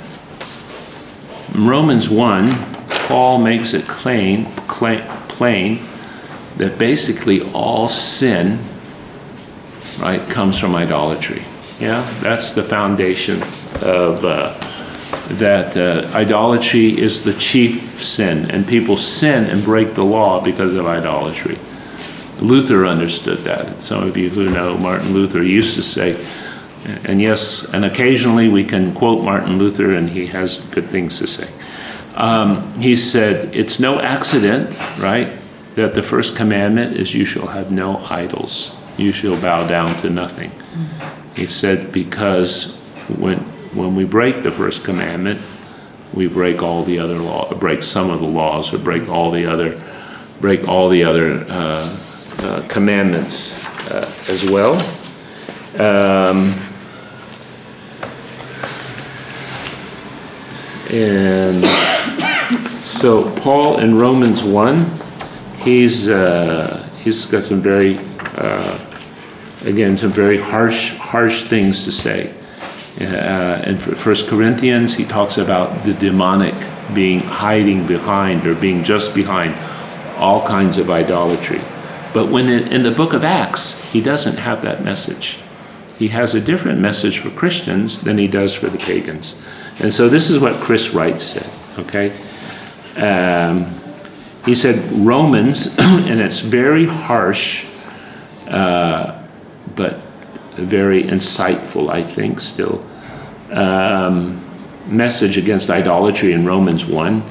In 1.55 1.67
Romans 1.67 2.09
1, 2.09 2.73
Paul 3.07 3.39
makes 3.39 3.73
it 3.73 3.85
plain, 3.85 4.45
plain 4.67 5.85
that 6.55 6.77
basically 6.77 7.41
all 7.51 7.89
sin, 7.89 8.63
right, 9.99 10.21
comes 10.29 10.57
from 10.57 10.75
idolatry. 10.75 11.43
Yeah, 11.79 12.09
that's 12.21 12.51
the 12.51 12.63
foundation 12.63 13.41
of 13.81 14.25
uh, 14.25 14.57
that 15.35 15.77
uh, 15.77 16.09
idolatry 16.13 16.97
is 16.97 17.23
the 17.23 17.33
chief 17.33 18.03
sin, 18.03 18.49
and 18.51 18.67
people 18.67 18.97
sin 18.97 19.49
and 19.49 19.63
break 19.63 19.93
the 19.93 20.03
law 20.03 20.41
because 20.41 20.73
of 20.73 20.85
idolatry. 20.85 21.57
Luther 22.39 22.85
understood 22.85 23.39
that. 23.39 23.81
Some 23.81 24.03
of 24.03 24.15
you 24.17 24.29
who 24.29 24.49
know 24.49 24.77
Martin 24.77 25.13
Luther 25.13 25.43
used 25.43 25.75
to 25.75 25.83
say, 25.83 26.25
and 27.03 27.21
yes, 27.21 27.73
and 27.73 27.85
occasionally 27.85 28.47
we 28.47 28.63
can 28.63 28.93
quote 28.93 29.23
Martin 29.23 29.57
Luther, 29.57 29.91
and 29.91 30.09
he 30.09 30.27
has 30.27 30.61
good 30.71 30.89
things 30.89 31.19
to 31.19 31.27
say. 31.27 31.49
Um, 32.15 32.73
he 32.79 32.95
said, 32.95 33.55
It's 33.55 33.79
no 33.79 33.99
accident, 33.99 34.77
right, 34.97 35.37
that 35.75 35.93
the 35.93 36.03
first 36.03 36.35
commandment 36.35 36.97
is, 36.97 37.13
You 37.13 37.25
shall 37.25 37.47
have 37.47 37.71
no 37.71 37.97
idols, 38.05 38.75
you 38.99 39.11
shall 39.11 39.39
bow 39.39 39.65
down 39.65 39.99
to 40.01 40.09
nothing. 40.09 40.51
He 41.35 41.47
said, 41.47 41.91
Because 41.91 42.75
when, 43.07 43.39
when 43.73 43.95
we 43.95 44.03
break 44.03 44.43
the 44.43 44.51
first 44.51 44.83
commandment, 44.83 45.41
we 46.13 46.27
break 46.27 46.61
all 46.61 46.83
the 46.83 46.99
other 46.99 47.17
law, 47.19 47.53
break 47.53 47.83
some 47.83 48.09
of 48.09 48.19
the 48.19 48.27
laws, 48.27 48.73
or 48.73 48.77
break 48.77 49.07
all 49.07 49.31
the 49.31 49.45
other, 49.45 49.79
break 50.41 50.67
all 50.67 50.89
the 50.89 51.03
other 51.03 51.45
uh, 51.49 51.97
uh, 52.39 52.67
commandments 52.67 53.63
uh, 53.91 54.11
as 54.27 54.43
well. 54.43 54.75
Um, 55.79 56.53
and 60.89 61.63
so 62.83 63.29
Paul 63.37 63.79
in 63.79 63.97
Romans 63.97 64.43
1, 64.43 64.91
he's, 65.59 66.09
uh, 66.09 66.89
he's 66.97 67.25
got 67.27 67.43
some 67.43 67.61
very, 67.61 67.99
uh, 68.19 68.88
again, 69.65 69.97
some 69.97 70.11
very 70.11 70.37
harsh, 70.37 70.95
harsh 70.97 71.43
things 71.43 71.83
to 71.85 71.91
say. 71.91 72.33
Uh, 72.99 73.61
in 73.65 73.79
First 73.79 74.27
Corinthians, 74.27 74.95
he 74.95 75.05
talks 75.05 75.37
about 75.37 75.85
the 75.85 75.93
demonic 75.93 76.55
being 76.93 77.19
hiding 77.19 77.87
behind 77.87 78.45
or 78.45 78.55
being 78.55 78.83
just 78.83 79.15
behind 79.15 79.55
all 80.17 80.45
kinds 80.45 80.77
of 80.77 80.89
idolatry. 80.89 81.61
But 82.13 82.29
when 82.29 82.49
in, 82.49 82.67
in 82.73 82.83
the 82.83 82.91
book 82.91 83.13
of 83.13 83.23
Acts, 83.23 83.83
he 83.91 84.01
doesn't 84.01 84.37
have 84.37 84.61
that 84.63 84.83
message. 84.83 85.37
He 85.97 86.09
has 86.09 86.33
a 86.33 86.41
different 86.41 86.79
message 86.79 87.19
for 87.19 87.29
Christians 87.29 88.01
than 88.01 88.17
he 88.17 88.27
does 88.27 88.53
for 88.53 88.67
the 88.67 88.77
pagans. 88.77 89.41
And 89.79 89.93
so 89.93 90.09
this 90.09 90.29
is 90.29 90.39
what 90.39 90.55
Chris 90.61 90.89
Wright 90.89 91.21
said, 91.21 91.49
okay? 91.77 92.11
Um, 92.97 93.75
he 94.45 94.55
said 94.55 94.91
Romans, 94.93 95.77
and 95.79 96.19
it's 96.19 96.39
very 96.39 96.85
harsh, 96.85 97.65
uh, 98.47 99.18
but 99.79 99.99
very 100.55 101.03
insightful, 101.03 101.89
I 101.89 102.03
think, 102.03 102.41
still. 102.41 102.85
Um, 103.51 104.45
message 104.87 105.37
against 105.37 105.69
idolatry 105.69 106.33
in 106.33 106.45
Romans 106.45 106.85
1 106.85 107.21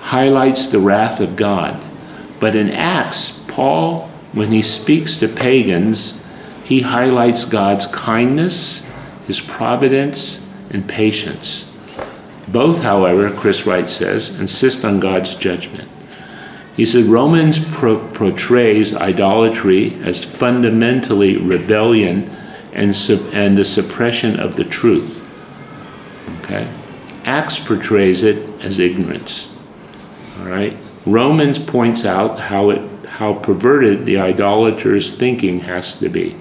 highlights 0.00 0.68
the 0.68 0.78
wrath 0.78 1.20
of 1.20 1.36
God. 1.36 1.84
But 2.40 2.56
in 2.56 2.70
Acts, 2.70 3.44
Paul 3.48 4.08
when 4.32 4.50
he 4.50 4.62
speaks 4.62 5.16
to 5.16 5.28
pagans, 5.28 6.24
he 6.64 6.82
highlights 6.82 7.44
God's 7.44 7.86
kindness, 7.86 8.86
his 9.26 9.40
providence, 9.40 10.48
and 10.70 10.88
patience. 10.88 11.74
Both, 12.46 12.82
however, 12.82 13.30
Chris 13.30 13.66
Wright 13.66 13.88
says, 13.88 14.38
insist 14.38 14.84
on 14.84 15.00
God's 15.00 15.34
judgment. 15.34 15.88
He 16.78 16.86
said 16.86 17.06
Romans 17.06 17.58
pro- 17.58 17.98
portrays 18.10 18.94
idolatry 18.94 19.96
as 19.96 20.22
fundamentally 20.22 21.36
rebellion 21.36 22.30
and, 22.72 22.94
sub- 22.94 23.30
and 23.32 23.58
the 23.58 23.64
suppression 23.64 24.38
of 24.38 24.54
the 24.54 24.62
truth. 24.62 25.28
Okay? 26.38 26.72
Acts 27.24 27.58
portrays 27.58 28.22
it 28.22 28.48
as 28.60 28.78
ignorance. 28.78 29.58
All 30.38 30.46
right? 30.46 30.76
Romans 31.04 31.58
points 31.58 32.04
out 32.04 32.38
how 32.38 32.70
it 32.70 32.80
how 33.08 33.34
perverted 33.34 34.06
the 34.06 34.18
idolater's 34.18 35.10
thinking 35.12 35.58
has 35.58 35.98
to 35.98 36.08
be. 36.08 36.36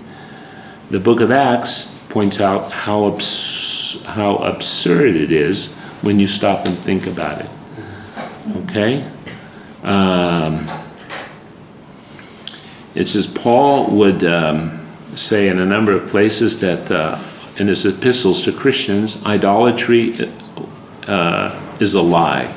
The 0.92 1.00
book 1.00 1.20
of 1.20 1.32
Acts 1.32 1.98
points 2.10 2.40
out 2.40 2.72
how, 2.72 3.12
abs- 3.12 4.04
how 4.06 4.36
absurd 4.36 5.16
it 5.16 5.32
is 5.32 5.74
when 6.04 6.20
you 6.20 6.28
stop 6.28 6.68
and 6.68 6.78
think 6.80 7.08
about 7.08 7.42
it. 7.42 7.50
Okay? 8.58 9.10
Um, 9.88 10.70
it 12.94 13.08
says 13.08 13.28
Paul 13.28 13.90
would 13.92 14.24
um, 14.24 14.86
say 15.16 15.50
in 15.50 15.60
a 15.60 15.66
number 15.66 15.94
of 15.94 16.10
places 16.10 16.60
that 16.60 16.92
uh, 16.92 17.24
in 17.58 17.68
his 17.68 17.86
epistles 17.86 18.42
to 18.44 18.52
Christians, 18.52 19.24
idolatry 19.26 20.32
uh, 21.08 21.78
is 21.80 21.94
a 21.94 22.02
lie 22.02 22.54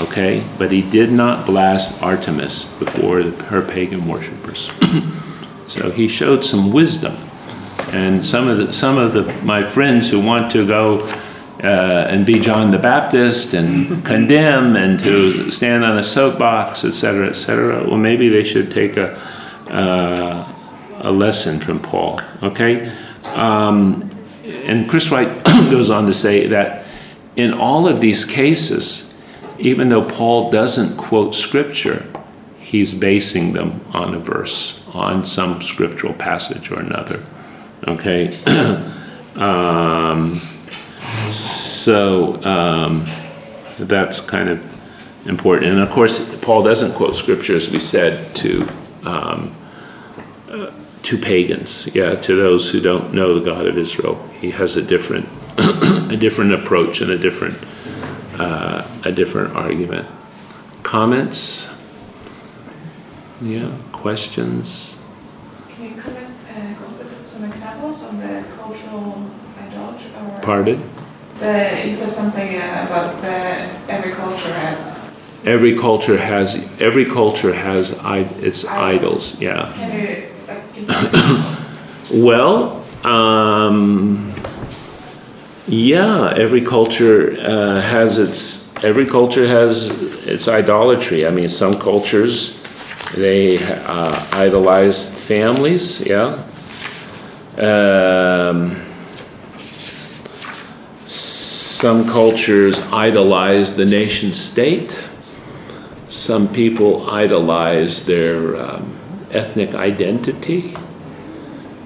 okay? 0.00 0.46
But 0.58 0.70
he 0.70 0.82
did 0.82 1.12
not 1.12 1.46
blast 1.46 2.02
Artemis 2.02 2.64
before 2.78 3.22
the, 3.22 3.44
her 3.44 3.62
pagan 3.62 4.06
worshippers. 4.08 4.70
so 5.68 5.90
he 5.90 6.08
showed 6.08 6.44
some 6.44 6.72
wisdom. 6.72 7.16
And 7.92 8.24
some 8.24 8.48
of 8.48 8.58
the, 8.58 8.72
some 8.72 8.96
of 8.96 9.12
the, 9.12 9.32
my 9.42 9.62
friends 9.62 10.08
who 10.08 10.20
want 10.20 10.50
to 10.52 10.66
go 10.66 11.06
uh, 11.62 12.06
and 12.08 12.26
be 12.26 12.40
John 12.40 12.70
the 12.70 12.78
Baptist 12.78 13.54
and 13.54 14.04
condemn 14.04 14.76
and 14.76 14.98
to 15.00 15.50
stand 15.50 15.84
on 15.84 15.98
a 15.98 16.02
soapbox, 16.02 16.84
etc., 16.84 17.28
etc. 17.28 17.86
Well, 17.86 17.98
maybe 17.98 18.28
they 18.28 18.44
should 18.44 18.70
take 18.72 18.96
a 18.96 19.18
uh, 19.70 20.52
a 20.98 21.10
lesson 21.10 21.58
from 21.58 21.80
Paul. 21.80 22.20
Okay, 22.42 22.88
um, 23.24 24.10
and 24.44 24.88
Chris 24.88 25.10
Wright 25.10 25.44
goes 25.70 25.90
on 25.90 26.06
to 26.06 26.12
say 26.12 26.46
that 26.48 26.84
in 27.36 27.54
all 27.54 27.88
of 27.88 28.00
these 28.00 28.24
cases, 28.24 29.14
even 29.58 29.88
though 29.88 30.04
Paul 30.04 30.50
doesn't 30.50 30.96
quote 30.96 31.34
scripture, 31.34 32.06
he's 32.58 32.92
basing 32.92 33.52
them 33.52 33.80
on 33.92 34.14
a 34.14 34.18
verse, 34.18 34.86
on 34.92 35.24
some 35.24 35.62
scriptural 35.62 36.14
passage 36.14 36.70
or 36.70 36.80
another. 36.80 37.22
Okay? 37.86 38.28
um, 39.36 40.40
so 41.36 42.42
um, 42.44 43.06
that's 43.78 44.20
kind 44.20 44.48
of 44.48 45.28
important. 45.28 45.72
And 45.72 45.80
of 45.80 45.90
course, 45.90 46.34
Paul 46.40 46.62
doesn't 46.62 46.94
quote 46.94 47.16
scripture, 47.16 47.56
as 47.56 47.70
we 47.70 47.78
said, 47.78 48.34
to. 48.36 48.68
Um, 49.04 49.54
uh, 50.48 50.70
to 51.02 51.18
pagans, 51.18 51.92
yeah, 51.96 52.14
to 52.14 52.36
those 52.36 52.70
who 52.70 52.80
don't 52.80 53.12
know 53.12 53.36
the 53.36 53.44
God 53.44 53.66
of 53.66 53.76
Israel, 53.76 54.24
he 54.40 54.52
has 54.52 54.76
a 54.76 54.82
different, 54.82 55.28
a 55.58 56.16
different 56.16 56.52
approach 56.52 57.00
and 57.00 57.10
a 57.10 57.18
different 57.18 57.56
uh, 58.38 58.86
a 59.04 59.12
different 59.12 59.54
argument. 59.54 60.08
Comments? 60.82 61.78
Yeah, 63.40 63.72
questions? 63.92 65.00
Can 65.68 65.84
you 65.84 66.00
uh, 66.00 66.74
with 66.96 67.26
some 67.26 67.44
examples 67.44 68.02
on 68.02 68.18
the 68.18 68.44
cultural 68.56 69.30
idolatry? 69.58 70.10
Or 70.14 70.40
Pardon? 70.40 71.01
The, 71.42 71.82
you 71.84 71.90
said 71.90 72.08
something 72.08 72.54
uh, 72.54 72.86
about 72.86 73.20
the, 73.20 73.92
every 73.92 74.12
culture 74.12 74.54
has. 74.54 75.10
Every 75.44 75.76
culture 75.76 76.16
has 76.16 76.68
every 76.78 77.04
culture 77.04 77.52
has 77.52 77.90
its 77.90 78.64
idols. 78.64 79.34
idols 79.34 79.40
yeah. 79.40 79.72
Can 79.74 79.90
you, 82.12 82.22
well, 82.24 82.84
um, 83.02 84.32
yeah, 85.66 86.32
every 86.36 86.60
culture 86.60 87.36
uh, 87.40 87.80
has 87.80 88.20
its 88.20 88.72
every 88.84 89.06
culture 89.06 89.48
has 89.48 89.90
its 90.24 90.46
idolatry. 90.46 91.26
I 91.26 91.30
mean, 91.30 91.48
some 91.48 91.76
cultures 91.76 92.60
they 93.14 93.58
uh, 93.58 94.24
idolize 94.30 95.12
families, 95.12 96.06
yeah. 96.06 96.46
Um, 97.58 98.91
some 101.12 102.08
cultures 102.08 102.78
idolize 102.90 103.76
the 103.76 103.84
nation 103.84 104.32
state. 104.32 104.96
Some 106.08 106.48
people 106.52 107.10
idolize 107.10 108.06
their 108.06 108.56
um, 108.56 108.98
ethnic 109.30 109.74
identity. 109.74 110.74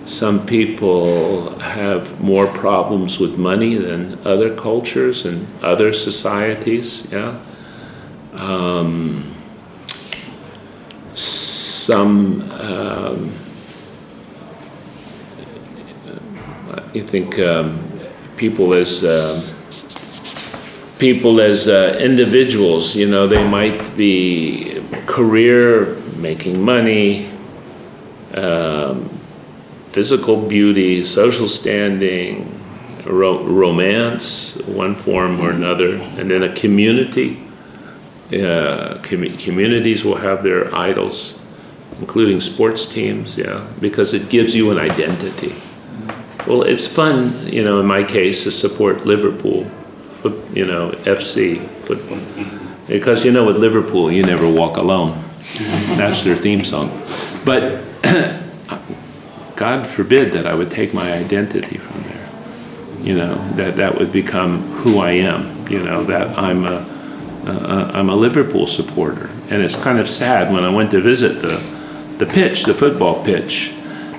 Some 0.05 0.47
people 0.47 1.59
have 1.59 2.20
more 2.20 2.47
problems 2.47 3.18
with 3.18 3.39
money 3.39 3.74
than 3.74 4.20
other 4.24 4.55
cultures 4.55 5.24
and 5.27 5.49
other 5.62 5.93
societies. 5.93 7.11
Yeah. 7.11 7.41
Um, 8.35 9.35
some, 11.14 12.49
um, 12.53 13.33
I 16.95 17.01
think, 17.01 17.39
um, 17.41 17.86
people 18.37 18.74
as 18.74 19.05
uh, 19.05 19.43
people 20.99 21.41
as 21.41 21.68
uh, 21.68 21.99
individuals. 22.01 22.95
You 22.95 23.09
know, 23.09 23.26
they 23.26 23.47
might 23.47 23.97
be 23.97 24.82
career, 25.07 25.97
making 26.16 26.62
money. 26.62 27.32
Um, 28.34 29.16
physical 29.97 30.37
beauty, 30.47 31.03
social 31.03 31.49
standing, 31.49 32.53
ro- 33.07 33.43
romance, 33.45 34.59
one 34.66 34.95
form 34.95 35.41
or 35.41 35.51
another, 35.53 35.97
and 36.18 36.30
then 36.30 36.43
a 36.43 36.53
community. 36.55 37.43
Uh, 38.30 39.01
com- 39.03 39.39
communities 39.39 40.05
will 40.05 40.16
have 40.16 40.43
their 40.43 40.74
idols, 40.74 41.41
including 41.99 42.43
sports 42.43 42.84
teams, 42.84 43.39
yeah, 43.39 43.66
because 43.80 44.12
it 44.12 44.28
gives 44.28 44.55
you 44.55 44.70
an 44.70 44.78
identity. 44.78 45.55
Well, 46.47 46.62
it's 46.62 46.86
fun, 46.86 47.47
you 47.47 47.64
know, 47.64 47.80
in 47.80 47.86
my 47.86 48.05
case, 48.05 48.44
to 48.44 48.53
support 48.53 49.05
Liverpool, 49.05 49.68
you 50.55 50.66
know, 50.66 50.92
FC 51.05 51.68
football. 51.82 52.18
Because, 52.86 53.24
you 53.24 53.32
know, 53.32 53.44
with 53.44 53.59
Liverpool, 53.59 54.12
you 54.12 54.22
never 54.22 54.49
walk 54.49 54.76
alone. 54.76 55.22
That's 55.97 56.22
their 56.22 56.36
theme 56.36 56.64
song. 56.64 57.03
But 57.44 57.82
God 59.57 59.86
forbid 59.86 60.32
that 60.32 60.47
I 60.47 60.55
would 60.55 60.70
take 60.70 60.94
my 60.94 61.12
identity 61.12 61.78
from 61.78 62.03
there. 62.03 62.28
You 63.01 63.14
know, 63.14 63.34
that 63.53 63.76
that 63.76 63.97
would 63.97 64.12
become 64.12 64.62
who 64.78 64.99
I 64.99 65.12
am. 65.12 65.66
You 65.68 65.82
know, 65.82 66.05
that 66.05 66.36
I'm 66.38 66.64
a, 66.64 66.84
a 67.47 67.90
I'm 67.94 68.09
a 68.09 68.16
Liverpool 68.16 68.66
supporter, 68.66 69.30
and 69.49 69.62
it's 69.62 69.76
kind 69.76 69.99
of 69.99 70.09
sad 70.09 70.53
when 70.53 70.64
I 70.64 70.70
went 70.70 70.90
to 70.92 71.01
visit 71.01 71.40
the 71.40 71.57
the 72.18 72.26
pitch, 72.26 72.64
the 72.64 72.74
football 72.74 73.24
pitch. 73.24 73.72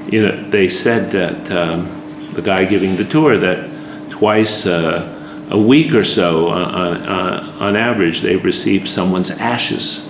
You 0.09 0.25
know, 0.25 0.49
they 0.49 0.69
said 0.69 1.11
that 1.11 1.51
um, 1.51 2.06
the 2.37 2.41
guy 2.41 2.63
giving 2.63 2.95
the 2.95 3.03
tour 3.03 3.37
that 3.37 3.69
twice. 4.09 4.65
Uh, 4.65 5.13
a 5.49 5.57
week 5.57 5.93
or 5.93 6.03
so, 6.03 6.49
on, 6.49 7.03
on, 7.05 7.49
on 7.61 7.75
average, 7.77 8.21
they 8.21 8.35
receive 8.35 8.89
someone's 8.89 9.31
ashes, 9.31 10.09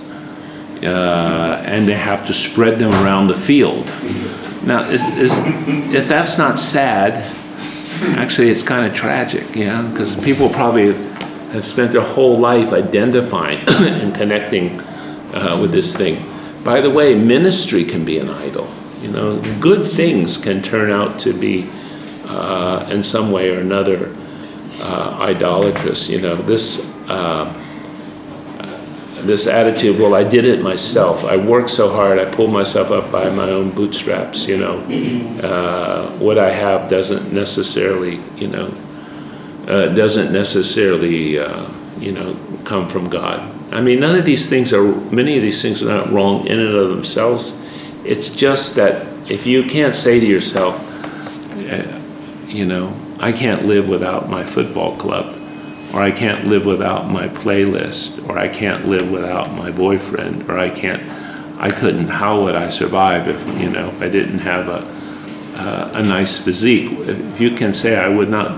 uh, 0.82 1.62
and 1.64 1.88
they 1.88 1.94
have 1.94 2.26
to 2.26 2.34
spread 2.34 2.78
them 2.78 2.92
around 2.92 3.28
the 3.28 3.36
field. 3.36 3.86
Now, 4.64 4.88
is, 4.90 5.04
is, 5.16 5.32
if 5.94 6.08
that's 6.08 6.38
not 6.38 6.58
sad, 6.58 7.34
actually 8.18 8.50
it's 8.50 8.62
kind 8.62 8.86
of 8.86 8.94
tragic, 8.94 9.54
yeah, 9.54 9.82
because 9.82 10.16
people 10.16 10.48
probably 10.48 10.92
have 11.52 11.64
spent 11.64 11.92
their 11.92 12.02
whole 12.02 12.36
life 12.36 12.72
identifying 12.72 13.60
and 13.68 14.14
connecting 14.14 14.80
uh, 15.32 15.56
with 15.60 15.70
this 15.70 15.96
thing. 15.96 16.24
By 16.64 16.80
the 16.80 16.90
way, 16.90 17.14
ministry 17.14 17.84
can 17.84 18.04
be 18.04 18.18
an 18.18 18.28
idol. 18.28 18.68
You 19.00 19.08
know, 19.12 19.40
good 19.60 19.90
things 19.90 20.36
can 20.36 20.62
turn 20.62 20.90
out 20.90 21.20
to 21.20 21.32
be, 21.32 21.70
uh, 22.28 22.86
in 22.90 23.02
some 23.02 23.32
way 23.32 23.50
or 23.50 23.60
another, 23.60 24.14
uh, 24.80 25.18
idolatrous. 25.20 26.08
You 26.08 26.20
know, 26.20 26.36
this 26.36 26.94
uh, 27.08 27.52
this 29.22 29.46
attitude, 29.46 29.98
well, 29.98 30.14
I 30.14 30.24
did 30.24 30.44
it 30.44 30.62
myself. 30.62 31.24
I 31.24 31.36
worked 31.36 31.70
so 31.70 31.90
hard, 31.90 32.18
I 32.18 32.24
pulled 32.24 32.52
myself 32.52 32.90
up 32.90 33.10
by 33.10 33.28
my 33.30 33.50
own 33.50 33.70
bootstraps, 33.70 34.46
you 34.46 34.58
know. 34.58 34.78
Uh, 35.42 36.10
what 36.18 36.38
I 36.38 36.50
have 36.50 36.88
doesn't 36.88 37.32
necessarily, 37.32 38.20
you 38.36 38.48
know, 38.48 38.72
uh, 39.66 39.88
doesn't 39.88 40.32
necessarily, 40.32 41.38
uh, 41.38 41.68
you 41.98 42.12
know, 42.12 42.38
come 42.64 42.88
from 42.88 43.08
God. 43.10 43.54
I 43.72 43.80
mean, 43.80 44.00
none 44.00 44.16
of 44.16 44.24
these 44.24 44.48
things 44.48 44.72
are, 44.72 44.84
many 45.10 45.36
of 45.36 45.42
these 45.42 45.60
things 45.60 45.82
are 45.82 45.86
not 45.86 46.10
wrong 46.10 46.46
in 46.46 46.58
and 46.58 46.74
of 46.74 46.88
themselves. 46.88 47.60
It's 48.04 48.28
just 48.34 48.76
that 48.76 49.30
if 49.30 49.46
you 49.46 49.64
can't 49.64 49.94
say 49.94 50.20
to 50.20 50.26
yourself, 50.26 50.80
you 52.48 52.64
know, 52.64 52.96
I 53.20 53.32
can't 53.32 53.66
live 53.66 53.88
without 53.88 54.30
my 54.30 54.44
football 54.44 54.96
club, 54.96 55.38
or 55.92 56.00
I 56.00 56.10
can't 56.10 56.46
live 56.46 56.64
without 56.64 57.08
my 57.08 57.28
playlist, 57.28 58.26
or 58.28 58.38
I 58.38 58.48
can't 58.48 58.88
live 58.88 59.10
without 59.10 59.52
my 59.52 59.70
boyfriend, 59.70 60.48
or 60.48 60.58
I 60.58 60.70
can't, 60.70 61.02
I 61.60 61.68
couldn't, 61.68 62.08
how 62.08 62.42
would 62.44 62.54
I 62.54 62.70
survive 62.70 63.28
if, 63.28 63.46
you 63.60 63.68
know, 63.68 63.88
if 63.88 64.00
I 64.00 64.08
didn't 64.08 64.38
have 64.38 64.68
a, 64.68 64.88
uh, 65.56 65.92
a 65.94 66.02
nice 66.02 66.36
physique? 66.36 66.90
If 67.00 67.40
you 67.40 67.50
can 67.50 67.72
say, 67.72 67.96
I 67.96 68.08
would 68.08 68.30
not, 68.30 68.52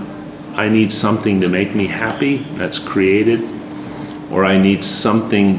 I 0.55 0.69
need 0.69 0.91
something 0.91 1.41
to 1.41 1.49
make 1.49 1.75
me 1.75 1.87
happy 1.87 2.37
that's 2.55 2.79
created, 2.79 3.41
or 4.31 4.45
I 4.45 4.57
need 4.57 4.83
something, 4.83 5.57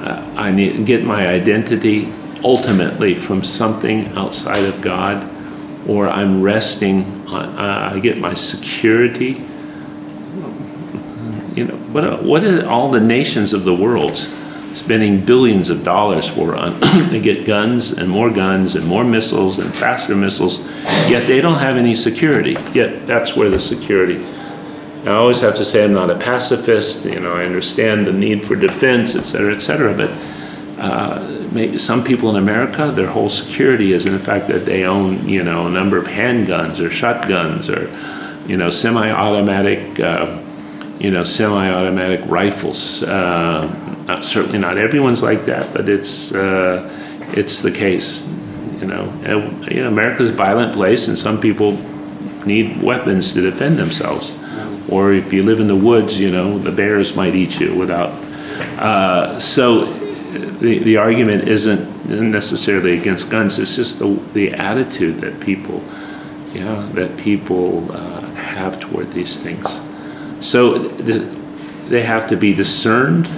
uh, 0.00 0.34
I 0.36 0.52
need 0.52 0.86
get 0.86 1.04
my 1.04 1.26
identity 1.26 2.12
ultimately 2.44 3.16
from 3.16 3.42
something 3.42 4.06
outside 4.16 4.64
of 4.64 4.80
God, 4.80 5.28
or 5.88 6.08
I'm 6.08 6.42
resting 6.42 7.17
uh, 7.36 7.92
I 7.94 7.98
get 8.00 8.18
my 8.18 8.34
security 8.34 9.44
you 11.58 11.64
know, 11.64 11.76
what, 11.92 12.04
are, 12.04 12.16
what 12.18 12.44
are 12.44 12.68
all 12.68 12.88
the 12.90 13.00
nations 13.00 13.52
of 13.52 13.64
the 13.64 13.74
world 13.74 14.16
spending 14.74 15.24
billions 15.24 15.70
of 15.70 15.82
dollars 15.82 16.28
for 16.28 16.54
on 16.54 16.80
to 17.10 17.20
get 17.20 17.44
guns 17.44 17.90
and 17.90 18.08
more 18.08 18.30
guns 18.30 18.76
and 18.76 18.86
more 18.86 19.02
missiles 19.02 19.58
and 19.58 19.74
faster 19.76 20.14
missiles, 20.14 20.60
yet 21.08 21.26
they 21.26 21.40
don't 21.40 21.58
have 21.58 21.76
any 21.76 21.96
security. 21.96 22.56
Yet 22.72 23.06
that's 23.08 23.34
where 23.34 23.50
the 23.50 23.58
security. 23.58 24.24
I 25.04 25.14
always 25.14 25.40
have 25.40 25.56
to 25.56 25.64
say 25.64 25.84
I'm 25.84 25.92
not 25.92 26.10
a 26.10 26.16
pacifist. 26.16 27.04
You 27.06 27.18
know, 27.18 27.32
I 27.32 27.44
understand 27.44 28.06
the 28.06 28.12
need 28.12 28.44
for 28.44 28.54
defense, 28.54 29.16
et 29.16 29.22
cetera, 29.22 29.52
et 29.52 29.60
cetera. 29.60 29.94
But 29.94 30.10
uh, 30.78 31.78
some 31.78 32.02
people 32.02 32.30
in 32.30 32.36
America, 32.36 32.92
their 32.94 33.08
whole 33.08 33.28
security 33.28 33.92
is 33.92 34.06
in 34.06 34.12
the 34.12 34.18
fact 34.18 34.48
that 34.48 34.64
they 34.64 34.84
own, 34.84 35.28
you 35.28 35.42
know, 35.42 35.66
a 35.66 35.70
number 35.70 35.98
of 35.98 36.06
handguns 36.06 36.80
or 36.80 36.90
shotguns 36.90 37.68
or, 37.68 37.90
you 38.46 38.56
know, 38.56 38.70
semi-automatic. 38.70 40.00
Uh, 40.00 40.42
you 40.98 41.12
know, 41.12 41.22
semi-automatic 41.22 42.20
rifles. 42.26 43.04
Uh, 43.04 43.68
not 44.06 44.24
certainly 44.24 44.58
not 44.58 44.78
everyone's 44.78 45.22
like 45.22 45.44
that, 45.44 45.72
but 45.72 45.88
it's 45.88 46.34
uh, 46.34 46.90
it's 47.36 47.60
the 47.60 47.70
case. 47.70 48.28
You 48.80 48.86
know, 48.86 49.04
and, 49.24 49.64
you 49.72 49.82
know, 49.82 49.88
America's 49.88 50.28
a 50.28 50.32
violent 50.32 50.72
place, 50.72 51.08
and 51.08 51.16
some 51.16 51.40
people 51.40 51.72
need 52.44 52.82
weapons 52.82 53.32
to 53.34 53.40
defend 53.40 53.78
themselves. 53.78 54.32
Or 54.88 55.12
if 55.12 55.32
you 55.32 55.42
live 55.42 55.60
in 55.60 55.68
the 55.68 55.76
woods, 55.76 56.18
you 56.18 56.30
know, 56.30 56.58
the 56.58 56.72
bears 56.72 57.14
might 57.14 57.34
eat 57.34 57.60
you 57.60 57.74
without. 57.74 58.10
Uh, 58.78 59.38
so 59.38 59.92
the 60.60 60.78
the 60.78 60.96
argument 60.96 61.48
isn't 61.48 62.06
necessarily 62.08 62.98
against 62.98 63.30
guns. 63.30 63.58
It's 63.58 63.76
just 63.76 63.98
the 63.98 64.18
the 64.32 64.52
attitude 64.52 65.20
that 65.20 65.40
people, 65.40 65.82
know, 66.54 66.86
that 66.92 67.16
people 67.16 67.90
uh, 67.92 68.22
have 68.34 68.80
toward 68.80 69.12
these 69.12 69.36
things. 69.36 69.80
So 70.40 70.88
they 71.88 72.02
have 72.02 72.26
to 72.28 72.36
be 72.36 72.54
discerned, 72.54 73.28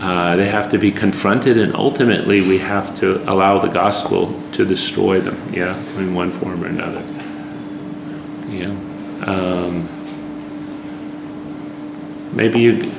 uh, 0.00 0.36
they 0.36 0.48
have 0.48 0.70
to 0.70 0.78
be 0.78 0.90
confronted, 0.90 1.58
and 1.58 1.74
ultimately 1.76 2.40
we 2.40 2.58
have 2.58 2.94
to 2.96 3.22
allow 3.30 3.58
the 3.58 3.68
gospel 3.68 4.34
to 4.52 4.64
destroy 4.64 5.20
them, 5.20 5.36
yeah, 5.54 5.76
in 5.98 6.14
one 6.14 6.32
form 6.32 6.64
or 6.64 6.66
another. 6.66 7.02
Yeah. 8.48 8.74
Um, 9.24 9.88
maybe 12.32 12.58
you, 12.58 12.90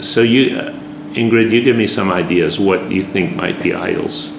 so 0.00 0.22
you, 0.22 0.56
uh, 0.56 0.79
Ingrid, 1.14 1.50
you 1.50 1.62
give 1.62 1.76
me 1.76 1.86
some 1.86 2.10
ideas 2.12 2.58
what 2.60 2.90
you 2.90 3.04
think 3.04 3.34
might 3.34 3.60
be 3.62 3.74
idols. 3.74 4.36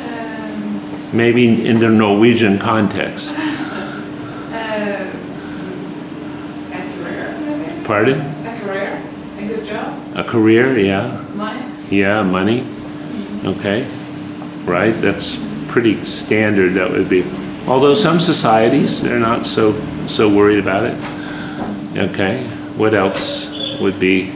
Um, 0.00 1.10
maybe 1.12 1.66
in 1.66 1.78
the 1.78 1.88
Norwegian 1.88 2.58
context. 2.58 3.34
Uh, 3.36 3.42
a 6.72 6.82
career, 6.96 7.38
maybe? 7.40 7.84
Pardon? 7.84 8.20
A 8.20 8.60
career, 8.60 9.02
a 9.38 9.46
good 9.46 9.64
job. 9.66 10.16
A 10.16 10.24
career, 10.24 10.78
yeah. 10.78 11.20
Money. 11.34 11.70
Yeah, 11.90 12.22
money. 12.22 12.66
Okay. 13.44 13.86
Right, 14.64 14.92
that's 15.02 15.36
pretty 15.68 16.04
standard. 16.06 16.74
That 16.74 16.90
would 16.90 17.08
be. 17.08 17.22
Although 17.66 17.94
some 17.94 18.18
societies 18.18 19.02
they're 19.02 19.20
not 19.20 19.44
so 19.44 19.74
so 20.06 20.28
worried 20.34 20.58
about 20.58 20.84
it. 20.84 20.94
Okay. 21.98 22.44
what 22.76 22.94
else 22.94 23.55
would 23.80 23.98
be? 23.98 24.32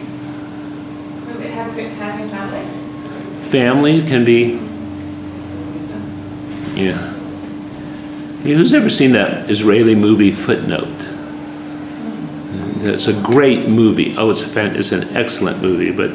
Having 1.40 2.28
family. 2.28 3.40
Family 3.40 4.02
can 4.02 4.24
be, 4.24 4.58
yeah. 6.80 7.14
Yeah, 8.42 8.56
Who's 8.56 8.72
ever 8.72 8.88
seen 8.88 9.12
that 9.12 9.50
Israeli 9.50 9.94
movie 9.94 10.30
Footnote? 10.30 10.88
It's 12.82 13.06
a 13.06 13.12
great 13.12 13.68
movie. 13.68 14.16
Oh, 14.16 14.30
it's 14.30 14.40
a 14.40 14.48
fan, 14.48 14.76
it's 14.76 14.92
an 14.92 15.14
excellent 15.14 15.60
movie. 15.60 15.90
But 15.90 16.10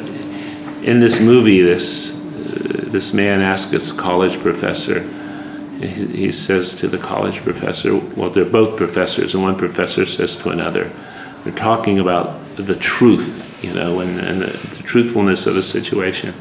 in 0.82 0.98
this 0.98 1.20
movie, 1.20 1.62
this 1.62 2.16
uh, 2.16 2.88
this 2.88 3.14
man 3.14 3.40
asks 3.40 3.70
his 3.70 3.92
college 3.92 4.40
professor. 4.40 5.02
He, 5.78 6.06
he 6.06 6.32
says 6.32 6.74
to 6.76 6.88
the 6.88 6.98
college 6.98 7.42
professor, 7.44 7.96
well, 7.96 8.30
they're 8.30 8.44
both 8.44 8.76
professors, 8.76 9.34
and 9.34 9.42
one 9.42 9.56
professor 9.56 10.04
says 10.06 10.34
to 10.36 10.48
another, 10.48 10.90
they're 11.44 11.52
talking 11.52 12.00
about 12.00 12.40
the 12.62 12.76
truth, 12.76 13.62
you 13.62 13.72
know, 13.72 14.00
and, 14.00 14.18
and 14.20 14.42
the, 14.42 14.76
the 14.76 14.82
truthfulness 14.82 15.46
of 15.46 15.54
the 15.54 15.62
situation. 15.62 16.34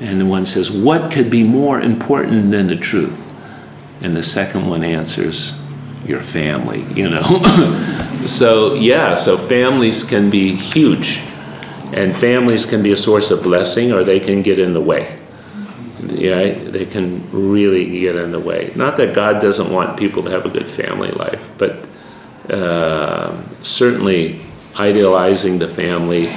And 0.00 0.20
the 0.20 0.26
one 0.26 0.44
says, 0.44 0.70
What 0.70 1.10
could 1.10 1.30
be 1.30 1.42
more 1.42 1.80
important 1.80 2.50
than 2.50 2.66
the 2.66 2.76
truth? 2.76 3.26
And 4.00 4.16
the 4.16 4.22
second 4.22 4.68
one 4.68 4.82
answers, 4.82 5.58
Your 6.04 6.20
family, 6.20 6.82
you 6.92 7.08
know. 7.08 7.22
so, 8.26 8.74
yeah, 8.74 9.16
so 9.16 9.38
families 9.38 10.04
can 10.04 10.30
be 10.30 10.54
huge. 10.54 11.20
And 11.92 12.16
families 12.16 12.66
can 12.66 12.82
be 12.82 12.92
a 12.92 12.96
source 12.96 13.30
of 13.30 13.42
blessing 13.42 13.92
or 13.92 14.02
they 14.02 14.18
can 14.18 14.42
get 14.42 14.58
in 14.58 14.74
the 14.74 14.80
way. 14.80 15.18
Yeah, 16.02 16.52
they 16.52 16.86
can 16.86 17.30
really 17.30 18.00
get 18.00 18.16
in 18.16 18.32
the 18.32 18.40
way. 18.40 18.72
Not 18.74 18.96
that 18.96 19.14
God 19.14 19.40
doesn't 19.40 19.72
want 19.72 19.96
people 19.96 20.22
to 20.24 20.30
have 20.30 20.44
a 20.44 20.50
good 20.50 20.68
family 20.68 21.10
life, 21.12 21.40
but 21.56 21.86
uh, 22.50 23.40
certainly 23.62 24.40
idealizing 24.76 25.58
the 25.58 25.68
family 25.68 26.28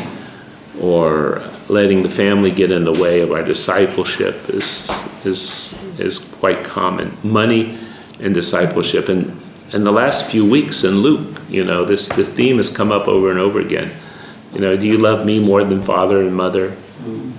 or 0.80 1.42
letting 1.70 2.04
the 2.04 2.10
family 2.10 2.52
get 2.52 2.72
in 2.72 2.84
the 2.84 2.94
way 2.94 3.22
of 3.22 3.32
our 3.32 3.44
discipleship 3.44 4.50
is 4.50 4.90
is 5.26 5.76
is 6.00 6.20
quite 6.20 6.64
common. 6.64 7.16
Money 7.24 7.78
and 8.20 8.34
discipleship, 8.34 9.10
and 9.10 9.42
in 9.74 9.84
the 9.84 9.92
last 9.92 10.30
few 10.30 10.46
weeks 10.46 10.84
in 10.84 11.00
Luke, 11.00 11.42
you 11.50 11.64
know, 11.64 11.84
this 11.86 12.08
the 12.10 12.24
theme 12.24 12.58
has 12.58 12.70
come 12.70 12.92
up 12.92 13.08
over 13.08 13.30
and 13.30 13.40
over 13.40 13.60
again. 13.60 13.92
You 14.54 14.60
know, 14.60 14.78
do 14.78 14.88
you 14.88 14.98
love 14.98 15.26
me 15.26 15.44
more 15.44 15.64
than 15.64 15.84
father 15.84 16.22
and 16.22 16.36
mother? 16.36 16.76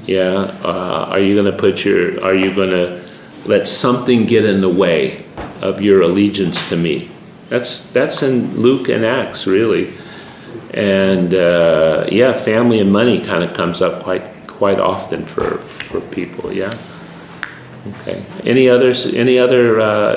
Yeah. 0.06 0.54
Uh, 0.62 1.06
are 1.10 1.18
you 1.18 1.34
going 1.34 1.50
to 1.50 1.56
put 1.56 1.84
your? 1.84 2.22
Are 2.22 2.34
you 2.34 2.54
going 2.54 2.70
to 2.70 3.04
let 3.46 3.66
something 3.66 4.26
get 4.26 4.44
in 4.44 4.60
the 4.60 4.68
way 4.68 5.24
of 5.60 5.80
your 5.80 6.02
allegiance 6.02 6.68
to 6.68 6.76
me? 6.76 7.10
That's 7.48 7.86
that's 7.90 8.22
in 8.22 8.56
Luke 8.56 8.88
and 8.88 9.04
Acts 9.04 9.46
really, 9.46 9.92
and 10.74 11.34
uh, 11.34 12.06
yeah, 12.10 12.32
family 12.32 12.80
and 12.80 12.92
money 12.92 13.24
kind 13.24 13.42
of 13.42 13.54
comes 13.54 13.80
up 13.80 14.02
quite 14.02 14.46
quite 14.46 14.80
often 14.80 15.24
for 15.24 15.58
for 15.58 16.00
people. 16.00 16.52
Yeah. 16.52 16.76
Okay. 18.00 18.22
Any 18.44 18.68
others? 18.68 19.06
Any 19.06 19.38
other? 19.38 19.80
Uh, 19.80 20.14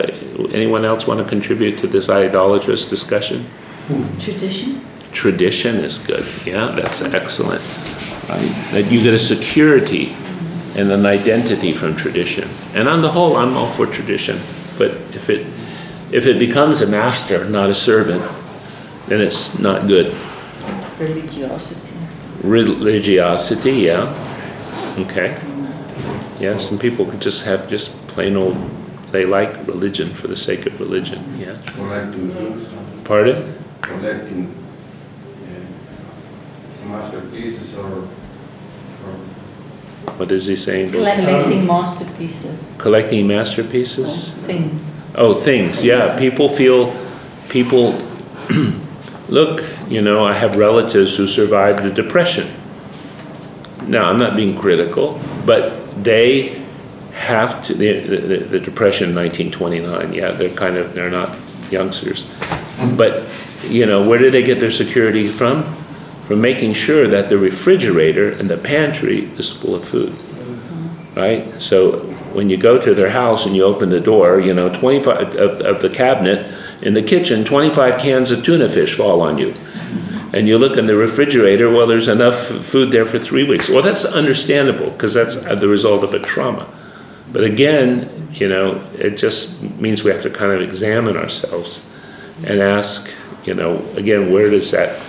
anyone 0.51 0.83
else 0.83 1.07
want 1.07 1.19
to 1.19 1.25
contribute 1.25 1.77
to 1.79 1.87
this 1.87 2.09
idolatrous 2.09 2.89
discussion? 2.89 3.45
Tradition? 4.19 4.85
Tradition 5.11 5.75
is 5.77 5.97
good. 5.97 6.25
Yeah, 6.45 6.67
that's 6.67 7.01
excellent. 7.01 7.61
Right? 8.29 8.51
That 8.71 8.91
you 8.91 9.01
get 9.01 9.13
a 9.13 9.19
security 9.19 10.15
and 10.75 10.91
an 10.91 11.05
identity 11.05 11.73
from 11.73 11.95
tradition. 11.95 12.47
And 12.73 12.87
on 12.87 13.01
the 13.01 13.11
whole, 13.11 13.35
I'm 13.35 13.55
all 13.55 13.67
for 13.67 13.85
tradition. 13.85 14.39
But 14.77 14.91
if 15.13 15.29
it 15.29 15.45
if 16.11 16.25
it 16.25 16.39
becomes 16.39 16.81
a 16.81 16.87
master, 16.87 17.45
not 17.45 17.69
a 17.69 17.75
servant, 17.75 18.23
then 19.07 19.21
it's 19.21 19.59
not 19.59 19.87
good. 19.87 20.15
Religiosity. 21.01 21.97
Religiosity, 22.43 23.71
yeah. 23.71 24.05
Okay. 24.99 25.35
Yeah, 26.39 26.57
some 26.57 26.77
people 26.77 27.05
could 27.05 27.21
just 27.21 27.45
have 27.45 27.67
just 27.69 28.05
plain 28.07 28.35
old, 28.35 28.57
they 29.11 29.25
like 29.25 29.67
religion 29.67 30.13
for 30.13 30.27
the 30.27 30.35
sake 30.35 30.65
of 30.67 30.79
religion, 30.79 31.23
yeah. 31.39 31.57
Collecting 31.73 32.29
things, 32.29 32.67
Pardon? 33.03 33.55
collecting 33.81 34.53
uh, 36.83 36.87
masterpieces 36.87 37.73
or, 37.75 38.07
or 39.05 39.13
What 40.17 40.31
is 40.31 40.45
he 40.45 40.55
saying? 40.55 40.91
Collecting 40.91 41.65
masterpieces. 41.65 42.69
Collecting 42.77 43.27
masterpieces? 43.27 44.31
Things. 44.45 44.87
Oh, 45.15 45.33
things, 45.33 45.83
yeah. 45.83 46.17
People 46.19 46.47
feel, 46.47 46.93
people, 47.49 47.97
look, 49.29 49.63
you 49.91 50.01
know, 50.01 50.25
I 50.25 50.33
have 50.33 50.55
relatives 50.55 51.17
who 51.17 51.27
survived 51.27 51.83
the 51.83 51.91
Depression. 51.91 52.47
Now, 53.87 54.09
I'm 54.09 54.17
not 54.17 54.37
being 54.37 54.57
critical, 54.57 55.19
but 55.45 56.01
they 56.01 56.63
have 57.11 57.63
to, 57.65 57.73
the, 57.73 57.99
the, 57.99 58.37
the 58.45 58.59
Depression 58.59 59.09
in 59.09 59.15
1929, 59.15 60.13
yeah, 60.13 60.31
they're 60.31 60.49
kind 60.49 60.77
of, 60.77 60.95
they're 60.95 61.09
not 61.09 61.37
youngsters. 61.69 62.25
But, 62.95 63.27
you 63.63 63.85
know, 63.85 64.07
where 64.07 64.17
did 64.17 64.33
they 64.33 64.43
get 64.43 64.61
their 64.61 64.71
security 64.71 65.27
from? 65.27 65.63
From 66.25 66.39
making 66.39 66.71
sure 66.73 67.07
that 67.09 67.27
the 67.27 67.37
refrigerator 67.37 68.31
and 68.31 68.49
the 68.49 68.57
pantry 68.57 69.25
is 69.37 69.49
full 69.49 69.75
of 69.75 69.85
food. 69.85 70.17
Right? 71.15 71.61
So 71.61 71.99
when 72.33 72.49
you 72.49 72.55
go 72.55 72.79
to 72.79 72.95
their 72.95 73.09
house 73.09 73.45
and 73.45 73.53
you 73.53 73.63
open 73.63 73.89
the 73.89 73.99
door, 73.99 74.39
you 74.39 74.53
know, 74.53 74.73
25 74.73 75.35
of, 75.35 75.59
of 75.59 75.81
the 75.81 75.89
cabinet 75.89 76.49
in 76.81 76.93
the 76.93 77.03
kitchen, 77.03 77.43
25 77.43 77.99
cans 77.99 78.31
of 78.31 78.45
tuna 78.45 78.69
fish 78.69 78.95
fall 78.95 79.21
on 79.21 79.37
you. 79.37 79.53
And 80.33 80.47
you 80.47 80.57
look 80.57 80.77
in 80.77 80.87
the 80.87 80.95
refrigerator, 80.95 81.69
well, 81.69 81.85
there's 81.85 82.07
enough 82.07 82.47
food 82.47 82.91
there 82.91 83.05
for 83.05 83.19
three 83.19 83.43
weeks. 83.43 83.67
Well, 83.67 83.81
that's 83.81 84.05
understandable 84.05 84.89
because 84.91 85.13
that's 85.13 85.35
the 85.35 85.67
result 85.67 86.03
of 86.03 86.13
a 86.13 86.19
trauma. 86.19 86.69
But 87.31 87.43
again, 87.43 88.29
you 88.33 88.47
know, 88.47 88.85
it 88.93 89.11
just 89.11 89.61
means 89.61 90.03
we 90.03 90.11
have 90.11 90.21
to 90.23 90.29
kind 90.29 90.51
of 90.51 90.61
examine 90.61 91.17
ourselves 91.17 91.89
and 92.45 92.61
ask, 92.61 93.11
you 93.43 93.53
know, 93.53 93.77
again, 93.95 94.31
where 94.31 94.49
does 94.49 94.71
that, 94.71 95.01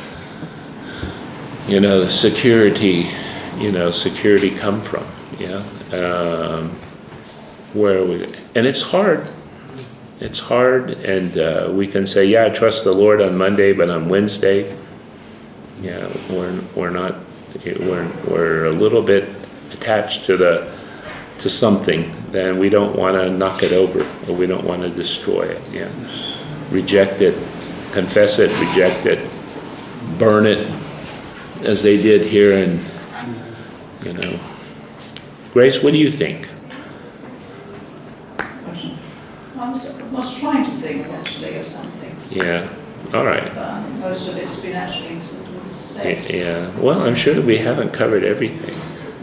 you 1.68 1.80
know, 1.80 2.08
security, 2.08 3.10
you 3.58 3.70
know, 3.70 3.90
security 3.90 4.50
come 4.50 4.80
from? 4.80 5.06
Yeah. 5.38 5.62
Um, 5.92 6.70
where 7.74 7.98
are 7.98 8.04
we? 8.04 8.24
And 8.54 8.66
it's 8.66 8.82
hard. 8.82 9.30
It's 10.20 10.38
hard, 10.38 10.90
and 10.90 11.36
uh, 11.36 11.68
we 11.72 11.88
can 11.88 12.06
say, 12.06 12.24
"Yeah, 12.24 12.44
I 12.44 12.50
trust 12.50 12.84
the 12.84 12.92
Lord 12.92 13.20
on 13.20 13.36
Monday, 13.36 13.72
but 13.72 13.90
on 13.90 14.08
Wednesday, 14.08 14.76
yeah, 15.82 16.08
we're 16.30 16.60
we're 16.74 16.90
not. 16.90 17.16
We're 17.64 18.10
we're 18.28 18.64
a 18.66 18.70
little 18.70 19.02
bit 19.02 19.28
attached 19.72 20.24
to 20.26 20.36
the 20.36 20.72
to 21.40 21.50
something. 21.50 22.14
Then 22.30 22.58
we 22.58 22.70
don't 22.70 22.96
want 22.96 23.16
to 23.16 23.30
knock 23.30 23.62
it 23.62 23.72
over, 23.72 24.00
or 24.28 24.34
we 24.34 24.46
don't 24.46 24.64
want 24.64 24.82
to 24.82 24.90
destroy 24.90 25.42
it. 25.42 25.68
Yeah, 25.70 25.90
reject 26.70 27.20
it, 27.20 27.34
confess 27.92 28.38
it, 28.38 28.50
reject 28.60 29.06
it, 29.06 29.28
burn 30.18 30.46
it, 30.46 30.66
as 31.62 31.82
they 31.82 32.00
did 32.00 32.22
here, 32.22 32.52
and 32.64 32.80
you 34.04 34.12
know. 34.14 34.38
Grace, 35.52 35.82
what 35.82 35.92
do 35.92 35.98
you 35.98 36.10
think? 36.10 36.48
I 38.38 39.70
was, 39.70 39.92
was 40.10 40.40
trying 40.40 40.64
to 40.64 40.70
think 40.70 41.06
actually 41.08 41.56
of 41.56 41.66
something, 41.66 42.16
Yeah. 42.30 42.68
All 43.12 43.26
right. 43.26 43.54
but 43.54 43.58
um, 43.68 44.00
most 44.00 44.28
of 44.28 44.36
it's 44.38 44.60
been 44.60 44.74
actually 44.74 45.20
Yeah. 45.96 46.78
Well, 46.78 47.02
I'm 47.02 47.14
sure 47.14 47.40
we 47.40 47.58
haven't 47.58 47.92
covered 47.92 48.24
everything. 48.24 48.78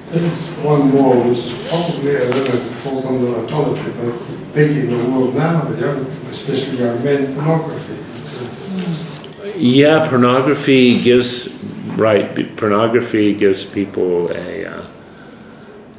There's 0.10 0.50
one 0.66 0.90
more, 0.90 1.16
which 1.24 1.38
is 1.38 1.70
probably 1.70 2.16
a 2.16 2.26
little 2.26 2.44
bit 2.52 2.62
falls 2.82 3.06
under 3.06 3.46
idolatry, 3.46 3.94
but 3.94 4.54
big 4.54 4.76
in 4.78 4.90
the 4.90 5.10
world 5.10 5.36
now, 5.36 5.62
the 5.62 5.80
young, 5.80 6.06
especially 6.32 6.78
young 6.80 7.04
men, 7.04 7.36
pornography. 7.36 7.94
Uh, 7.94 9.54
Yeah, 9.56 10.08
pornography 10.10 11.00
gives 11.02 11.50
right. 11.98 12.26
Pornography 12.58 13.34
gives 13.36 13.64
people 13.64 14.32
a 14.32 14.66
uh, 14.66 14.86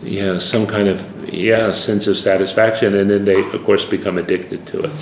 yeah 0.02 0.38
some 0.38 0.66
kind 0.66 0.88
of 0.88 0.98
yeah 1.32 1.72
sense 1.72 2.06
of 2.10 2.16
satisfaction, 2.18 2.94
and 2.96 3.10
then 3.10 3.24
they 3.24 3.40
of 3.52 3.62
course 3.64 3.84
become 3.84 4.18
addicted 4.18 4.66
to 4.66 4.84
it, 4.84 4.92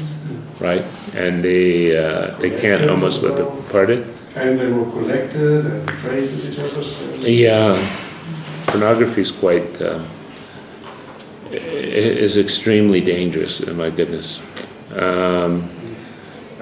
right? 0.60 0.84
And 1.14 1.42
they 1.42 1.96
uh, 1.96 2.36
they 2.40 2.50
can't 2.50 2.90
almost 2.90 3.22
live 3.22 3.38
it. 3.38 3.48
Pardon? 3.70 4.17
And 4.36 4.58
they 4.58 4.70
were 4.70 4.84
collected 4.90 5.66
and 5.66 5.88
traded 6.00 6.38
each 6.44 6.58
other. 6.58 6.84
so- 6.84 7.14
Yeah, 7.26 7.76
pornography 8.66 9.20
is 9.22 9.30
quite 9.30 9.80
i- 9.80 11.54
is 12.24 12.36
extremely 12.36 13.00
dangerous. 13.00 13.60
Oh 13.66 13.72
my 13.74 13.90
goodness. 13.90 14.40
Um, 14.96 15.70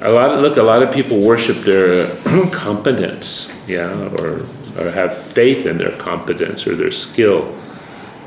a 0.00 0.10
lot 0.10 0.30
of 0.30 0.40
look. 0.40 0.56
A 0.56 0.62
lot 0.62 0.82
of 0.82 0.90
people 0.92 1.18
worship 1.18 1.56
their 1.64 2.06
competence, 2.52 3.50
yeah, 3.66 3.90
or 4.18 4.42
or 4.78 4.90
have 4.90 5.16
faith 5.16 5.66
in 5.66 5.78
their 5.78 5.92
competence 5.96 6.66
or 6.66 6.74
their 6.76 6.90
skill, 6.92 7.48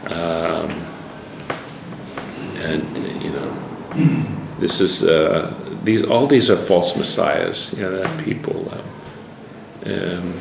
um, 0.08 0.70
and 2.64 2.82
you 3.24 3.30
know, 3.30 3.50
this 4.60 4.82
is 4.82 5.04
uh, 5.04 5.54
these 5.84 6.04
all 6.04 6.28
these 6.28 6.50
are 6.50 6.58
false 6.58 6.96
messiahs. 6.98 7.74
You 7.78 7.84
know, 7.84 7.98
that 7.98 8.24
people. 8.26 8.68
Um, 8.72 8.82
um, 9.86 10.40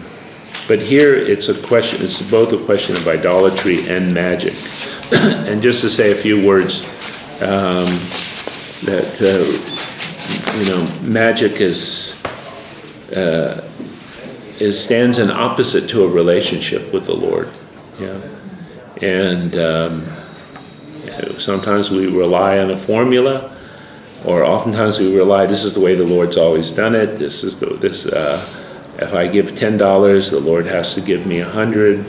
But 0.67 0.81
here 0.81 1.15
it's 1.15 1.49
a 1.49 1.61
question, 1.63 2.05
it's 2.05 2.21
both 2.31 2.53
a 2.53 2.65
question 2.65 2.97
of 2.97 3.07
idolatry 3.09 3.89
and 3.89 4.13
magic. 4.13 4.55
and 5.13 5.63
just 5.63 5.81
to 5.81 5.89
say 5.89 6.13
a 6.13 6.15
few 6.15 6.47
words, 6.47 6.83
um, 7.41 7.89
that, 8.85 9.21
uh, 9.21 10.59
you 10.59 10.69
know, 10.69 10.87
magic 11.03 11.61
is, 11.61 12.21
uh, 13.17 13.67
is, 14.59 14.83
stands 14.83 15.19
in 15.19 15.31
opposite 15.31 15.89
to 15.91 16.05
a 16.05 16.09
relationship 16.09 16.93
with 16.93 17.07
the 17.07 17.15
Lord. 17.15 17.49
Yeah. 17.99 18.21
And 19.01 19.57
um, 19.57 20.07
sometimes 21.39 21.91
we 21.91 22.07
rely 22.07 22.59
on 22.59 22.71
a 22.71 22.77
formula, 22.77 23.57
or 24.25 24.45
oftentimes 24.45 24.99
we 24.99 25.17
rely, 25.17 25.47
this 25.47 25.65
is 25.65 25.75
the 25.75 25.81
way 25.81 25.95
the 25.95 26.05
Lord's 26.05 26.37
always 26.37 26.71
done 26.71 26.95
it, 26.95 27.19
this 27.19 27.45
is 27.45 27.61
the, 27.61 27.67
this, 27.67 28.07
uh, 28.07 28.45
if 28.99 29.15
I 29.15 29.29
give 29.29 29.53
$10, 29.53 30.31
the 30.31 30.41
Lord 30.41 30.67
has 30.67 30.95
to 30.95 31.01
give 31.01 31.27
me 31.27 31.41
a 31.41 31.47
100 31.47 32.05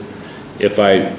If 0.60 0.80
I, 0.80 1.16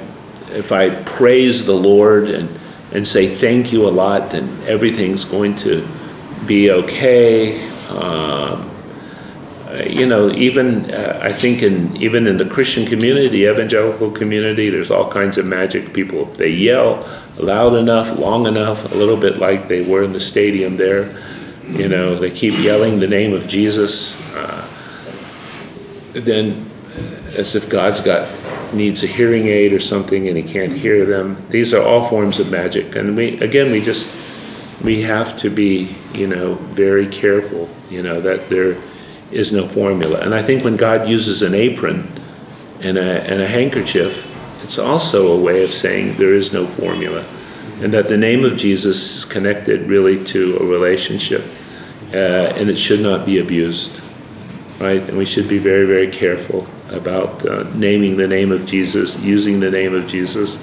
if 0.51 0.71
I 0.71 0.89
praise 1.03 1.65
the 1.65 1.75
Lord 1.75 2.29
and, 2.29 2.49
and 2.91 3.07
say 3.07 3.33
thank 3.33 3.71
you 3.71 3.87
a 3.87 3.89
lot, 3.89 4.31
then 4.31 4.63
everything's 4.67 5.23
going 5.23 5.55
to 5.57 5.87
be 6.45 6.71
okay. 6.71 7.67
Um, 7.89 8.71
you 9.87 10.05
know, 10.05 10.29
even 10.31 10.91
uh, 10.91 11.19
I 11.21 11.31
think 11.31 11.63
in 11.63 11.95
even 11.95 12.27
in 12.27 12.37
the 12.37 12.45
Christian 12.45 12.85
community, 12.85 13.45
evangelical 13.45 14.11
community, 14.11 14.69
there's 14.69 14.91
all 14.91 15.09
kinds 15.09 15.37
of 15.37 15.45
magic. 15.45 15.93
People 15.93 16.25
they 16.25 16.49
yell 16.49 17.07
loud 17.37 17.75
enough, 17.75 18.17
long 18.19 18.47
enough, 18.47 18.91
a 18.91 18.95
little 18.95 19.15
bit 19.15 19.37
like 19.37 19.69
they 19.69 19.81
were 19.81 20.03
in 20.03 20.11
the 20.11 20.19
stadium 20.19 20.75
there. 20.75 21.17
You 21.69 21.87
know, 21.87 22.19
they 22.19 22.31
keep 22.31 22.59
yelling 22.59 22.99
the 22.99 23.07
name 23.07 23.33
of 23.33 23.47
Jesus. 23.47 24.19
Uh, 24.33 24.67
then 26.13 26.69
as 27.35 27.55
if 27.55 27.69
God's 27.69 28.01
got 28.01 28.27
needs 28.73 29.03
a 29.03 29.07
hearing 29.07 29.47
aid 29.47 29.73
or 29.73 29.79
something 29.79 30.27
and 30.27 30.37
he 30.37 30.43
can't 30.43 30.73
hear 30.73 31.05
them. 31.05 31.45
These 31.49 31.73
are 31.73 31.81
all 31.81 32.07
forms 32.07 32.39
of 32.39 32.49
magic, 32.49 32.95
and 32.95 33.15
we 33.15 33.39
again 33.39 33.71
we 33.71 33.81
just 33.81 34.13
we 34.83 35.01
have 35.01 35.37
to 35.39 35.49
be 35.49 35.95
you 36.13 36.27
know 36.27 36.55
very 36.55 37.07
careful. 37.07 37.69
You 37.89 38.03
know 38.03 38.21
that 38.21 38.49
there 38.49 38.77
is 39.31 39.51
no 39.51 39.67
formula, 39.67 40.19
and 40.19 40.33
I 40.33 40.41
think 40.41 40.63
when 40.63 40.75
God 40.75 41.07
uses 41.07 41.41
an 41.41 41.53
apron 41.53 42.11
and 42.81 42.97
a 42.97 43.23
and 43.23 43.41
a 43.41 43.47
handkerchief, 43.47 44.27
it's 44.63 44.77
also 44.77 45.33
a 45.33 45.39
way 45.39 45.63
of 45.63 45.73
saying 45.73 46.17
there 46.17 46.33
is 46.33 46.53
no 46.53 46.67
formula, 46.67 47.25
and 47.81 47.93
that 47.93 48.07
the 48.07 48.17
name 48.17 48.45
of 48.45 48.57
Jesus 48.57 49.17
is 49.17 49.25
connected 49.25 49.87
really 49.87 50.23
to 50.25 50.57
a 50.57 50.65
relationship, 50.65 51.43
uh, 52.13 52.57
and 52.57 52.69
it 52.69 52.77
should 52.77 53.01
not 53.01 53.25
be 53.25 53.39
abused 53.39 54.00
right? 54.81 55.01
And 55.01 55.17
we 55.17 55.25
should 55.25 55.47
be 55.47 55.59
very, 55.59 55.85
very 55.85 56.09
careful 56.09 56.67
about 56.89 57.45
uh, 57.45 57.63
naming 57.75 58.17
the 58.17 58.27
name 58.27 58.51
of 58.51 58.65
Jesus, 58.65 59.17
using 59.19 59.59
the 59.59 59.69
name 59.69 59.93
of 59.93 60.07
Jesus, 60.07 60.61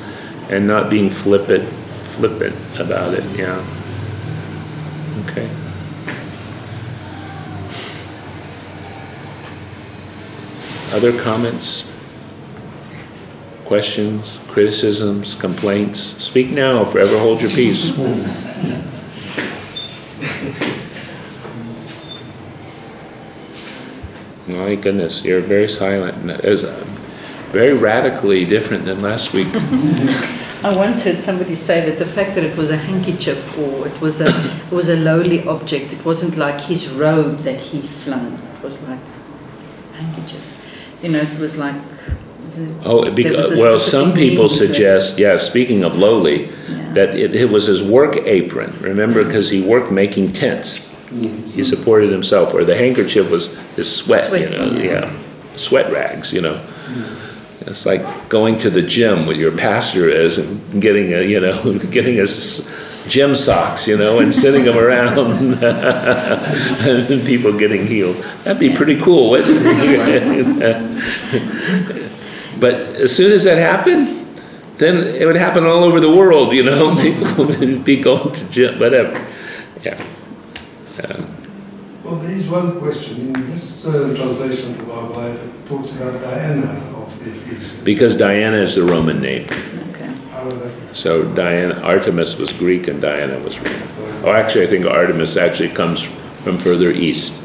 and 0.51 0.67
not 0.67 0.91
being 0.91 1.09
flippant, 1.09 1.69
flippant 2.05 2.57
about 2.79 3.15
it. 3.15 3.25
Yeah. 3.39 3.65
Okay. 5.25 5.49
Other 10.91 11.17
comments, 11.23 11.93
questions, 13.67 14.39
criticisms, 14.49 15.37
complaints? 15.37 16.01
Speak 16.01 16.51
now, 16.51 16.85
forever 16.85 17.19
hold 17.19 17.41
your 17.41 17.51
peace. 17.51 17.93
My 24.49 24.75
goodness, 24.77 25.23
you're 25.25 25.41
very 25.41 25.69
silent. 25.69 26.31
It's 26.43 26.65
uh, 26.65 26.85
very 27.53 27.75
radically 27.75 28.45
different 28.45 28.85
than 28.87 29.01
last 29.01 29.33
week. 29.33 29.49
I 30.61 30.75
once 30.75 31.03
heard 31.03 31.23
somebody 31.23 31.55
say 31.55 31.89
that 31.89 31.99
the 31.99 32.07
fact 32.07 32.35
that 32.35 32.43
it 32.43 32.57
was 32.57 32.71
a 32.71 32.77
handkerchief 32.77 33.39
or 33.59 33.87
it 33.87 34.01
was 34.01 34.21
a 34.21 34.27
it 34.27 34.73
was 34.73 34.89
a 34.89 34.97
lowly 34.97 35.47
object, 35.47 35.93
it 35.93 36.05
wasn't 36.05 36.37
like 36.37 36.61
his 36.63 36.89
robe 36.89 37.45
that 37.45 37.61
he 37.61 37.83
flung. 37.83 38.35
It 38.57 38.65
was 38.65 38.83
like 38.83 38.99
a 38.99 39.97
handkerchief. 40.03 40.43
You 41.03 41.11
know, 41.11 41.21
it 41.21 41.39
was 41.39 41.57
like. 41.57 41.81
Oh, 42.85 43.09
because, 43.13 43.57
well, 43.57 43.79
some 43.79 44.13
people 44.15 44.49
suggest, 44.49 45.17
yeah, 45.17 45.37
speaking 45.37 45.85
of 45.85 45.97
lowly, 45.97 46.49
yeah. 46.49 46.93
that 46.95 47.15
it, 47.15 47.33
it, 47.37 47.51
was 47.51 47.67
his 47.67 47.85
work 47.85 48.17
apron. 48.17 48.77
Remember, 48.81 49.25
because 49.25 49.49
he 49.49 49.61
worked 49.61 49.93
making 49.93 50.33
tents. 50.33 50.88
He 51.11 51.65
supported 51.65 52.11
himself, 52.11 52.53
or 52.53 52.65
the 52.65 52.77
handkerchief 52.77 53.31
was 53.31 53.57
his 53.77 53.95
sweat, 53.95 54.31
you 54.39 54.51
know, 54.51 54.73
yeah. 54.73 54.83
yeah. 54.83 55.23
sweat 55.57 55.91
rags, 55.91 56.33
you 56.33 56.43
know. 56.43 56.63
It's 57.63 57.87
like 57.87 58.29
going 58.29 58.59
to 58.61 58.71
the 58.71 58.83
gym 58.83 59.27
where 59.27 59.37
your 59.37 59.57
pastor 59.57 60.09
is 60.09 60.39
and 60.39 60.81
getting 60.81 61.13
a, 61.13 61.23
you 61.23 61.41
know, 61.41 61.79
getting 61.91 62.17
his 62.17 62.73
gym 63.07 63.35
socks, 63.35 63.87
you 63.87 63.97
know, 63.97 64.21
and 64.21 64.35
sitting 64.35 64.65
them 64.65 64.79
around 64.79 65.19
and 65.19 65.59
people 67.27 67.57
getting 67.57 67.87
healed. 67.87 68.17
That'd 68.45 68.61
be 68.61 68.75
pretty 68.75 69.01
cool, 69.01 69.31
but 72.61 72.75
as 72.75 73.15
soon 73.15 73.33
as 73.33 73.45
that 73.45 73.59
happened, 73.59 74.27
then 74.79 74.99
it 74.99 75.27
would 75.27 75.37
happen 75.37 75.65
all 75.65 75.85
over 75.85 76.01
the 76.01 76.11
world, 76.11 76.53
you 76.53 76.63
know. 76.63 76.95
People 77.01 77.47
would 77.47 77.85
be 77.85 78.01
going 78.01 78.33
to 78.33 78.51
gym, 78.51 78.79
whatever. 78.79 79.27
Yeah. 79.83 80.05
Well, 80.99 82.17
there 82.17 82.31
is 82.31 82.49
one 82.49 82.79
question. 82.81 83.35
In 83.35 83.51
this 83.51 83.85
uh, 83.85 84.15
translation 84.17 84.71
of 84.73 84.79
the 84.79 84.85
Bible, 84.85 85.21
it 85.21 85.69
talks 85.69 85.93
about 85.93 86.21
Diana 86.21 86.81
of 86.97 87.25
the 87.25 87.31
Ephesians. 87.31 87.85
Because 87.85 88.17
Diana 88.17 88.57
is 88.57 88.75
the 88.75 88.85
Roman 88.85 89.21
name. 89.21 89.45
Okay. 89.91 90.15
So 90.93 91.25
Diana, 91.35 91.81
Artemis 91.81 92.39
was 92.39 92.53
Greek 92.53 92.89
and 92.89 93.01
Diana 93.01 93.39
was 93.41 93.59
Roman. 93.59 93.83
Oh, 94.25 94.33
actually, 94.33 94.67
I 94.67 94.69
think 94.69 94.87
Artemis 94.87 95.37
actually 95.37 95.69
comes 95.69 96.03
from 96.43 96.59
further 96.59 96.91
east, 96.91 97.45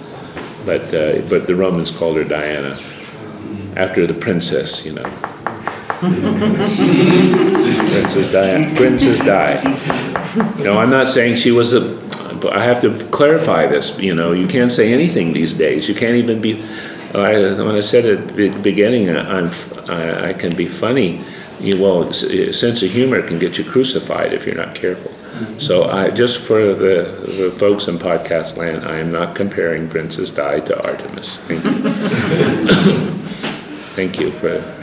but 0.66 0.82
uh, 0.94 1.22
but 1.30 1.46
the 1.46 1.56
Romans 1.56 1.92
called 1.92 2.18
her 2.18 2.24
Diana 2.24 2.80
after 3.76 4.08
the 4.08 4.14
princess, 4.14 4.86
you 4.86 4.94
know. 4.94 5.04
Princess 7.94 8.32
Diana, 8.32 8.76
Princess 8.76 9.20
Di. 9.20 9.62
No, 10.64 10.78
I'm 10.78 10.90
not 10.90 11.08
saying 11.08 11.36
she 11.36 11.52
was 11.52 11.74
a 11.74 11.82
but 11.82 12.03
I 12.52 12.64
have 12.64 12.82
to 12.82 12.98
clarify 13.10 13.68
this. 13.68 14.00
You 14.00 14.16
know, 14.16 14.32
you 14.32 14.48
can't 14.48 14.72
say 14.72 14.94
anything 14.94 15.34
these 15.34 15.54
days. 15.54 15.88
You 15.88 15.96
can't 15.96 16.16
even 16.16 16.42
be. 16.42 16.64
I, 17.14 17.34
when 17.62 17.76
I 17.76 17.82
said 17.82 18.06
at 18.06 18.36
the 18.36 18.50
beginning, 18.62 19.16
I'm, 19.16 19.52
I, 19.88 20.30
I 20.30 20.34
can 20.34 20.56
be 20.56 20.68
funny. 20.68 21.24
You, 21.60 21.82
well, 21.82 22.12
sense 22.12 22.82
of 22.82 22.90
humor 22.90 23.22
can 23.22 23.40
get 23.40 23.58
you 23.58 23.64
crucified 23.64 24.34
if 24.34 24.46
you're 24.46 24.56
not 24.56 24.74
careful. 24.74 25.12
Mm-hmm. 25.12 25.60
So, 25.60 25.84
I 25.84 26.10
just 26.10 26.40
for 26.40 26.74
the, 26.74 27.32
the 27.38 27.56
folks 27.58 27.88
in 27.88 28.00
podcast 28.00 28.58
land, 28.58 28.84
I 28.84 28.98
am 28.98 29.12
not 29.12 29.36
comparing 29.36 29.88
Princess 29.88 30.32
Di 30.32 30.60
to 30.62 30.84
Artemis. 30.84 31.38
Thank 31.38 31.64
you. 31.64 31.84
Thank 33.96 34.20
you 34.20 34.32
for. 34.40 34.83